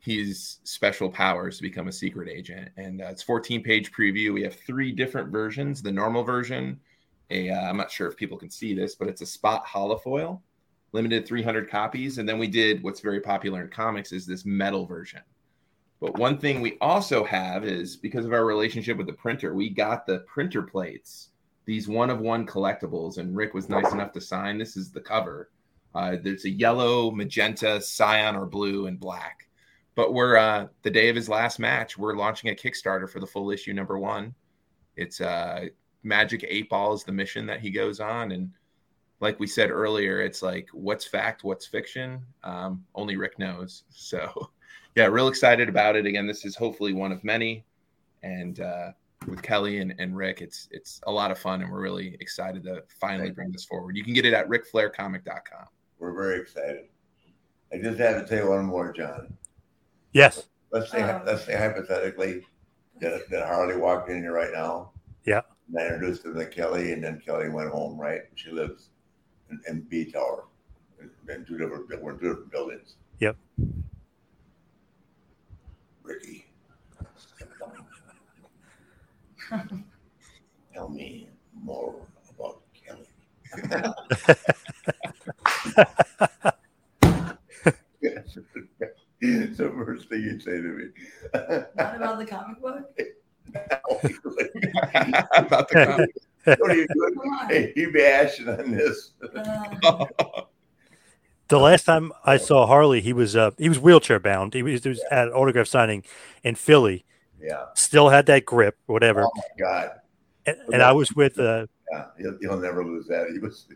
his 0.00 0.58
special 0.64 1.08
powers 1.08 1.58
to 1.58 1.62
become 1.62 1.86
a 1.86 1.92
secret 1.92 2.28
agent, 2.28 2.70
and 2.76 3.00
uh, 3.00 3.04
it's 3.04 3.22
14 3.22 3.62
page 3.62 3.92
preview. 3.92 4.34
We 4.34 4.42
have 4.42 4.56
three 4.56 4.90
different 4.90 5.30
versions: 5.30 5.80
the 5.80 5.92
normal 5.92 6.24
version, 6.24 6.80
a 7.30 7.50
uh, 7.50 7.60
I'm 7.70 7.76
not 7.76 7.92
sure 7.92 8.08
if 8.08 8.16
people 8.16 8.36
can 8.36 8.50
see 8.50 8.74
this, 8.74 8.96
but 8.96 9.06
it's 9.06 9.22
a 9.22 9.26
spot 9.26 9.64
holofoil, 9.64 10.40
limited 10.90 11.24
300 11.24 11.70
copies, 11.70 12.18
and 12.18 12.28
then 12.28 12.40
we 12.40 12.48
did 12.48 12.82
what's 12.82 12.98
very 12.98 13.20
popular 13.20 13.62
in 13.62 13.68
comics 13.68 14.10
is 14.10 14.26
this 14.26 14.44
metal 14.44 14.86
version. 14.86 15.22
But 16.00 16.18
one 16.18 16.36
thing 16.36 16.62
we 16.62 16.78
also 16.80 17.22
have 17.22 17.64
is 17.64 17.96
because 17.96 18.26
of 18.26 18.32
our 18.32 18.44
relationship 18.44 18.96
with 18.98 19.06
the 19.06 19.12
printer, 19.12 19.54
we 19.54 19.70
got 19.70 20.04
the 20.04 20.24
printer 20.26 20.62
plates 20.62 21.28
these 21.64 21.88
one 21.88 22.10
of 22.10 22.20
one 22.20 22.46
collectibles, 22.46 23.18
and 23.18 23.36
Rick 23.36 23.54
was 23.54 23.68
nice 23.68 23.92
enough 23.92 24.12
to 24.12 24.20
sign. 24.20 24.58
This 24.58 24.76
is 24.76 24.90
the 24.90 25.00
cover. 25.00 25.50
Uh, 25.94 26.16
there's 26.22 26.44
a 26.44 26.50
yellow, 26.50 27.10
magenta, 27.10 27.80
cyan, 27.80 28.34
or 28.36 28.46
blue, 28.46 28.86
and 28.86 28.98
black. 28.98 29.48
But 29.94 30.14
we're 30.14 30.36
uh, 30.36 30.68
the 30.82 30.90
day 30.90 31.08
of 31.08 31.16
his 31.16 31.28
last 31.28 31.58
match. 31.58 31.98
We're 31.98 32.16
launching 32.16 32.50
a 32.50 32.54
Kickstarter 32.54 33.08
for 33.08 33.20
the 33.20 33.26
full 33.26 33.50
issue 33.50 33.74
number 33.74 33.98
one. 33.98 34.34
It's 34.96 35.20
uh, 35.20 35.66
Magic 36.02 36.44
Eight 36.48 36.70
Ball 36.70 36.94
is 36.94 37.04
the 37.04 37.12
mission 37.12 37.46
that 37.46 37.60
he 37.60 37.70
goes 37.70 38.00
on, 38.00 38.32
and 38.32 38.50
like 39.20 39.38
we 39.38 39.46
said 39.46 39.70
earlier, 39.70 40.20
it's 40.20 40.42
like 40.42 40.68
what's 40.72 41.04
fact, 41.04 41.44
what's 41.44 41.66
fiction. 41.66 42.22
Um, 42.42 42.84
only 42.94 43.16
Rick 43.16 43.38
knows. 43.38 43.84
So, 43.90 44.50
yeah, 44.96 45.06
real 45.06 45.28
excited 45.28 45.68
about 45.68 45.94
it. 45.94 46.06
Again, 46.06 46.26
this 46.26 46.44
is 46.44 46.56
hopefully 46.56 46.92
one 46.92 47.12
of 47.12 47.22
many, 47.22 47.64
and 48.22 48.58
uh, 48.60 48.90
with 49.26 49.42
Kelly 49.42 49.78
and, 49.78 49.94
and 49.98 50.16
Rick. 50.16 50.40
It's 50.40 50.68
it's 50.70 51.00
a 51.06 51.12
lot 51.12 51.30
of 51.30 51.38
fun, 51.38 51.62
and 51.62 51.70
we're 51.70 51.80
really 51.82 52.16
excited 52.20 52.62
to 52.64 52.82
finally 53.00 53.30
bring 53.30 53.50
this 53.52 53.64
forward. 53.64 53.96
You 53.96 54.04
can 54.04 54.14
get 54.14 54.24
it 54.24 54.34
at 54.34 54.48
rickflaircomic.com. 54.48 55.66
we're 55.98 56.12
very 56.14 56.40
excited. 56.40 56.86
I 57.72 57.78
just 57.78 57.98
have 57.98 58.22
to 58.22 58.28
tell 58.28 58.44
you 58.44 58.50
one 58.50 58.66
more, 58.66 58.92
John. 58.92 59.32
Yes. 60.12 60.48
Let's 60.72 60.90
say 60.90 61.02
Oh. 61.02 61.22
let's 61.24 61.44
say 61.44 61.56
hypothetically 61.56 62.44
that, 63.00 63.28
that 63.30 63.46
Harley 63.46 63.76
walked 63.76 64.10
in 64.10 64.22
here 64.22 64.32
right 64.32 64.52
now. 64.52 64.92
Yeah. 65.24 65.40
And 65.68 65.78
I 65.78 65.86
introduced 65.86 66.24
him 66.24 66.34
to 66.34 66.46
Kelly, 66.46 66.92
and 66.92 67.02
then 67.02 67.20
Kelly 67.24 67.48
went 67.48 67.70
home. 67.70 67.98
Right? 67.98 68.22
She 68.34 68.50
lives 68.50 68.90
in, 69.50 69.60
in 69.68 69.80
B 69.82 70.04
Tower, 70.10 70.44
in, 71.00 71.10
in 71.34 71.44
two 71.44 71.56
different 71.58 71.88
we're 72.02 72.12
in 72.12 72.18
two 72.18 72.28
different 72.28 72.50
buildings. 72.50 72.96
Yep. 73.20 73.36
Ricky, 76.02 76.46
tell 80.72 80.88
me 80.88 81.28
more 81.62 81.94
about 82.30 82.62
Kelly. 82.74 83.06
it's 89.20 89.58
the 89.58 89.70
first 89.70 90.08
thing 90.08 90.22
you'd 90.22 90.42
say 90.42 90.52
to 90.52 90.62
me. 90.62 90.84
Not 91.76 91.96
about 91.96 92.18
the 92.18 92.26
comic 92.26 92.60
book. 92.60 92.90
About 95.34 95.68
the 95.68 95.74
comic. 95.74 96.58
what 96.58 96.70
are 96.70 96.74
you 96.74 96.86
doing? 96.94 97.14
On. 97.18 97.48
Hey, 97.48 97.72
you 97.76 97.92
be 97.92 98.00
ashing 98.00 98.48
on 98.48 98.70
this. 98.70 99.12
Uh, 99.84 100.06
The 101.48 101.58
last 101.58 101.84
time 101.84 102.12
I 102.24 102.38
saw 102.38 102.66
Harley, 102.66 103.02
he 103.02 103.12
was 103.12 103.36
uh, 103.36 103.50
he 103.58 103.68
was 103.68 103.78
wheelchair 103.78 104.18
bound. 104.18 104.54
He 104.54 104.62
was, 104.62 104.82
he 104.82 104.88
was 104.88 105.04
at 105.10 105.28
an 105.28 105.34
autograph 105.34 105.66
signing 105.66 106.02
in 106.42 106.54
Philly. 106.54 107.04
Yeah. 107.42 107.64
Still 107.74 108.08
had 108.08 108.26
that 108.26 108.46
grip, 108.46 108.76
whatever. 108.86 109.24
Oh 109.24 109.30
my 109.34 109.42
God. 109.64 109.90
And, 110.46 110.56
and 110.72 110.82
I 110.82 110.92
was 110.92 111.12
with 111.14 111.38
uh, 111.38 111.66
Yeah, 111.90 112.06
he'll, 112.18 112.38
he'll 112.40 112.60
never 112.60 112.84
lose 112.84 113.06
that. 113.08 113.26
He 113.32 113.38
was 113.38 113.66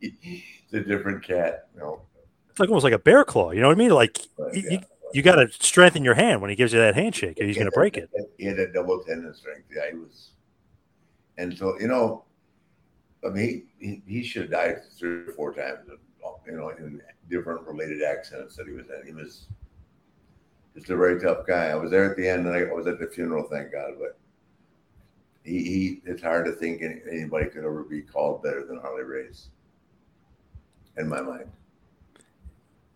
he's 0.00 0.42
a 0.72 0.80
different 0.80 1.24
cat. 1.24 1.68
You 1.74 1.80
know. 1.80 2.02
it's 2.50 2.60
like 2.60 2.68
almost 2.68 2.84
like 2.84 2.92
a 2.92 2.98
bear 2.98 3.24
claw. 3.24 3.50
You 3.50 3.60
know 3.60 3.68
what 3.68 3.76
I 3.76 3.78
mean? 3.78 3.90
Like 3.90 4.20
But, 4.36 4.54
you, 4.54 4.62
yeah. 4.64 4.70
you, 4.72 4.78
you 5.14 5.22
got 5.22 5.36
to 5.36 5.48
strengthen 5.50 6.04
your 6.04 6.14
hand 6.14 6.40
when 6.40 6.50
he 6.50 6.56
gives 6.56 6.72
you 6.72 6.80
that 6.80 6.94
handshake, 6.94 7.40
or 7.40 7.44
he's 7.44 7.56
going 7.56 7.70
to 7.70 7.74
break 7.74 7.96
it. 7.96 8.10
He 8.38 8.44
had 8.44 8.58
a 8.58 8.72
double 8.72 9.02
tendon 9.04 9.34
strength. 9.34 9.68
Yeah, 9.74 9.90
he 9.90 9.96
was. 9.96 10.30
And 11.38 11.56
so 11.56 11.78
you 11.80 11.88
know, 11.88 12.24
I 13.24 13.30
mean, 13.30 13.66
he 13.78 13.86
he, 13.86 14.02
he 14.06 14.22
should 14.22 14.42
have 14.42 14.50
died 14.50 14.76
three 14.98 15.28
or 15.28 15.32
four 15.32 15.54
times. 15.54 15.78
You 16.46 16.56
know, 16.56 16.70
in 16.70 17.00
different 17.28 17.66
related 17.66 18.02
accidents 18.02 18.56
that 18.56 18.66
he 18.66 18.72
was 18.72 18.86
in. 18.88 19.06
He 19.06 19.12
was 19.12 19.46
just 20.76 20.90
a 20.90 20.96
very 20.96 21.20
tough 21.20 21.46
guy. 21.46 21.66
I 21.66 21.74
was 21.74 21.90
there 21.90 22.10
at 22.10 22.16
the 22.16 22.28
end, 22.28 22.46
and 22.46 22.54
I 22.56 22.72
was 22.72 22.86
at 22.86 22.98
the 22.98 23.06
funeral. 23.06 23.48
Thank 23.50 23.72
God, 23.72 23.92
but. 23.98 24.16
He, 25.46 25.62
he, 25.62 26.00
it's 26.06 26.22
hard 26.22 26.46
to 26.46 26.52
think 26.52 26.80
any- 26.80 27.02
anybody 27.10 27.50
could 27.50 27.66
ever 27.66 27.82
be 27.82 28.00
called 28.00 28.42
better 28.42 28.64
than 28.64 28.78
Harley 28.80 29.02
Race, 29.02 29.48
in 30.96 31.06
my 31.06 31.20
mind. 31.20 31.50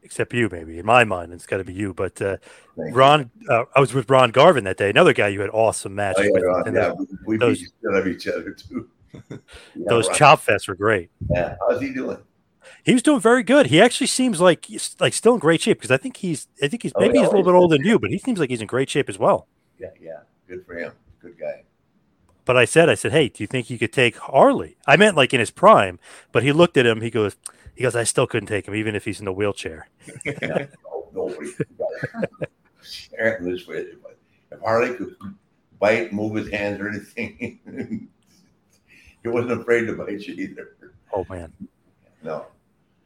Except 0.02 0.32
you, 0.32 0.48
maybe 0.50 0.78
in 0.78 0.86
my 0.86 1.04
mind, 1.04 1.34
it's 1.34 1.44
got 1.44 1.58
to 1.58 1.64
be 1.64 1.74
you. 1.74 1.92
But 1.92 2.22
uh, 2.22 2.38
you. 2.78 2.90
Ron, 2.94 3.30
uh, 3.50 3.64
I 3.76 3.80
was 3.80 3.92
with 3.92 4.08
Ron 4.08 4.30
Garvin 4.30 4.64
that 4.64 4.78
day. 4.78 4.88
Another 4.88 5.12
guy 5.12 5.28
you 5.28 5.42
had 5.42 5.50
awesome 5.50 5.94
matches 5.94 6.20
Oh, 6.20 6.24
yeah, 6.24 6.30
with. 6.32 6.42
Ron, 6.42 6.74
yeah, 6.74 6.80
those- 6.88 6.96
we, 7.10 7.16
we 7.26 7.36
those- 7.36 7.58
beat 7.58 7.68
each 7.68 7.86
other, 7.92 8.08
each 8.08 8.28
other 8.28 8.52
too. 8.52 8.88
Yeah, 9.74 9.84
those 9.86 10.06
Ron. 10.08 10.16
chop 10.16 10.40
fests 10.42 10.68
were 10.68 10.74
great. 10.74 11.10
Yeah, 11.30 11.56
how's 11.68 11.82
he 11.82 11.92
doing? 11.92 12.16
He 12.84 12.92
was 12.92 13.02
doing 13.02 13.20
very 13.20 13.42
good. 13.42 13.66
He 13.66 13.80
actually 13.80 14.06
seems 14.06 14.40
like 14.40 14.66
he's 14.66 14.96
like 15.00 15.14
still 15.14 15.34
in 15.34 15.40
great 15.40 15.60
shape 15.60 15.78
because 15.78 15.90
I 15.90 15.96
think 15.96 16.18
he's 16.18 16.48
I 16.62 16.68
think 16.68 16.82
he's 16.82 16.92
Oh, 16.94 17.00
maybe 17.00 17.18
he's 17.18 17.26
a 17.28 17.30
little 17.30 17.44
bit 17.44 17.54
older 17.54 17.76
than 17.76 17.86
you, 17.86 17.98
but 17.98 18.10
he 18.10 18.18
seems 18.18 18.38
like 18.38 18.50
he's 18.50 18.60
in 18.60 18.66
great 18.66 18.90
shape 18.90 19.08
as 19.08 19.18
well. 19.18 19.46
Yeah, 19.78 19.90
yeah, 20.00 20.20
good 20.48 20.64
for 20.66 20.76
him. 20.76 20.92
Good 21.20 21.38
guy. 21.38 21.64
But 22.44 22.56
I 22.56 22.64
said, 22.64 22.88
I 22.88 22.94
said, 22.94 23.12
hey, 23.12 23.28
do 23.28 23.42
you 23.42 23.46
think 23.46 23.68
you 23.68 23.78
could 23.78 23.92
take 23.92 24.16
Harley? 24.16 24.78
I 24.86 24.96
meant 24.96 25.16
like 25.16 25.34
in 25.34 25.40
his 25.40 25.50
prime, 25.50 25.98
but 26.32 26.42
he 26.42 26.50
looked 26.50 26.78
at 26.78 26.86
him. 26.86 27.02
He 27.02 27.10
goes, 27.10 27.36
he 27.74 27.82
goes, 27.82 27.94
I 27.94 28.04
still 28.04 28.26
couldn't 28.26 28.46
take 28.46 28.66
him, 28.66 28.74
even 28.74 28.94
if 28.94 29.04
he's 29.04 29.20
in 29.20 29.28
a 29.28 29.32
wheelchair. 29.32 29.88
Yeah, 30.24 30.66
oh, 30.90 31.08
no, 31.12 31.28
nobody. 31.28 31.50
This 33.40 33.66
way. 33.66 33.86
If 34.50 34.60
Harley 34.60 34.94
could 34.94 35.14
bite, 35.78 36.12
move 36.12 36.36
his 36.36 36.50
hands 36.50 36.80
or 36.80 36.88
anything, 36.88 37.60
he 39.22 39.28
wasn't 39.28 39.60
afraid 39.60 39.86
to 39.86 39.92
bite 39.92 40.20
you 40.22 40.34
either. 40.34 40.76
Oh 41.12 41.26
man! 41.28 41.52
No. 42.22 42.46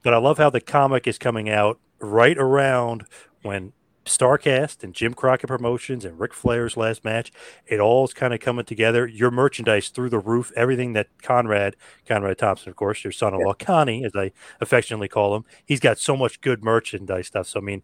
But 0.02 0.14
I 0.14 0.18
love 0.18 0.38
how 0.38 0.50
the 0.50 0.60
comic 0.60 1.06
is 1.06 1.18
coming 1.18 1.48
out 1.48 1.78
right 2.00 2.36
around 2.36 3.06
when 3.42 3.72
Starrcast 4.04 4.82
and 4.82 4.94
Jim 4.94 5.14
Crockett 5.14 5.48
Promotions 5.48 6.04
and 6.04 6.18
Ric 6.18 6.34
Flair's 6.34 6.76
last 6.76 7.04
match, 7.04 7.32
it 7.66 7.78
all 7.78 8.04
is 8.04 8.12
kind 8.12 8.34
of 8.34 8.40
coming 8.40 8.64
together. 8.64 9.06
Your 9.06 9.30
merchandise 9.30 9.88
through 9.90 10.10
the 10.10 10.18
roof, 10.18 10.50
everything 10.56 10.92
that 10.94 11.08
Conrad, 11.22 11.76
Conrad 12.06 12.38
Thompson, 12.38 12.70
of 12.70 12.76
course, 12.76 13.04
your 13.04 13.12
son-in-law 13.12 13.54
Connie, 13.54 14.04
as 14.04 14.12
I 14.16 14.32
affectionately 14.60 15.08
call 15.08 15.36
him, 15.36 15.44
he's 15.64 15.80
got 15.80 15.98
so 15.98 16.16
much 16.16 16.40
good 16.40 16.64
merchandise 16.64 17.28
stuff. 17.28 17.46
So 17.46 17.60
I 17.60 17.62
mean, 17.62 17.82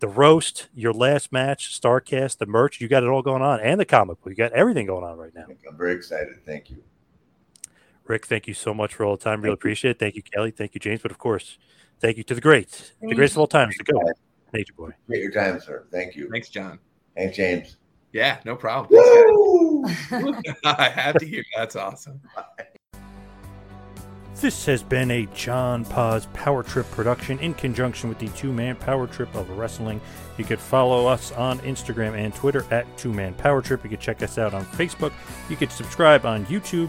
the 0.00 0.08
roast, 0.08 0.68
your 0.74 0.92
last 0.92 1.32
match, 1.32 1.78
Starrcast, 1.78 2.38
the 2.38 2.46
merch, 2.46 2.80
you 2.80 2.88
got 2.88 3.02
it 3.02 3.08
all 3.08 3.22
going 3.22 3.42
on, 3.42 3.60
and 3.60 3.80
the 3.80 3.84
comic 3.84 4.20
book, 4.22 4.30
you 4.30 4.36
got 4.36 4.52
everything 4.52 4.86
going 4.86 5.04
on 5.04 5.18
right 5.18 5.34
now. 5.34 5.46
I'm 5.68 5.76
very 5.76 5.94
excited. 5.94 6.34
Thank 6.46 6.70
you. 6.70 6.82
Rick, 8.08 8.26
thank 8.26 8.48
you 8.48 8.54
so 8.54 8.72
much 8.72 8.94
for 8.94 9.04
all 9.04 9.16
the 9.16 9.22
time. 9.22 9.42
Really 9.42 9.54
appreciate 9.54 9.92
it. 9.92 9.98
Thank 9.98 10.16
you, 10.16 10.22
Kelly. 10.22 10.50
Thank 10.50 10.74
you, 10.74 10.80
James. 10.80 11.02
But 11.02 11.10
of 11.10 11.18
course, 11.18 11.58
thank 12.00 12.16
you 12.16 12.24
to 12.24 12.34
the 12.34 12.40
greats, 12.40 12.92
the 13.00 13.14
greatest 13.14 13.34
of 13.34 13.40
all 13.40 13.46
times, 13.46 13.76
the 13.76 13.84
go, 13.84 14.00
Nature 14.52 14.72
Boy. 14.76 14.90
Take 15.10 15.22
your 15.22 15.30
time, 15.30 15.60
sir. 15.60 15.86
Thank 15.92 16.16
you. 16.16 16.28
Thanks, 16.30 16.48
John. 16.48 16.78
Thanks, 17.16 17.36
James. 17.36 17.76
Yeah, 18.12 18.38
no 18.44 18.56
problem. 18.56 19.00
Thanks. 20.08 20.60
I 20.64 20.88
have 20.88 21.16
to 21.16 21.26
hear. 21.26 21.44
That's 21.56 21.76
awesome. 21.76 22.20
This 24.40 24.66
has 24.66 24.84
been 24.84 25.10
a 25.10 25.26
John 25.34 25.84
Paz 25.84 26.26
Power 26.32 26.62
Trip 26.62 26.88
production 26.92 27.40
in 27.40 27.54
conjunction 27.54 28.08
with 28.08 28.20
the 28.20 28.28
Two 28.28 28.52
Man 28.52 28.76
Power 28.76 29.08
Trip 29.08 29.34
of 29.34 29.50
Wrestling. 29.50 30.00
You 30.36 30.44
could 30.44 30.60
follow 30.60 31.08
us 31.08 31.32
on 31.32 31.58
Instagram 31.60 32.16
and 32.16 32.32
Twitter 32.32 32.64
at 32.70 32.86
Two 32.96 33.12
Man 33.12 33.34
Power 33.34 33.60
Trip. 33.60 33.82
You 33.82 33.90
could 33.90 33.98
check 33.98 34.22
us 34.22 34.38
out 34.38 34.54
on 34.54 34.64
Facebook. 34.64 35.12
You 35.50 35.56
could 35.56 35.72
subscribe 35.72 36.24
on 36.24 36.46
YouTube. 36.46 36.88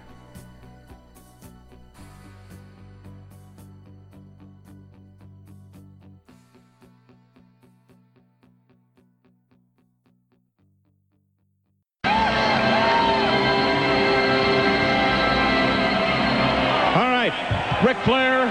Flair, 18.03 18.47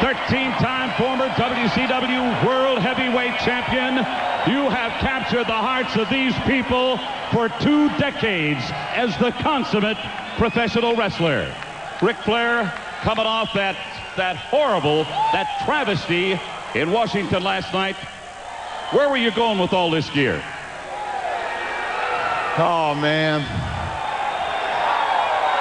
13-time 0.00 0.90
former 0.96 1.28
WCW 1.28 2.46
World 2.46 2.78
Heavyweight 2.78 3.38
Champion. 3.40 3.96
You 4.46 4.68
have 4.70 4.92
captured 5.00 5.46
the 5.46 5.52
hearts 5.52 5.96
of 5.96 6.08
these 6.08 6.34
people 6.46 6.98
for 7.32 7.48
two 7.60 7.88
decades 7.98 8.62
as 8.94 9.16
the 9.18 9.32
consummate 9.42 9.98
professional 10.36 10.94
wrestler. 10.94 11.54
Ric 12.00 12.16
Flair 12.18 12.72
coming 13.00 13.26
off 13.26 13.52
that, 13.54 13.76
that 14.16 14.36
horrible, 14.36 15.04
that 15.32 15.62
travesty 15.64 16.38
in 16.74 16.90
Washington 16.90 17.42
last 17.42 17.72
night. 17.72 17.96
Where 18.90 19.08
were 19.08 19.16
you 19.16 19.30
going 19.30 19.58
with 19.58 19.72
all 19.72 19.90
this 19.90 20.08
gear? 20.10 20.42
Oh, 22.58 22.94
man. 23.00 23.40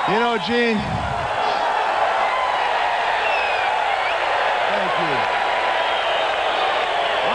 You 0.09 0.20
know, 0.20 0.38
Gene. 0.38 0.80
Thank 4.72 4.93
you. 5.03 5.15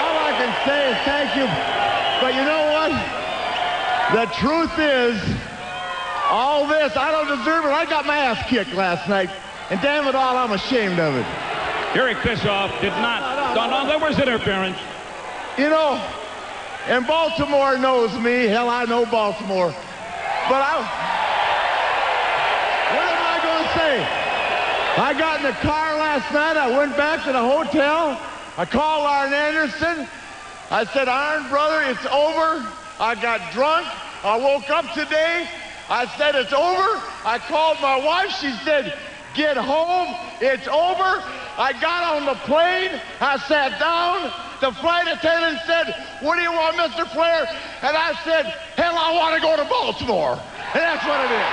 All 0.01 0.17
I 0.19 0.33
can 0.41 0.53
say 0.65 0.91
is 0.91 0.99
thank 1.33 1.41
you. 1.41 1.49
But 2.21 2.35
you 2.35 2.45
know 2.45 2.65
what? 2.73 2.93
The 4.15 4.27
truth 4.37 4.79
is, 4.79 5.21
all 6.29 6.67
this, 6.67 6.97
I 6.97 7.11
don't 7.11 7.39
deserve 7.39 7.65
it. 7.65 7.69
I 7.69 7.85
got 7.87 8.07
my 8.07 8.17
ass 8.17 8.49
kicked 8.49 8.75
last 8.75 9.09
night. 9.09 9.31
And 9.71 9.81
damn 9.81 10.07
it 10.07 10.15
all, 10.15 10.37
I'm 10.37 10.53
ashamed 10.53 10.99
of 10.99 11.15
it. 11.15 11.27
Eric 11.97 12.23
Bischoff 12.23 12.71
did 12.81 12.93
not. 13.01 13.55
No, 13.55 13.71
no, 13.71 13.87
there 13.87 13.99
was 13.99 14.19
interference. 14.19 14.79
You 15.59 15.69
know, 15.69 15.95
and 16.87 17.07
Baltimore 17.07 17.79
knows 17.79 18.13
me. 18.19 18.47
Hell, 18.47 18.69
I 18.69 18.85
know 18.85 19.05
Baltimore. 19.07 19.69
But 20.49 20.61
I, 20.61 20.81
what 22.93 23.09
am 23.13 23.23
I 23.23 23.39
going 23.43 23.65
to 23.65 23.73
say? 23.79 24.19
I 25.03 25.15
got 25.19 25.41
in 25.41 25.47
the 25.47 25.53
car 25.61 25.97
last 25.97 26.33
night. 26.33 26.57
I 26.57 26.77
went 26.77 26.97
back 26.97 27.25
to 27.25 27.33
the 27.33 27.39
hotel. 27.39 28.21
I 28.59 28.65
called 28.67 29.07
Arn 29.07 29.33
Anderson. 29.33 30.09
I 30.73 30.85
said, 30.87 31.07
Arn 31.07 31.51
brother, 31.51 31.83
it's 31.85 32.07
over. 32.07 32.65
I 32.99 33.15
got 33.21 33.53
drunk. 33.53 33.87
I 34.25 34.39
woke 34.41 34.71
up 34.71 34.89
today. 34.95 35.47
I 35.91 36.07
said, 36.17 36.35
it's 36.35 36.55
over. 36.55 36.89
I 37.29 37.37
called 37.45 37.77
my 37.83 38.01
wife. 38.01 38.31
She 38.41 38.51
said, 38.65 38.97
get 39.35 39.59
home. 39.59 40.17
It's 40.41 40.67
over. 40.67 41.21
I 41.61 41.77
got 41.79 42.17
on 42.17 42.25
the 42.25 42.41
plane. 42.49 42.99
I 43.21 43.37
sat 43.37 43.79
down. 43.79 44.33
The 44.65 44.73
flight 44.81 45.09
attendant 45.13 45.61
said, 45.67 45.93
what 46.25 46.37
do 46.37 46.43
you 46.43 46.53
want, 46.53 46.75
Mr. 46.77 47.07
Flair? 47.13 47.45
And 47.83 47.95
I 47.95 48.17
said, 48.25 48.47
hell, 48.81 48.97
I 48.97 49.13
want 49.13 49.37
to 49.37 49.43
go 49.43 49.55
to 49.55 49.69
Baltimore. 49.69 50.41
And 50.73 50.81
that's 50.81 51.05
what 51.05 51.21
it 51.21 51.37
is. 51.37 51.53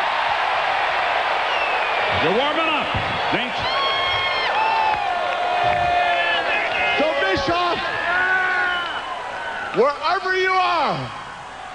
You're 2.23 2.39
warming 2.39 2.71
up. 2.71 3.08
Wherever 9.75 10.35
you 10.35 10.51
are, 10.51 11.11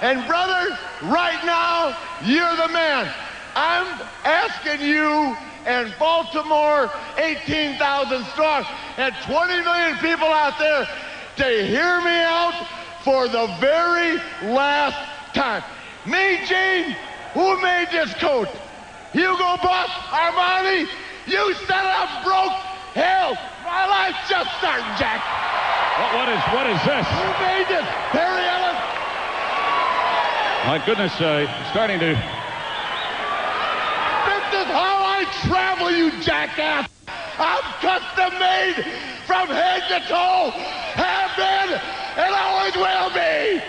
and 0.01 0.25
brother, 0.27 0.77
right 1.03 1.43
now, 1.45 1.97
you're 2.23 2.55
the 2.55 2.67
man. 2.73 3.11
I'm 3.55 3.87
asking 4.23 4.85
you 4.85 5.35
and 5.65 5.93
Baltimore, 5.97 6.91
18,000 7.17 8.25
strong, 8.25 8.65
and 8.97 9.15
20 9.25 9.61
million 9.63 9.97
people 9.97 10.27
out 10.27 10.59
there 10.59 10.87
to 11.37 11.67
hear 11.67 12.01
me 12.01 12.19
out 12.21 12.67
for 13.03 13.27
the 13.27 13.47
very 13.59 14.17
last 14.53 14.97
time. 15.33 15.63
Me, 16.05 16.39
Gene, 16.45 16.95
who 17.33 17.59
made 17.61 17.87
this 17.91 18.13
coat? 18.15 18.47
Hugo 19.11 19.57
Boss, 19.63 19.89
Armani, 20.09 20.87
You 21.25 21.53
set 21.65 21.85
I'm 21.85 22.23
broke. 22.23 22.51
Hell, 22.93 23.37
my 23.65 23.85
life's 23.89 24.29
just 24.29 24.49
starting, 24.57 24.85
Jack. 24.97 25.21
What, 25.97 26.13
what 26.13 26.29
is 26.29 26.41
what 26.53 26.67
is 26.69 26.77
this? 26.85 27.07
You 27.09 27.31
made 27.41 27.67
this, 27.67 27.85
Perry 28.13 28.45
Ellis. 28.45 28.79
My 30.69 30.81
goodness, 30.85 31.13
uh, 31.19 31.49
starting 31.71 31.99
to. 31.99 32.13
This 32.13 32.21
is 34.61 34.67
how 34.69 35.01
I 35.01 35.25
travel, 35.47 35.91
you 35.91 36.11
jackass. 36.21 36.89
I'm 37.37 37.63
custom 37.81 38.39
made 38.39 38.85
from 39.25 39.47
head 39.47 39.83
to 39.89 39.99
toe. 40.07 40.51
Have 40.95 41.35
been 41.35 41.79
and 42.17 42.33
always 42.33 42.75
will 42.75 43.09
be. 43.09 43.61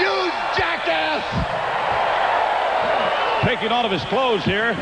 You 0.00 0.30
jackass. 0.56 1.24
Taking 3.44 3.72
all 3.72 3.84
of 3.84 3.92
his 3.92 4.04
clothes 4.04 4.44
here. 4.44 4.74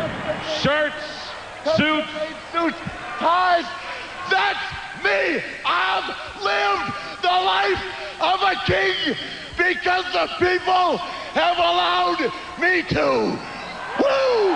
Shirts, 0.60 1.30
suits. 1.76 2.08
Suits, 2.52 2.78
ties. 3.18 3.83
That's 4.30 4.60
me. 5.02 5.42
I've 5.64 6.08
lived 6.42 6.92
the 7.22 7.28
life 7.28 7.82
of 8.20 8.40
a 8.42 8.54
king 8.66 9.16
because 9.56 10.04
the 10.12 10.28
people 10.38 10.98
have 11.34 11.58
allowed 11.58 12.32
me 12.60 12.82
to. 12.82 13.38
Woo! 14.00 14.54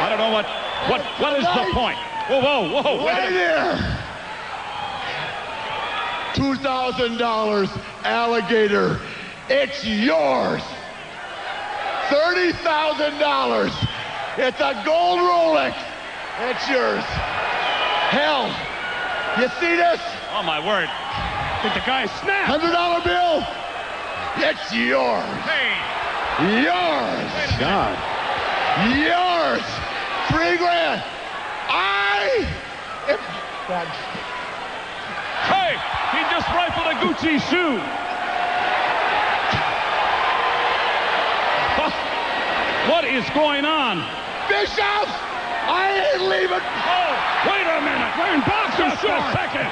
I 0.00 0.06
don't 0.08 0.18
know 0.18 0.32
what 0.32 0.46
what 0.90 1.00
what 1.20 1.38
is 1.38 1.44
the 1.44 1.72
point. 1.72 1.98
Whoa, 2.28 2.40
whoa, 2.40 2.82
whoa! 2.82 3.06
Right 3.06 3.30
here. 3.30 3.78
Two 6.34 6.54
thousand 6.62 7.18
dollars, 7.18 7.70
alligator. 8.02 9.00
It's 9.48 9.84
yours. 9.84 10.62
Thirty 12.10 12.52
thousand 12.52 13.18
dollars. 13.18 13.72
It's 14.36 14.60
a 14.60 14.82
gold 14.84 15.20
Rolex. 15.20 15.74
It's 16.40 16.68
yours. 16.68 17.04
Hell, 18.10 18.46
you 19.40 19.48
see 19.60 19.76
this? 19.76 20.00
Oh 20.34 20.42
my 20.42 20.58
word! 20.58 20.88
I 20.90 21.60
think 21.62 21.74
the 21.74 21.80
guy 21.86 22.06
snapped. 22.06 22.48
Hundred 22.50 22.72
dollar 22.72 22.98
bill. 23.06 23.46
It's 24.42 24.66
yours. 24.74 25.22
Hey, 25.46 25.78
Yours. 26.58 27.30
God. 27.62 27.94
Yours. 28.98 29.62
Three 30.26 30.58
grand. 30.58 31.04
I. 31.70 32.42
If, 33.06 33.20
God. 33.70 33.86
hey! 35.46 35.78
He 36.10 36.18
just 36.34 36.50
rifled 36.50 36.90
a 36.90 36.98
Gucci 36.98 37.38
shoe. 37.48 37.78
What 42.90 43.04
is 43.04 43.24
going 43.30 43.64
on? 43.64 43.98
Bischoff, 44.48 45.08
I 45.66 46.12
ain't 46.12 46.22
leaving. 46.28 46.60
Oh, 46.60 47.12
wait 47.48 47.64
a 47.64 47.80
minute. 47.80 48.12
We're 48.18 48.34
in 48.34 48.40
boxer 48.44 48.84
Just 48.84 49.04
a 49.04 49.32
second. 49.32 49.70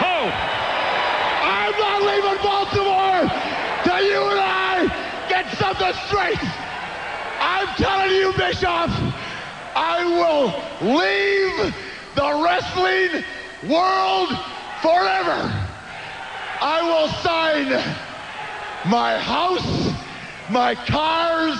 Oh, 0.00 0.26
I'm 1.44 1.74
not 1.76 2.00
leaving 2.08 2.38
Baltimore 2.42 3.28
till 3.84 4.02
you 4.02 4.22
and 4.32 4.40
I 4.40 4.88
get 5.28 5.46
something 5.58 5.92
straight. 6.08 6.40
I'm 7.40 7.68
telling 7.76 8.12
you, 8.16 8.32
Bischoff, 8.32 8.90
I 9.76 10.04
will 10.04 10.48
leave 10.80 11.74
the 12.14 12.42
wrestling 12.42 13.24
world 13.68 14.28
forever. 14.80 15.52
I 16.60 16.80
will 16.82 17.08
sign 17.20 17.68
my 18.90 19.18
house, 19.18 19.92
my 20.50 20.74
cars, 20.74 21.58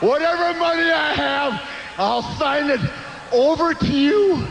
whatever 0.00 0.58
money 0.58 0.90
I 0.90 1.14
have, 1.14 1.62
I'll 1.98 2.22
sign 2.36 2.70
it 2.70 2.80
over 3.32 3.74
to 3.74 3.92
you. 3.92 4.46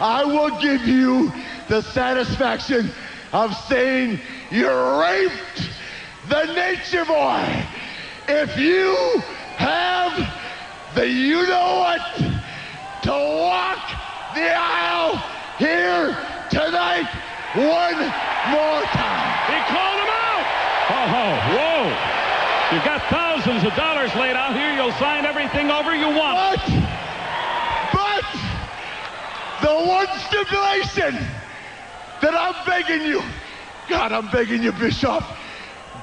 I 0.00 0.24
will 0.24 0.60
give 0.60 0.86
you 0.86 1.32
the 1.68 1.82
satisfaction 1.82 2.90
of 3.32 3.54
saying 3.68 4.20
you 4.50 4.68
raped 4.68 5.70
the 6.28 6.44
nature 6.54 7.04
boy. 7.04 7.64
If 8.28 8.56
you 8.58 8.94
have 9.56 10.12
the 10.94 11.08
you 11.08 11.46
know 11.46 11.78
what 11.78 12.16
to 13.02 13.10
walk 13.10 13.78
the 14.34 14.52
aisle 14.54 15.16
here 15.58 16.16
tonight 16.50 17.08
one 17.54 17.98
more 18.52 18.82
time. 18.92 19.32
he 19.48 19.58
called 19.72 19.98
him 19.98 20.10
out. 20.12 20.44
Oh, 20.90 21.06
oh, 21.16 21.56
whoa. 21.56 21.77
You've 22.70 22.84
got 22.84 23.00
thousands 23.08 23.64
of 23.64 23.74
dollars 23.76 24.14
laid 24.14 24.36
out 24.36 24.54
here. 24.54 24.74
You'll 24.74 24.92
sign 24.98 25.24
everything 25.24 25.70
over 25.70 25.96
you 25.96 26.08
want. 26.08 26.60
But, 26.60 28.22
but, 28.22 28.24
the 29.62 29.88
one 29.88 30.06
stipulation 30.28 31.14
that 32.20 32.34
I'm 32.34 32.54
begging 32.66 33.06
you, 33.06 33.22
God, 33.88 34.12
I'm 34.12 34.30
begging 34.30 34.62
you, 34.62 34.72
Bischoff, 34.72 35.26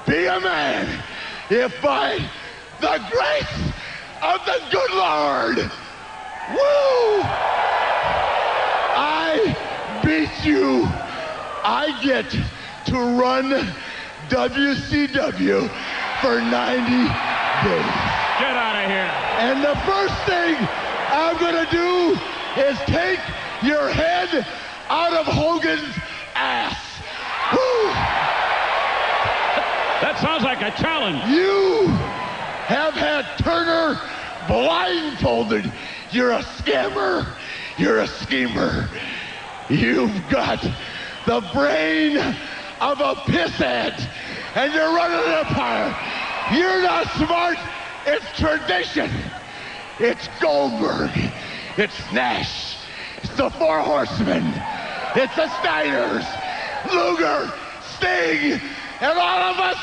be 0.08 0.26
a 0.26 0.40
man. 0.40 1.04
If 1.50 1.80
by 1.80 2.18
the 2.80 3.00
grace 3.12 3.72
of 4.24 4.44
the 4.44 4.60
good 4.72 4.90
Lord, 4.90 5.58
woo, 5.58 7.22
I 8.98 9.56
beat 10.04 10.44
you, 10.44 10.82
I 11.62 11.96
get 12.02 12.28
to 12.86 12.98
run 12.98 13.72
WCW 14.30 15.70
for 16.20 16.40
90 16.40 16.90
days. 17.64 17.92
Get 18.38 18.56
out 18.56 18.76
of 18.76 18.90
here. 18.90 19.10
And 19.38 19.62
the 19.62 19.76
first 19.84 20.14
thing 20.24 20.56
I'm 21.10 21.36
gonna 21.38 21.68
do 21.70 22.18
is 22.60 22.78
take 22.86 23.20
your 23.62 23.88
head 23.88 24.46
out 24.88 25.12
of 25.12 25.26
Hogan's 25.26 25.94
ass. 26.34 26.76
Woo! 27.52 27.92
That 30.02 30.18
sounds 30.18 30.44
like 30.44 30.62
a 30.62 30.70
challenge. 30.80 31.24
You 31.28 31.88
have 32.66 32.94
had 32.94 33.24
Turner 33.38 34.00
blindfolded. 34.46 35.72
You're 36.10 36.32
a 36.32 36.42
scammer. 36.42 37.26
You're 37.78 38.00
a 38.00 38.06
schemer. 38.06 38.88
You've 39.68 40.28
got 40.28 40.62
the 41.26 41.40
brain 41.52 42.18
of 42.80 43.00
a 43.00 43.14
pisshead, 43.26 44.08
and 44.56 44.72
you're 44.72 44.94
running 44.94 45.18
an 45.18 45.46
empire. 45.46 45.94
You're 46.56 46.82
not 46.82 47.06
smart. 47.12 47.58
It's 48.06 48.24
tradition. 48.38 49.10
It's 50.00 50.28
Goldberg. 50.40 51.10
It's 51.76 52.12
Nash. 52.12 52.78
It's 53.18 53.36
the 53.36 53.50
Four 53.50 53.80
Horsemen. 53.80 54.44
It's 55.14 55.36
the 55.36 55.46
Steiners, 55.60 56.24
Luger, 56.90 57.52
Sting, 57.82 58.60
and 59.00 59.18
all 59.18 59.52
of 59.52 59.58
us 59.58 59.78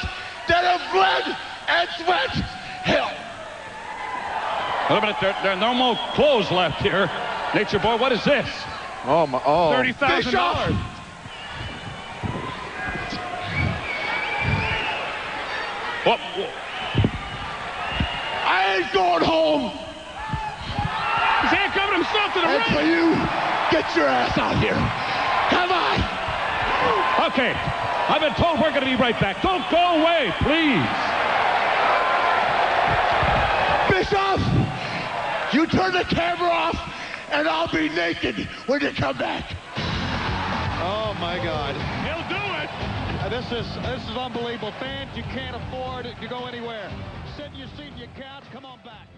that 0.47 0.63
have 0.63 0.91
bled 0.91 1.38
and 1.67 1.89
sweat 1.97 2.30
hell. 2.84 3.11
Wait 4.89 4.97
a 4.97 5.01
minute, 5.01 5.17
there, 5.21 5.36
there 5.43 5.51
are 5.53 5.59
no 5.59 5.74
more 5.74 5.95
clothes 6.13 6.49
left 6.51 6.82
here. 6.82 7.09
Nature 7.53 7.80
Boy, 7.80 7.97
what 7.97 8.11
is 8.11 8.24
this? 8.24 8.49
Oh, 9.05 9.28
my, 9.28 9.41
oh. 9.45 9.71
$30,000. 9.71 10.92
What? 16.03 16.19
I 18.45 18.75
ain't 18.77 18.93
going 18.93 19.23
home 19.23 19.71
He's 21.43 21.51
handcuffing 21.51 21.95
himself 21.95 22.33
to 22.33 22.39
the 22.39 22.47
until 22.55 22.79
ring. 22.79 22.87
you 22.87 23.15
get 23.69 23.83
your 23.97 24.07
ass 24.07 24.37
out 24.37 24.55
here. 24.63 24.79
Come 25.51 25.71
on. 25.75 25.99
Okay. 27.27 27.51
I've 28.07 28.21
been 28.21 28.33
told 28.35 28.61
we're 28.61 28.71
going 28.71 28.83
to 28.83 28.89
be 28.89 28.95
right 28.95 29.19
back. 29.19 29.41
Don't 29.41 29.63
go 29.69 29.99
away, 29.99 30.31
please. 30.39 30.87
Bischoff, 33.91 34.39
you 35.53 35.67
turn 35.67 35.91
the 35.91 36.05
camera 36.05 36.49
off, 36.49 36.79
and 37.31 37.45
I'll 37.45 37.71
be 37.71 37.89
naked 37.89 38.47
when 38.67 38.79
you 38.79 38.91
come 38.91 39.17
back. 39.17 39.51
Oh 40.79 41.13
my 41.19 41.43
God. 41.43 41.75
This 43.34 43.65
is 43.65 43.65
this 43.81 44.03
is 44.05 44.13
unbelievable. 44.13 44.69
Fans, 44.77 45.09
you 45.17 45.25
can't 45.34 45.57
afford 45.57 46.05
to 46.05 46.27
go 46.29 46.45
anywhere. 46.45 46.86
Sit 47.34 47.49
in 47.49 47.65
your 47.65 47.67
seat 47.73 47.89
in 47.89 47.97
your 47.97 48.13
couch. 48.13 48.45
Come 48.53 48.61
on 48.61 48.77
back. 48.86 49.09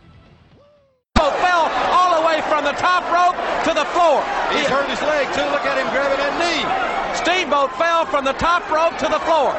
Steamboat 1.19 1.35
fell 1.43 1.67
all 1.91 2.15
the 2.15 2.23
way 2.23 2.39
from 2.47 2.63
the 2.63 2.71
top 2.79 3.03
rope 3.11 3.35
to 3.67 3.75
the 3.75 3.83
floor. 3.91 4.23
He's 4.55 4.71
hurt 4.71 4.87
his 4.87 5.03
leg 5.03 5.27
too. 5.35 5.43
Look 5.51 5.67
at 5.67 5.75
him 5.75 5.91
grabbing 5.91 6.23
that 6.23 6.31
knee. 6.39 6.63
Steamboat 7.19 7.75
fell 7.75 8.07
from 8.07 8.23
the 8.23 8.31
top 8.39 8.63
rope 8.71 8.95
to 9.03 9.07
the 9.11 9.19
floor. 9.27 9.51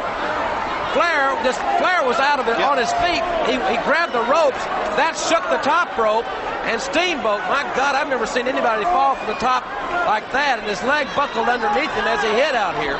Flair, 0.96 1.36
this 1.44 1.60
Flair 1.76 2.08
was 2.08 2.16
out 2.16 2.40
of 2.40 2.48
it 2.48 2.56
on 2.56 2.80
his 2.80 2.88
feet. 3.04 3.20
He, 3.44 3.60
he 3.60 3.76
grabbed 3.84 4.16
the 4.16 4.24
ropes. 4.24 4.64
That 4.96 5.20
shook 5.20 5.44
the 5.52 5.60
top 5.60 5.92
rope. 6.00 6.24
And 6.64 6.80
Steamboat, 6.80 7.44
my 7.52 7.68
God, 7.76 7.92
I've 7.92 8.08
never 8.08 8.24
seen 8.24 8.48
anybody 8.48 8.88
fall 8.88 9.20
from 9.20 9.28
the 9.28 9.36
top 9.36 9.68
like 10.08 10.24
that. 10.32 10.64
And 10.64 10.66
his 10.66 10.80
leg 10.88 11.04
buckled 11.12 11.52
underneath 11.52 11.92
him 11.92 12.08
as 12.08 12.24
he 12.24 12.32
hit 12.32 12.56
out 12.56 12.72
here. 12.80 12.96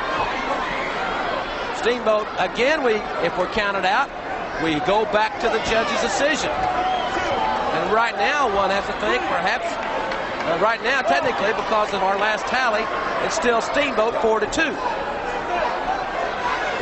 Steamboat, 1.87 2.27
again, 2.35 2.83
we 2.83 2.99
if 3.23 3.31
we're 3.39 3.47
counted 3.55 3.87
out, 3.87 4.11
we 4.59 4.75
go 4.83 5.07
back 5.15 5.39
to 5.39 5.47
the 5.47 5.63
judge's 5.71 6.03
decision. 6.03 6.51
And 6.51 7.95
right 7.95 8.11
now, 8.19 8.51
one 8.51 8.75
has 8.75 8.83
to 8.91 8.95
think 8.99 9.23
perhaps, 9.31 9.71
uh, 9.71 10.59
right 10.59 10.83
now, 10.83 10.99
technically, 10.99 11.55
because 11.55 11.95
of 11.95 12.03
our 12.03 12.19
last 12.19 12.43
tally, 12.51 12.83
it's 13.23 13.39
still 13.39 13.63
Steamboat 13.63 14.19
4 14.19 14.43
to 14.43 14.51
2. 14.51 14.67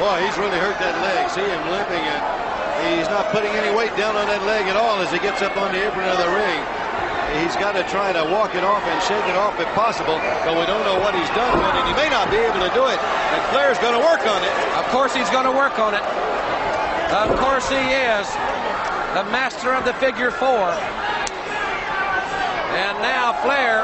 Boy, 0.02 0.26
he's 0.26 0.42
really 0.42 0.58
hurt 0.58 0.82
that 0.82 0.98
leg. 0.98 1.30
See 1.30 1.46
him 1.46 1.62
limping, 1.70 2.02
and 2.02 2.98
he's 2.98 3.06
not 3.06 3.30
putting 3.30 3.54
any 3.54 3.70
weight 3.78 3.94
down 3.94 4.18
on 4.18 4.26
that 4.26 4.42
leg 4.50 4.66
at 4.66 4.76
all 4.76 4.98
as 5.06 5.14
he 5.14 5.22
gets 5.22 5.46
up 5.46 5.54
on 5.54 5.70
the 5.70 5.86
apron 5.86 6.10
of 6.10 6.18
the 6.18 6.34
ring. 6.34 6.75
He's 7.36 7.60
got 7.60 7.76
to 7.76 7.84
try 7.92 8.16
to 8.16 8.24
walk 8.32 8.56
it 8.56 8.64
off 8.64 8.80
and 8.88 8.96
shake 9.04 9.28
it 9.28 9.36
off 9.36 9.60
if 9.60 9.68
possible, 9.76 10.16
but 10.48 10.56
we 10.56 10.64
don't 10.64 10.88
know 10.88 10.96
what 11.04 11.12
he's 11.12 11.28
done 11.36 11.52
with 11.60 11.68
it. 11.68 11.84
and 11.84 11.88
He 11.92 11.96
may 12.00 12.08
not 12.08 12.32
be 12.32 12.40
able 12.40 12.64
to 12.64 12.72
do 12.72 12.88
it, 12.88 12.96
and 12.96 13.42
Flair's 13.52 13.76
going 13.84 13.92
to 13.92 14.00
work 14.00 14.24
on 14.24 14.40
it. 14.40 14.56
Of 14.80 14.88
course 14.88 15.12
he's 15.12 15.28
going 15.36 15.44
to 15.44 15.52
work 15.52 15.76
on 15.76 15.92
it. 15.92 16.06
Of 17.12 17.36
course 17.36 17.68
he 17.68 17.84
is. 17.92 18.24
The 19.20 19.28
master 19.36 19.76
of 19.76 19.84
the 19.84 19.92
figure 20.00 20.32
four. 20.32 20.72
And 22.76 22.96
now 23.04 23.36
Flair. 23.44 23.84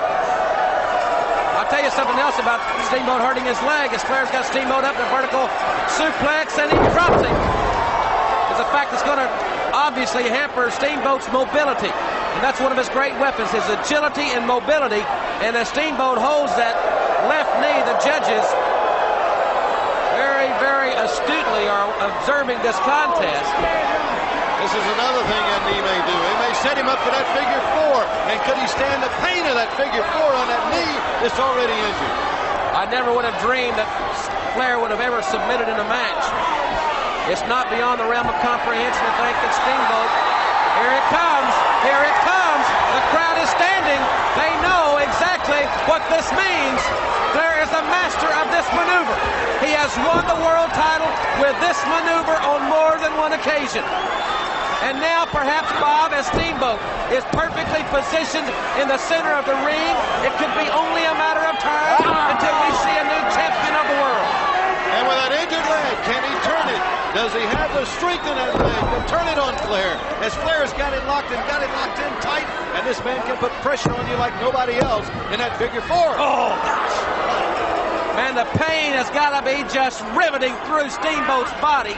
I'll 1.59 1.67
tell 1.67 1.83
you 1.83 1.91
something 1.91 2.19
else 2.23 2.39
about 2.39 2.63
Steamboat 2.87 3.19
hurting 3.19 3.43
his 3.43 3.59
leg. 3.67 3.91
As 3.91 4.03
Flair's 4.07 4.31
got 4.31 4.47
Steamboat 4.47 4.87
up 4.87 4.95
in 4.95 5.03
a 5.03 5.11
vertical 5.11 5.51
suplex 5.91 6.55
and 6.55 6.71
he 6.71 6.79
drops 6.95 7.19
him. 7.19 7.35
It's 8.51 8.63
a 8.63 8.67
fact 8.71 8.95
that's 8.95 9.03
going 9.03 9.19
to 9.19 9.27
obviously 9.75 10.23
hamper 10.23 10.71
Steamboat's 10.71 11.27
mobility. 11.31 11.91
And 12.35 12.41
that's 12.43 12.59
one 12.59 12.71
of 12.71 12.77
his 12.77 12.89
great 12.89 13.13
weapons, 13.19 13.51
his 13.51 13.65
agility 13.69 14.31
and 14.33 14.47
mobility. 14.47 15.03
And 15.43 15.55
as 15.55 15.69
Steamboat 15.69 16.17
holds 16.17 16.55
that 16.55 16.73
left 17.27 17.51
knee, 17.59 17.79
the 17.85 17.97
judges 18.01 18.45
very, 20.15 20.49
very 20.61 20.93
astutely 20.97 21.67
are 21.67 21.89
observing 22.01 22.59
this 22.65 22.77
contest. 22.87 23.51
This 24.61 24.73
is 24.77 24.85
another 24.93 25.25
thing 25.25 25.43
that 25.49 25.61
knee 25.65 25.81
may 25.81 25.99
do. 26.05 26.13
It 26.13 26.37
may 26.37 26.53
set 26.61 26.77
him 26.77 26.85
up 26.85 27.01
for 27.01 27.09
that 27.09 27.25
figure 27.33 27.63
four. 27.73 28.05
And 28.29 28.37
could 28.45 28.57
he 28.61 28.67
stand 28.69 29.01
the 29.01 29.09
pain 29.25 29.41
of 29.49 29.57
that 29.57 29.73
figure 29.73 30.05
four 30.13 30.29
on 30.37 30.45
that 30.47 30.63
knee 30.69 30.95
that's 31.25 31.41
already 31.41 31.73
injured? 31.73 32.15
I 32.77 32.85
never 32.85 33.11
would 33.11 33.25
have 33.25 33.35
dreamed 33.41 33.75
that 33.81 33.89
Flair 34.53 34.79
would 34.79 34.93
have 34.93 35.01
ever 35.01 35.25
submitted 35.25 35.65
in 35.65 35.77
a 35.81 35.87
match. 35.89 36.23
It's 37.29 37.45
not 37.49 37.69
beyond 37.73 37.99
the 38.01 38.07
realm 38.09 38.29
of 38.29 38.37
comprehension 38.45 39.01
to 39.01 39.13
think 39.17 39.35
that 39.41 39.53
Steamboat, 39.61 40.09
here 40.79 40.93
it 40.95 41.07
comes, 41.11 41.53
here 41.83 42.03
it 42.05 42.17
comes. 42.23 42.65
The 42.95 43.03
crowd 43.11 43.37
is 43.43 43.49
standing. 43.51 44.01
They 44.39 44.51
know 44.63 45.03
exactly 45.03 45.67
what 45.91 45.99
this 46.07 46.31
means. 46.31 46.79
Flair 47.35 47.59
is 47.59 47.71
the 47.71 47.83
master 47.91 48.31
of 48.39 48.47
this 48.55 48.67
maneuver. 48.71 49.15
He 49.59 49.75
has 49.75 49.91
won 50.07 50.23
the 50.31 50.39
world 50.39 50.71
title 50.71 51.11
with 51.43 51.55
this 51.59 51.79
maneuver 51.87 52.39
on 52.47 52.63
more 52.71 52.95
than 53.03 53.11
one 53.19 53.35
occasion. 53.35 53.83
And 54.81 54.97
now 54.97 55.27
perhaps 55.27 55.69
Bob 55.77 56.15
as 56.15 56.25
Steamboat 56.31 56.79
is 57.11 57.21
perfectly 57.35 57.83
positioned 57.91 58.47
in 58.79 58.87
the 58.87 58.97
center 58.97 59.35
of 59.35 59.45
the 59.45 59.53
ring. 59.67 59.93
It 60.23 60.33
could 60.39 60.51
be 60.57 60.65
only 60.71 61.03
a 61.05 61.15
matter 61.19 61.43
of 61.45 61.59
time 61.59 62.01
until 62.31 62.55
we 62.63 62.69
see 62.81 62.95
a 62.95 63.05
new 63.05 63.23
champion 63.35 63.73
of 63.77 63.85
the 63.91 63.97
world. 64.01 64.27
And 64.95 65.05
with 65.05 65.17
that 65.19 65.31
injured 65.35 65.50
can 66.07 66.21
he 66.23 66.33
turn 66.47 66.65
it? 66.71 66.81
Does 67.11 67.33
he 67.35 67.43
have 67.43 67.67
the 67.75 67.83
strength 67.99 68.23
in 68.23 68.35
that 68.39 68.55
leg 68.55 68.83
turn 69.11 69.27
it 69.27 69.35
on 69.35 69.51
Flair? 69.67 69.99
As 70.23 70.31
Flair's 70.47 70.71
got 70.79 70.95
it 70.95 71.03
locked 71.07 71.27
and 71.31 71.41
got 71.51 71.59
it 71.59 71.71
locked 71.75 71.99
in 71.99 72.11
tight, 72.23 72.47
and 72.79 72.87
this 72.87 73.03
man 73.03 73.19
can 73.27 73.35
put 73.37 73.51
pressure 73.59 73.91
on 73.91 74.07
you 74.07 74.15
like 74.15 74.31
nobody 74.39 74.79
else 74.79 75.07
in 75.35 75.39
that 75.43 75.59
figure 75.59 75.83
four. 75.83 76.15
Oh, 76.15 76.55
gosh. 76.63 76.97
Man, 78.15 78.35
the 78.35 78.47
pain 78.59 78.95
has 78.95 79.09
got 79.11 79.35
to 79.35 79.41
be 79.43 79.63
just 79.71 80.03
riveting 80.15 80.55
through 80.67 80.87
Steamboat's 80.91 81.51
body. 81.59 81.95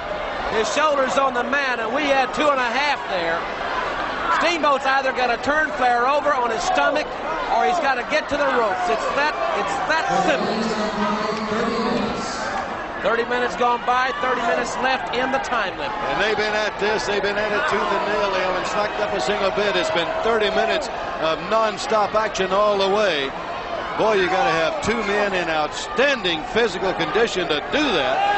His 0.54 0.70
shoulders 0.74 1.18
on 1.18 1.34
the 1.34 1.44
mat, 1.44 1.80
and 1.82 1.94
we 1.94 2.06
had 2.10 2.34
two 2.34 2.50
and 2.50 2.62
a 2.62 2.72
half 2.74 3.02
there. 3.10 3.42
Steamboat's 4.38 4.86
either 4.86 5.12
got 5.14 5.34
to 5.34 5.42
turn 5.42 5.70
Flair 5.78 6.08
over 6.08 6.34
on 6.34 6.50
his 6.50 6.62
stomach, 6.62 7.08
or 7.58 7.66
he's 7.66 7.82
got 7.82 7.96
to 7.96 8.06
get 8.10 8.30
to 8.30 8.38
the 8.38 8.46
ropes. 8.58 8.86
It's 8.90 9.10
that, 9.18 9.34
it's 9.58 9.76
that 9.90 10.06
simple. 10.26 11.33
30 13.04 13.26
minutes 13.26 13.58
gone 13.58 13.86
by, 13.86 14.16
30 14.24 14.40
minutes 14.48 14.78
left 14.80 15.14
in 15.14 15.30
the 15.34 15.40
time 15.40 15.78
limit. 15.78 15.92
And 15.92 16.24
they've 16.24 16.38
been 16.38 16.56
at 16.56 16.72
this, 16.80 17.06
they've 17.06 17.22
been 17.22 17.36
at 17.36 17.52
it 17.52 17.64
tooth 17.68 17.84
and 17.84 18.04
nail. 18.08 18.32
They 18.32 18.40
haven't 18.40 18.68
slacked 18.72 18.98
up 19.02 19.12
a 19.12 19.20
single 19.20 19.52
bit. 19.52 19.76
It's 19.76 19.92
been 19.92 20.08
30 20.24 20.56
minutes 20.56 20.88
of 21.20 21.38
non-stop 21.52 22.16
action 22.16 22.52
all 22.52 22.80
the 22.80 22.96
way. 22.96 23.28
Boy, 24.00 24.24
you 24.24 24.28
got 24.28 24.48
to 24.48 24.56
have 24.56 24.82
two 24.82 24.98
men 25.04 25.36
in 25.36 25.50
outstanding 25.50 26.42
physical 26.56 26.94
condition 26.94 27.48
to 27.50 27.60
do 27.76 27.84
that. 27.92 28.33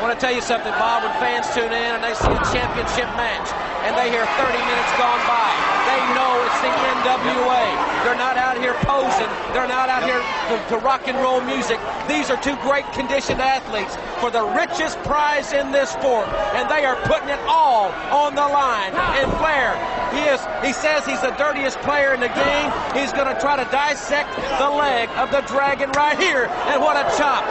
I 0.00 0.08
want 0.08 0.16
to 0.16 0.24
tell 0.24 0.32
you 0.32 0.40
something, 0.40 0.72
Bob. 0.80 1.04
When 1.04 1.12
fans 1.20 1.44
tune 1.52 1.68
in 1.76 1.90
and 1.92 2.00
they 2.00 2.16
see 2.16 2.32
a 2.32 2.40
championship 2.56 3.04
match 3.20 3.52
and 3.84 3.92
they 4.00 4.08
hear 4.08 4.24
30 4.40 4.56
minutes 4.56 4.92
gone 4.96 5.20
by, 5.28 5.52
they 5.84 6.00
know 6.16 6.40
it's 6.40 6.60
the 6.64 6.72
NWA. 6.72 7.68
They're 8.00 8.16
not 8.16 8.40
out 8.40 8.56
here 8.56 8.72
posing. 8.88 9.28
They're 9.52 9.68
not 9.68 9.92
out 9.92 10.08
here 10.08 10.24
to, 10.24 10.56
to 10.72 10.76
rock 10.80 11.04
and 11.04 11.20
roll 11.20 11.44
music. 11.44 11.76
These 12.08 12.32
are 12.32 12.40
two 12.40 12.56
great 12.64 12.88
conditioned 12.96 13.44
athletes 13.44 14.00
for 14.24 14.32
the 14.32 14.40
richest 14.56 14.96
prize 15.04 15.52
in 15.52 15.68
this 15.68 15.92
sport, 15.92 16.32
and 16.56 16.64
they 16.72 16.88
are 16.88 16.96
putting 17.04 17.28
it 17.28 17.40
all 17.44 17.92
on 18.08 18.32
the 18.32 18.48
line. 18.48 18.96
And 19.20 19.28
Flair, 19.36 19.76
he 20.16 20.24
is. 20.32 20.40
He 20.64 20.72
says 20.72 21.04
he's 21.04 21.20
the 21.20 21.36
dirtiest 21.36 21.76
player 21.84 22.16
in 22.16 22.24
the 22.24 22.32
game. 22.32 22.72
He's 22.96 23.12
going 23.12 23.28
to 23.28 23.36
try 23.36 23.60
to 23.60 23.68
dissect 23.68 24.32
the 24.56 24.70
leg 24.72 25.12
of 25.20 25.28
the 25.28 25.44
dragon 25.44 25.92
right 25.92 26.16
here, 26.16 26.48
and 26.72 26.80
what 26.80 26.96
a 26.96 27.04
chop! 27.20 27.44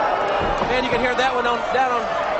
Man, 0.66 0.82
you 0.82 0.90
can 0.90 0.98
hear 0.98 1.14
that 1.14 1.30
one 1.30 1.46
on 1.46 1.62
down 1.70 1.94
on 1.94 2.39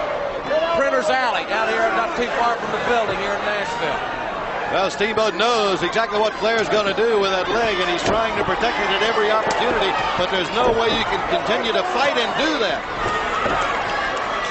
Printer's 0.77 1.11
Alley 1.11 1.45
out 1.53 1.69
here, 1.69 1.85
not 1.95 2.17
too 2.17 2.29
far 2.41 2.57
from 2.57 2.71
the 2.73 2.83
building 2.91 3.19
here 3.19 3.35
in 3.35 3.43
Nashville. 3.47 4.21
Well, 4.71 4.87
Steamboat 4.87 5.35
knows 5.35 5.83
exactly 5.83 6.23
what 6.23 6.31
Flair's 6.39 6.71
going 6.71 6.87
to 6.87 6.95
do 6.95 7.19
with 7.19 7.35
that 7.35 7.51
leg, 7.51 7.75
and 7.83 7.91
he's 7.91 8.07
trying 8.07 8.39
to 8.39 8.45
protect 8.47 8.79
it 8.79 8.87
at 8.87 9.03
every 9.03 9.27
opportunity, 9.27 9.91
but 10.15 10.31
there's 10.31 10.47
no 10.55 10.71
way 10.79 10.95
you 10.95 11.03
can 11.11 11.19
continue 11.27 11.75
to 11.75 11.83
fight 11.91 12.15
and 12.15 12.31
do 12.39 12.55
that. 12.63 12.79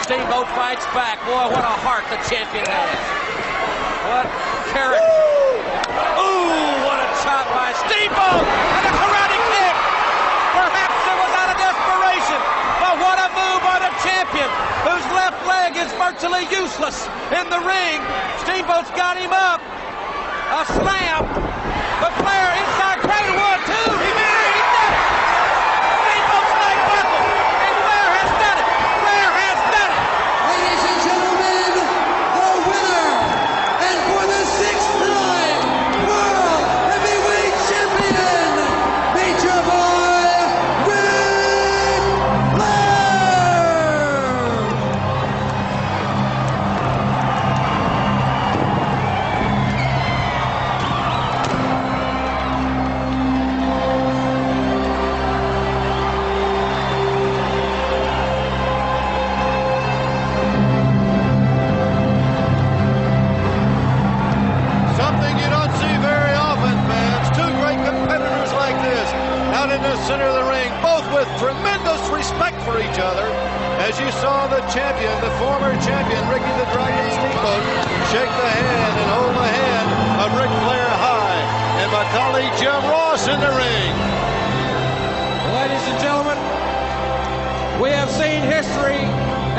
Steamboat 0.04 0.50
fights 0.58 0.84
back. 0.92 1.24
Boy, 1.24 1.48
what 1.54 1.64
a 1.64 1.76
heart 1.86 2.04
the 2.12 2.20
champion 2.28 2.68
has. 2.68 3.00
What 4.12 4.28
character. 4.74 5.06
Ooh, 6.18 6.84
what 6.84 7.00
a 7.00 7.08
chop 7.24 7.46
by 7.56 7.72
Steamboat! 7.88 8.44
And 8.44 8.86
a 8.90 8.94
karate 9.00 9.40
kick! 9.54 9.76
Perhaps 10.52 11.00
it 11.00 11.16
was 11.16 11.32
out 11.32 11.50
of 11.54 11.58
desperation, 11.62 12.40
but 12.82 12.94
what 13.00 13.18
a 13.22 13.28
move 13.38 13.62
by 13.64 13.78
the 13.86 13.92
champion, 14.02 14.50
whose 14.84 15.06
left 15.14 15.40
leg 15.46 15.69
is 15.80 15.92
virtually 15.94 16.44
useless 16.52 17.08
in 17.32 17.48
the 17.50 17.62
ring. 17.64 18.00
Steamboat's 18.44 18.92
got 19.00 19.16
him 19.16 19.32
up. 19.32 19.62
A 20.52 20.66
slam. 20.76 21.24
The 22.04 22.12
player 22.20 22.52
inside 22.60 22.79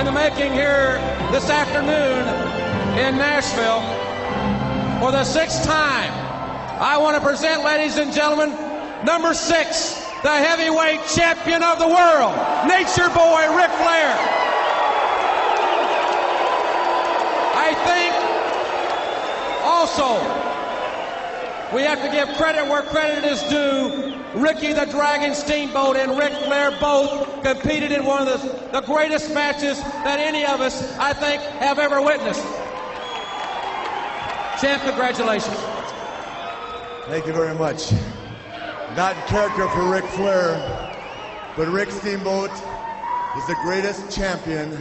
in 0.01 0.07
the 0.07 0.13
making 0.13 0.51
here 0.55 0.97
this 1.31 1.51
afternoon 1.51 2.25
in 2.97 3.19
Nashville. 3.19 3.83
For 4.99 5.13
the 5.13 5.25
sixth 5.25 5.63
time, 5.67 6.11
I 6.81 6.97
want 6.97 7.17
to 7.17 7.21
present, 7.21 7.63
ladies 7.65 7.99
and 7.99 8.11
gentlemen, 8.11 8.49
number 9.05 9.35
six, 9.35 10.01
the 10.23 10.33
heavyweight 10.33 11.01
champion 11.15 11.63
of 11.63 11.79
the 11.79 11.87
world, 11.87 12.33
Nature 12.65 13.13
Boy 13.13 13.45
Ric 13.53 13.69
Flair. 13.77 14.17
I 17.61 17.77
think 17.85 18.31
Also, 19.63 20.17
we 21.77 21.83
have 21.83 22.01
to 22.01 22.11
give 22.11 22.35
credit 22.39 22.67
where 22.67 22.83
credit 22.83 23.25
is 23.25 23.43
due. 23.45 24.10
Ricky 24.35 24.73
the 24.73 24.85
Dragon 24.85 25.35
Steamboat 25.35 25.97
and 25.97 26.17
Ric 26.17 26.33
Flair 26.45 26.71
both 26.81 27.43
competed 27.43 27.91
in 27.91 28.05
one 28.05 28.27
of 28.27 28.41
the, 28.41 28.81
the 28.81 28.87
greatest 28.87 29.35
matches 29.35 29.81
that 29.81 30.21
any 30.21 30.45
of 30.45 30.61
us, 30.61 30.97
I 30.99 31.13
think, 31.13 31.43
have 31.43 31.79
ever 31.81 32.01
witnessed. 32.01 32.45
Champ, 34.61 34.83
congratulations. 34.83 35.57
Thank 37.07 37.27
you 37.27 37.33
very 37.33 37.55
much. 37.55 37.93
Not 38.95 39.17
in 39.17 39.23
character 39.23 39.69
for 39.69 39.91
Ric 39.91 40.05
Flair, 40.05 40.55
but 41.57 41.67
Rick 41.69 41.91
Steamboat 41.91 42.51
is 43.37 43.47
the 43.49 43.57
greatest 43.65 44.15
champion 44.15 44.79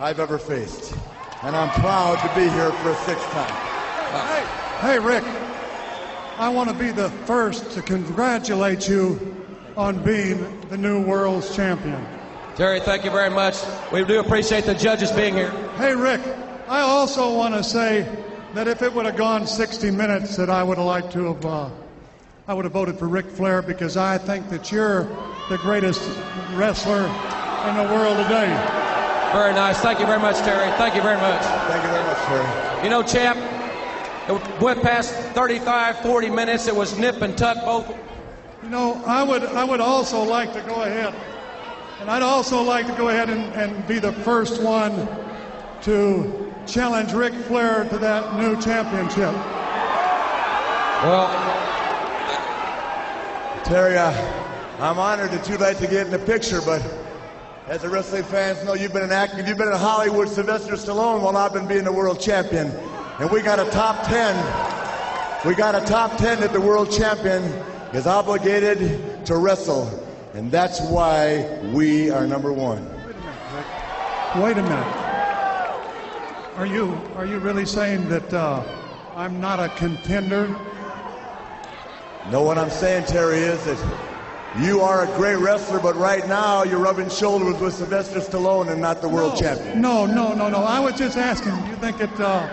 I've 0.00 0.18
ever 0.18 0.38
faced. 0.38 0.96
And 1.44 1.54
I'm 1.54 1.70
proud 1.80 2.18
to 2.20 2.34
be 2.34 2.48
here 2.48 2.72
for 2.72 2.90
a 2.90 2.96
sixth 2.96 3.30
time. 3.30 3.78
Hey, 4.10 4.44
hey, 4.80 4.98
Rick. 4.98 5.47
I 6.38 6.48
want 6.50 6.68
to 6.68 6.74
be 6.76 6.92
the 6.92 7.10
first 7.26 7.72
to 7.72 7.82
congratulate 7.82 8.88
you 8.88 9.44
on 9.76 10.00
being 10.04 10.60
the 10.68 10.78
new 10.78 11.04
world's 11.04 11.52
champion. 11.56 12.00
Terry, 12.54 12.78
thank 12.78 13.04
you 13.04 13.10
very 13.10 13.28
much. 13.28 13.56
We 13.92 14.04
do 14.04 14.20
appreciate 14.20 14.64
the 14.64 14.74
judges 14.74 15.10
being 15.10 15.34
here. 15.34 15.50
Hey, 15.78 15.96
Rick. 15.96 16.20
I 16.68 16.78
also 16.80 17.34
want 17.34 17.54
to 17.54 17.64
say 17.64 18.06
that 18.54 18.68
if 18.68 18.82
it 18.82 18.94
would 18.94 19.04
have 19.04 19.16
gone 19.16 19.48
60 19.48 19.90
minutes, 19.90 20.36
that 20.36 20.48
I 20.48 20.62
would 20.62 20.78
have 20.78 20.86
liked 20.86 21.10
to 21.14 21.24
have. 21.24 21.44
Uh, 21.44 21.70
I 22.46 22.54
would 22.54 22.64
have 22.64 22.72
voted 22.72 23.00
for 23.00 23.08
Ric 23.08 23.26
Flair 23.26 23.60
because 23.60 23.96
I 23.96 24.16
think 24.16 24.48
that 24.50 24.70
you're 24.70 25.08
the 25.48 25.58
greatest 25.58 26.08
wrestler 26.52 27.02
in 27.68 27.76
the 27.76 27.92
world 27.92 28.16
today. 28.16 28.46
Very 29.32 29.54
nice. 29.54 29.80
Thank 29.80 29.98
you 29.98 30.06
very 30.06 30.20
much, 30.20 30.36
Terry. 30.38 30.70
Thank 30.78 30.94
you 30.94 31.02
very 31.02 31.20
much. 31.20 31.42
Thank 31.42 31.82
you 31.82 31.90
very 31.90 32.04
much, 32.04 32.18
Terry. 32.26 32.84
You 32.84 32.90
know, 32.90 33.02
champ, 33.02 33.57
it 34.28 34.60
went 34.60 34.82
past 34.82 35.14
35, 35.34 36.00
40 36.00 36.30
minutes. 36.30 36.66
It 36.66 36.76
was 36.76 36.98
nip 36.98 37.22
and 37.22 37.36
tuck 37.36 37.64
both. 37.64 37.88
You 38.62 38.68
know, 38.68 39.02
I 39.06 39.22
would 39.22 39.44
I 39.44 39.64
would 39.64 39.80
also 39.80 40.22
like 40.22 40.52
to 40.52 40.60
go 40.60 40.82
ahead, 40.82 41.14
and 42.00 42.10
I'd 42.10 42.22
also 42.22 42.62
like 42.62 42.86
to 42.88 42.92
go 42.92 43.08
ahead 43.08 43.30
and, 43.30 43.52
and 43.54 43.86
be 43.86 43.98
the 43.98 44.12
first 44.12 44.60
one 44.60 45.08
to 45.82 46.52
challenge 46.66 47.12
Ric 47.12 47.32
Flair 47.32 47.88
to 47.88 47.98
that 47.98 48.36
new 48.36 48.60
championship. 48.60 49.32
Well, 51.02 51.28
Terry, 53.64 53.96
uh, 53.96 54.12
I'm 54.80 54.98
honored 54.98 55.30
that 55.30 55.48
you'd 55.48 55.60
like 55.60 55.78
to 55.78 55.86
get 55.86 56.06
in 56.06 56.10
the 56.10 56.18
picture, 56.18 56.60
but 56.60 56.82
as 57.68 57.82
the 57.82 57.88
wrestling 57.88 58.24
fans 58.24 58.62
know, 58.64 58.74
you've 58.74 58.92
been 58.92 59.02
an 59.02 59.12
active, 59.12 59.46
you've 59.46 59.58
been 59.58 59.68
in 59.68 59.78
Hollywood, 59.78 60.28
Sylvester 60.28 60.72
Stallone, 60.74 61.22
while 61.22 61.36
I've 61.36 61.52
been 61.52 61.68
being 61.68 61.84
the 61.84 61.92
world 61.92 62.20
champion. 62.20 62.72
And 63.18 63.28
we 63.32 63.42
got 63.42 63.58
a 63.58 63.68
top 63.72 64.06
10. 64.06 65.44
We 65.44 65.56
got 65.56 65.74
a 65.74 65.84
top 65.84 66.16
10 66.18 66.38
that 66.38 66.52
the 66.52 66.60
world 66.60 66.92
champion 66.92 67.42
is 67.92 68.06
obligated 68.06 69.26
to 69.26 69.36
wrestle. 69.36 69.88
And 70.34 70.52
that's 70.52 70.80
why 70.82 71.58
we 71.74 72.10
are 72.10 72.28
number 72.28 72.52
one. 72.52 72.88
Wait 73.04 73.16
a 73.16 73.20
minute. 73.20 74.44
Wait 74.44 74.58
a 74.58 74.62
minute. 74.62 75.08
Are 76.58 76.66
you 76.66 77.00
are 77.16 77.26
you 77.26 77.38
really 77.40 77.66
saying 77.66 78.08
that 78.08 78.32
uh, 78.32 78.62
I'm 79.16 79.40
not 79.40 79.58
a 79.58 79.68
contender? 79.70 80.46
No, 82.30 82.42
what 82.42 82.56
I'm 82.56 82.70
saying, 82.70 83.06
Terry, 83.06 83.38
is 83.38 83.64
that 83.64 84.00
you 84.60 84.80
are 84.80 85.02
a 85.02 85.16
great 85.16 85.36
wrestler, 85.38 85.80
but 85.80 85.96
right 85.96 86.26
now 86.28 86.62
you're 86.62 86.78
rubbing 86.78 87.08
shoulders 87.08 87.60
with 87.60 87.74
Sylvester 87.74 88.20
Stallone 88.20 88.70
and 88.70 88.80
not 88.80 89.00
the 89.00 89.08
world 89.08 89.36
champion. 89.36 89.80
No, 89.80 90.06
no, 90.06 90.34
no, 90.34 90.48
no. 90.48 90.58
I 90.58 90.78
was 90.78 90.94
just 90.94 91.16
asking. 91.16 91.56
Do 91.64 91.70
you 91.70 91.76
think 91.76 92.00
it? 92.00 92.20
Uh, 92.20 92.48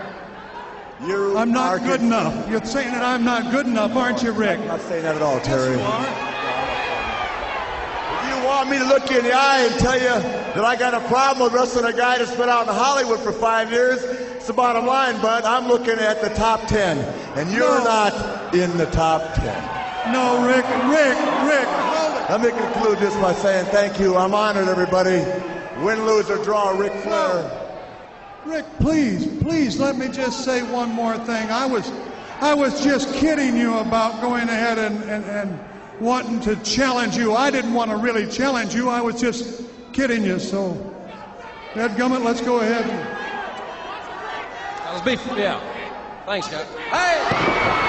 you 1.04 1.36
I'm 1.36 1.52
not 1.52 1.82
good 1.82 2.00
con- 2.00 2.06
enough. 2.06 2.48
You're 2.48 2.64
saying 2.64 2.92
that 2.92 3.02
I'm 3.02 3.24
not 3.24 3.50
good 3.52 3.66
enough, 3.66 3.94
aren't 3.96 4.22
you, 4.22 4.32
Rick? 4.32 4.60
I'm 4.60 4.66
not 4.68 4.80
saying 4.82 5.02
that 5.02 5.16
at 5.16 5.22
all, 5.22 5.40
Terry. 5.40 5.74
If 5.74 5.80
you 8.28 8.44
want 8.46 8.70
me 8.70 8.78
to 8.78 8.84
look 8.84 9.10
you 9.10 9.18
in 9.18 9.24
the 9.24 9.32
eye 9.34 9.66
and 9.70 9.78
tell 9.80 9.94
you 9.98 10.08
that 10.08 10.64
I 10.64 10.76
got 10.76 10.94
a 10.94 11.00
problem 11.08 11.44
with 11.44 11.52
wrestling 11.52 11.84
a 11.84 11.92
guy 11.96 12.18
that's 12.18 12.34
been 12.36 12.48
out 12.48 12.66
in 12.68 12.74
Hollywood 12.74 13.20
for 13.20 13.32
five 13.32 13.70
years, 13.70 14.02
it's 14.02 14.46
the 14.46 14.52
bottom 14.52 14.86
line, 14.86 15.20
bud. 15.20 15.44
I'm 15.44 15.66
looking 15.68 15.98
at 15.98 16.20
the 16.22 16.30
top 16.30 16.66
10, 16.66 16.98
and 17.36 17.50
you're 17.50 17.78
No. 17.78 17.84
not 17.84 18.54
in 18.54 18.76
the 18.78 18.86
top 18.86 19.34
10. 19.34 20.12
No, 20.12 20.46
Rick, 20.46 20.64
Rick, 20.88 21.18
Rick. 21.44 21.68
Let 22.30 22.40
me 22.40 22.50
conclude 22.50 22.98
this 22.98 23.14
by 23.16 23.34
saying 23.34 23.66
thank 23.66 23.98
you. 24.00 24.16
I'm 24.16 24.34
honored, 24.34 24.68
everybody. 24.68 25.24
Win, 25.84 26.06
lose, 26.06 26.30
or 26.30 26.38
draw, 26.42 26.70
Ric 26.70 26.92
Flair. 27.02 27.50
Rick, 28.46 28.64
please, 28.78 29.26
please 29.42 29.78
let 29.80 29.96
me 29.96 30.08
just 30.08 30.44
say 30.44 30.62
one 30.62 30.90
more 30.92 31.18
thing. 31.18 31.50
I 31.50 31.66
was, 31.66 31.90
I 32.40 32.54
was 32.54 32.82
just 32.82 33.12
kidding 33.14 33.56
you 33.56 33.78
about 33.78 34.20
going 34.20 34.48
ahead 34.48 34.78
and, 34.78 35.02
and, 35.04 35.24
and 35.24 35.58
wanting 36.00 36.38
to 36.42 36.54
challenge 36.62 37.16
you. 37.16 37.34
I 37.34 37.50
didn't 37.50 37.74
want 37.74 37.90
to 37.90 37.96
really 37.96 38.26
challenge 38.28 38.72
you. 38.72 38.88
I 38.88 39.00
was 39.00 39.20
just 39.20 39.64
kidding 39.92 40.22
you. 40.22 40.38
So, 40.38 40.74
Ed 41.74 41.96
Gummit, 41.96 42.22
let's 42.24 42.40
go 42.40 42.60
ahead. 42.60 42.84
That 44.84 44.92
was 44.92 45.02
beef. 45.02 45.26
Yeah. 45.36 45.60
Thanks, 46.24 46.48
guys. 46.48 46.66
Hey! 46.90 47.86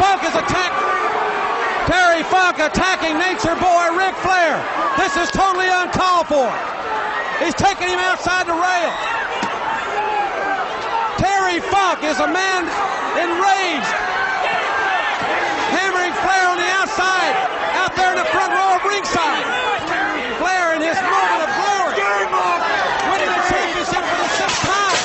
Funk 0.00 0.24
is 0.24 0.34
attacking. 0.34 1.92
Terry 1.92 2.22
Funk 2.24 2.49
attacking 2.60 3.16
Nature 3.16 3.56
Boy 3.56 3.84
Ric 3.96 4.14
Flair. 4.20 4.60
This 5.00 5.16
is 5.16 5.32
totally 5.32 5.68
uncalled 5.68 6.28
for. 6.28 6.48
He's 7.40 7.56
taking 7.56 7.88
him 7.88 7.98
outside 7.98 8.44
the 8.44 8.52
rail. 8.52 8.92
Terry 11.16 11.60
Funk 11.72 12.04
is 12.04 12.20
a 12.20 12.28
man 12.28 12.68
enraged, 13.16 13.92
hammering 15.72 16.12
Flair 16.20 16.44
on 16.52 16.56
the 16.60 16.70
outside, 16.80 17.32
out 17.80 17.96
there 17.96 18.12
in 18.12 18.18
the 18.20 18.28
front 18.28 18.52
row 18.52 18.76
of 18.76 18.84
ringside. 18.84 19.44
Flair 20.36 20.76
in 20.76 20.84
his 20.84 21.00
moment 21.00 21.40
of 21.44 21.50
glory, 21.60 21.96
winning 23.08 23.32
the 23.32 23.42
championship 23.48 24.04
for 24.04 24.18
the 24.20 24.30
sixth 24.36 24.60
time. 24.68 25.00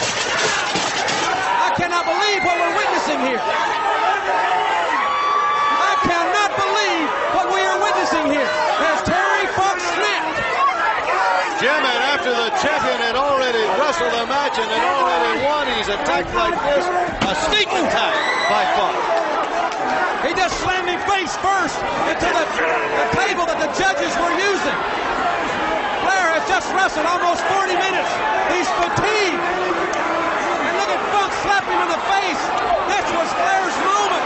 I 1.68 1.72
cannot 1.80 2.04
believe 2.04 2.44
what 2.44 2.56
we're 2.60 2.76
witnessing 2.80 3.20
here. 3.28 3.44
I 5.76 5.96
cannot 6.04 6.52
believe 6.56 7.08
what 7.36 7.48
we 7.52 7.60
are 7.60 7.80
witnessing 7.80 8.32
here. 8.32 8.48
As 8.48 9.04
Terry 9.04 9.48
Funk 9.60 9.80
snapped. 9.84 10.40
Jim, 11.60 11.76
and 11.76 12.02
after 12.16 12.32
the 12.32 12.52
champion 12.64 13.00
had 13.04 13.16
already 13.16 13.64
wrestled 13.86 14.18
a 14.18 14.26
match 14.26 14.58
and 14.58 14.66
had 14.66 14.82
already 14.98 15.46
won, 15.46 15.70
he's 15.78 15.86
attacked 15.94 16.34
like 16.34 16.58
this. 16.74 16.90
A 17.22 17.34
sneak 17.46 17.70
attack 17.70 18.18
by 18.50 18.66
Funk. 18.74 18.98
He 20.26 20.34
just 20.34 20.58
slammed 20.58 20.90
him 20.90 20.98
face 21.06 21.38
first 21.38 21.78
into 22.10 22.26
the, 22.34 22.46
the 22.50 23.08
table 23.14 23.46
that 23.46 23.62
the 23.62 23.70
judges 23.78 24.10
were 24.18 24.34
using. 24.42 24.78
Flair 26.02 26.34
has 26.34 26.42
just 26.50 26.66
wrestled 26.74 27.06
almost 27.06 27.46
40 27.46 27.78
minutes. 27.78 28.10
He's 28.58 28.66
fatigued. 28.74 29.46
And 29.46 30.74
look 30.82 30.90
at 30.90 31.02
Funk 31.14 31.30
slap 31.46 31.70
him 31.70 31.78
in 31.86 31.90
the 31.94 32.02
face. 32.10 32.42
This 32.90 33.06
was 33.14 33.30
Flair's 33.38 33.78
moment. 33.86 34.25